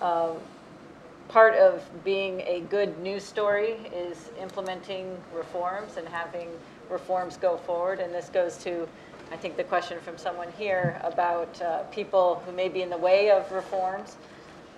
Um, 0.01 0.37
part 1.29 1.55
of 1.55 1.83
being 2.05 2.41
a 2.43 2.61
good 2.71 2.99
news 3.01 3.25
story 3.25 3.77
is 3.95 4.31
implementing 4.41 5.16
reforms 5.35 5.97
and 5.97 6.07
having 6.09 6.49
reforms 6.91 7.37
go 7.37 7.57
forward. 7.57 8.01
And 8.01 8.12
this 8.12 8.29
goes 8.29 8.57
to, 8.59 8.87
I 9.33 9.37
think, 9.37 9.57
the 9.57 9.65
question 9.65 9.99
from 10.01 10.19
someone 10.19 10.49
here 10.59 11.01
about 11.03 11.61
uh, 11.62 11.83
people 11.85 12.43
who 12.47 12.53
may 12.53 12.69
be 12.69 12.83
in 12.83 12.91
the 12.91 12.99
way 12.99 13.31
of 13.31 13.51
reforms. 13.51 14.16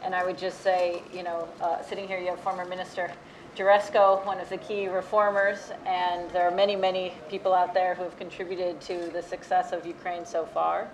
And 0.03 0.15
I 0.15 0.25
would 0.25 0.39
just 0.39 0.61
say, 0.63 1.03
you 1.13 1.23
know, 1.23 1.49
uh, 1.61 1.83
sitting 1.83 2.07
here, 2.07 2.19
you 2.19 2.29
have 2.29 2.41
former 2.41 2.65
Minister 2.65 3.11
Jaresko, 3.57 4.23
one 4.27 4.39
of 4.39 4.51
the 4.51 4.59
key 4.59 4.87
reformers, 4.87 5.73
and 5.87 6.31
there 6.33 6.47
are 6.47 6.55
many, 6.55 6.77
many 6.77 7.15
people 7.31 7.55
out 7.55 7.73
there 7.73 7.95
who 7.95 8.03
have 8.03 8.15
contributed 8.19 8.83
to 8.83 9.09
the 9.15 9.23
success 9.23 9.73
of 9.73 9.87
Ukraine 9.87 10.27
so 10.27 10.45
far 10.45 10.91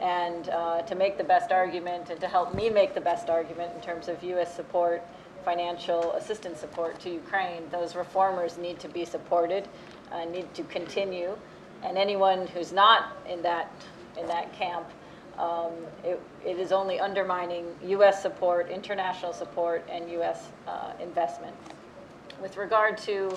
and 0.00 0.48
uh, 0.48 0.82
to 0.82 0.96
make 0.96 1.18
the 1.18 1.24
best 1.24 1.52
argument 1.52 2.10
and 2.10 2.18
to 2.20 2.26
help 2.26 2.52
me 2.52 2.68
make 2.68 2.94
the 2.94 3.00
best 3.00 3.30
argument 3.30 3.72
in 3.76 3.80
terms 3.80 4.08
of 4.08 4.20
U.S. 4.24 4.52
support, 4.52 5.06
financial 5.44 6.12
assistance 6.14 6.58
support 6.58 6.98
to 6.98 7.10
Ukraine, 7.10 7.62
those 7.70 7.94
reformers 7.94 8.58
need 8.58 8.80
to 8.80 8.88
be 8.88 9.04
supported, 9.04 9.68
uh, 10.10 10.24
need 10.24 10.52
to 10.54 10.64
continue, 10.64 11.36
and 11.84 11.96
anyone 11.96 12.48
who's 12.48 12.72
not 12.72 13.16
in 13.28 13.40
that 13.42 13.70
in 14.18 14.26
that 14.26 14.52
camp, 14.52 14.88
um, 15.38 15.70
it, 16.02 16.20
it 16.44 16.58
is 16.58 16.72
only 16.72 16.98
undermining 16.98 17.66
U.S. 17.84 18.20
support, 18.20 18.68
international 18.68 19.32
support, 19.32 19.86
and 19.88 20.10
U.S. 20.10 20.48
Uh, 20.66 20.92
investment. 21.00 21.54
With 22.40 22.56
regard 22.56 22.96
to 22.98 23.36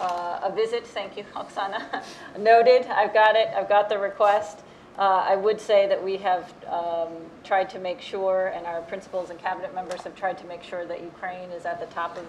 uh, 0.00 0.40
a 0.42 0.52
visit, 0.54 0.86
thank 0.86 1.16
you, 1.16 1.24
Oksana. 1.36 2.02
Noted. 2.38 2.86
I've 2.86 3.12
got 3.12 3.36
it. 3.36 3.48
I've 3.56 3.68
got 3.68 3.88
the 3.88 3.98
request. 3.98 4.60
Uh, 4.98 5.24
I 5.28 5.36
would 5.36 5.60
say 5.60 5.86
that 5.86 6.02
we 6.02 6.16
have 6.16 6.52
um, 6.66 7.12
tried 7.44 7.70
to 7.70 7.78
make 7.78 8.00
sure, 8.00 8.48
and 8.48 8.66
our 8.66 8.80
principals 8.82 9.30
and 9.30 9.38
cabinet 9.38 9.74
members 9.74 10.00
have 10.02 10.16
tried 10.16 10.38
to 10.38 10.46
make 10.46 10.62
sure 10.62 10.86
that 10.86 11.02
Ukraine 11.02 11.50
is 11.50 11.66
at 11.66 11.78
the 11.78 11.86
top 11.94 12.16
of 12.16 12.26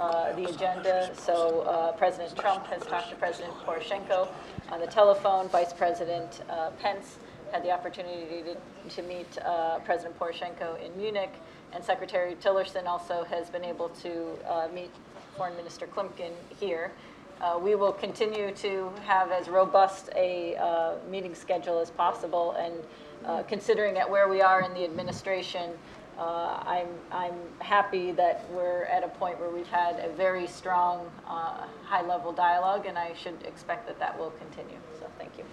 uh, 0.00 0.32
the 0.32 0.44
agenda. 0.46 1.10
So 1.16 1.60
uh, 1.60 1.92
President 1.92 2.36
Trump 2.36 2.66
has 2.68 2.82
talked 2.82 3.10
to 3.10 3.16
President 3.16 3.52
Poroshenko 3.64 4.28
on 4.70 4.80
the 4.80 4.86
telephone. 4.86 5.48
Vice 5.48 5.72
President 5.72 6.42
uh, 6.50 6.70
Pence 6.80 7.18
had 7.52 7.62
the 7.62 7.70
opportunity 7.70 8.42
to, 8.42 8.56
to 8.96 9.02
meet 9.02 9.38
uh, 9.38 9.78
President 9.80 10.18
Poroshenko 10.18 10.84
in 10.84 10.96
Munich, 10.96 11.32
and 11.72 11.84
Secretary 11.84 12.34
Tillerson 12.36 12.86
also 12.86 13.24
has 13.24 13.48
been 13.50 13.64
able 13.64 13.88
to 13.90 14.30
uh, 14.48 14.68
meet 14.74 14.90
Foreign 15.38 15.56
Minister 15.56 15.86
Klimkin 15.86 16.32
here. 16.58 16.90
Uh, 17.40 17.56
we 17.62 17.76
will 17.76 17.92
continue 17.92 18.50
to 18.56 18.90
have 19.04 19.30
as 19.30 19.48
robust 19.48 20.10
a 20.16 20.56
uh, 20.56 20.96
meeting 21.08 21.32
schedule 21.32 21.78
as 21.78 21.90
possible, 21.90 22.56
and 22.58 22.74
uh, 23.24 23.44
considering 23.44 23.96
at 23.96 24.10
where 24.10 24.28
we 24.28 24.42
are 24.42 24.62
in 24.62 24.74
the 24.74 24.82
administration, 24.82 25.70
uh, 26.18 26.60
I'm, 26.66 26.88
I'm 27.12 27.34
happy 27.60 28.10
that 28.12 28.50
we're 28.50 28.82
at 28.86 29.04
a 29.04 29.08
point 29.08 29.38
where 29.38 29.50
we've 29.50 29.68
had 29.68 30.00
a 30.00 30.08
very 30.08 30.48
strong, 30.48 31.08
uh, 31.28 31.68
high-level 31.84 32.32
dialogue, 32.32 32.86
and 32.86 32.98
I 32.98 33.14
should 33.14 33.40
expect 33.44 33.86
that 33.86 34.00
that 34.00 34.18
will 34.18 34.32
continue. 34.32 34.78
So 34.98 35.06
thank 35.18 35.38
you. 35.38 35.44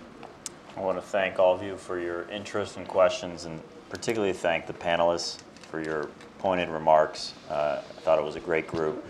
I 0.75 0.79
want 0.79 0.97
to 0.97 1.03
thank 1.03 1.37
all 1.37 1.53
of 1.53 1.61
you 1.61 1.77
for 1.77 1.99
your 1.99 2.27
interest 2.29 2.77
and 2.77 2.87
questions, 2.87 3.45
and 3.45 3.61
particularly 3.91 4.33
thank 4.33 4.65
the 4.65 4.73
panelists 4.73 5.37
for 5.69 5.79
your 5.79 6.09
pointed 6.39 6.69
remarks. 6.69 7.35
Uh, 7.49 7.81
I 7.87 8.01
thought 8.01 8.17
it 8.17 8.25
was 8.25 8.35
a 8.35 8.39
great 8.39 8.65
group. 8.65 9.05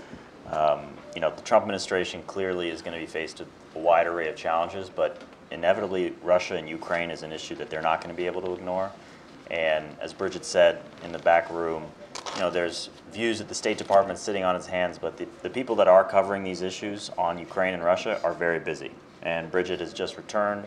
Um, 0.52 0.88
you 1.16 1.22
know, 1.22 1.32
the 1.32 1.42
Trump 1.42 1.64
administration 1.64 2.22
clearly 2.28 2.70
is 2.70 2.82
going 2.82 2.94
to 2.94 3.00
be 3.00 3.10
faced 3.10 3.40
with 3.40 3.48
a 3.76 3.80
wide 3.80 4.08
array 4.08 4.30
of 4.30 4.36
challenges, 4.36 4.90
but 4.90 5.22
inevitably, 5.52 6.14
Russia 6.24 6.56
and 6.56 6.68
Ukraine 6.70 7.10
is 7.12 7.24
an 7.24 7.32
issue 7.32 7.56
that 7.56 7.70
they're 7.70 7.82
not 7.82 8.02
going 8.02 8.14
to 8.14 8.18
be 8.18 8.26
able 8.26 8.42
to 8.42 8.54
ignore. 8.54 8.92
And 9.52 9.86
as 10.02 10.14
Bridget 10.14 10.46
said 10.46 10.82
in 11.04 11.12
the 11.12 11.20
back 11.20 11.50
room, 11.52 11.84
you 12.36 12.42
know, 12.42 12.50
there's 12.50 12.90
views 13.12 13.38
that 13.40 13.48
the 13.48 13.56
State 13.56 13.78
Department 13.78 14.20
sitting 14.20 14.44
on 14.44 14.56
its 14.56 14.68
hands, 14.68 14.98
but 14.98 15.18
the, 15.18 15.28
the 15.42 15.50
people 15.50 15.76
that 15.78 15.88
are 15.88 16.04
covering 16.04 16.44
these 16.44 16.62
issues 16.62 17.10
on 17.18 17.38
Ukraine 17.38 17.74
and 17.74 17.84
Russia 17.84 18.20
are 18.24 18.34
very 18.34 18.60
busy. 18.60 18.92
And 19.22 19.52
Bridget 19.52 19.80
has 19.80 19.94
just 19.94 20.18
returned. 20.18 20.66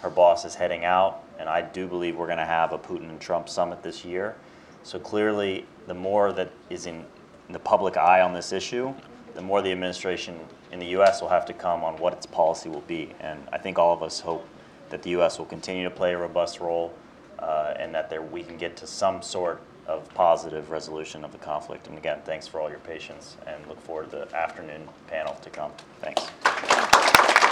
Her 0.00 0.10
boss 0.10 0.44
is 0.44 0.54
heading 0.54 0.84
out, 0.84 1.22
and 1.38 1.48
I 1.48 1.62
do 1.62 1.86
believe 1.86 2.16
we're 2.16 2.26
going 2.26 2.38
to 2.38 2.44
have 2.44 2.72
a 2.72 2.78
Putin 2.78 3.08
and 3.08 3.20
Trump 3.20 3.48
summit 3.48 3.82
this 3.82 4.04
year. 4.04 4.34
So 4.82 4.98
clearly, 4.98 5.66
the 5.86 5.94
more 5.94 6.32
that 6.32 6.50
is 6.70 6.86
in 6.86 7.04
the 7.50 7.58
public 7.58 7.96
eye 7.96 8.20
on 8.20 8.32
this 8.32 8.52
issue, 8.52 8.94
the 9.34 9.42
more 9.42 9.62
the 9.62 9.72
administration 9.72 10.38
in 10.70 10.78
the 10.78 10.86
U.S. 10.86 11.20
will 11.20 11.28
have 11.28 11.46
to 11.46 11.52
come 11.52 11.84
on 11.84 11.96
what 11.98 12.12
its 12.12 12.26
policy 12.26 12.68
will 12.68 12.82
be. 12.82 13.14
And 13.20 13.46
I 13.52 13.58
think 13.58 13.78
all 13.78 13.92
of 13.92 14.02
us 14.02 14.20
hope 14.20 14.46
that 14.90 15.02
the 15.02 15.10
U.S. 15.10 15.38
will 15.38 15.46
continue 15.46 15.84
to 15.84 15.90
play 15.90 16.14
a 16.14 16.18
robust 16.18 16.60
role 16.60 16.94
uh, 17.38 17.74
and 17.78 17.94
that 17.94 18.10
there, 18.10 18.22
we 18.22 18.42
can 18.42 18.56
get 18.56 18.76
to 18.76 18.86
some 18.86 19.22
sort 19.22 19.60
of 19.86 20.12
positive 20.14 20.70
resolution 20.70 21.24
of 21.24 21.32
the 21.32 21.38
conflict. 21.38 21.88
And 21.88 21.98
again, 21.98 22.20
thanks 22.24 22.46
for 22.46 22.60
all 22.60 22.70
your 22.70 22.78
patience 22.80 23.36
and 23.46 23.66
look 23.66 23.80
forward 23.80 24.10
to 24.10 24.26
the 24.28 24.36
afternoon 24.36 24.88
panel 25.08 25.34
to 25.42 25.50
come. 25.50 25.72
Thanks. 26.00 27.51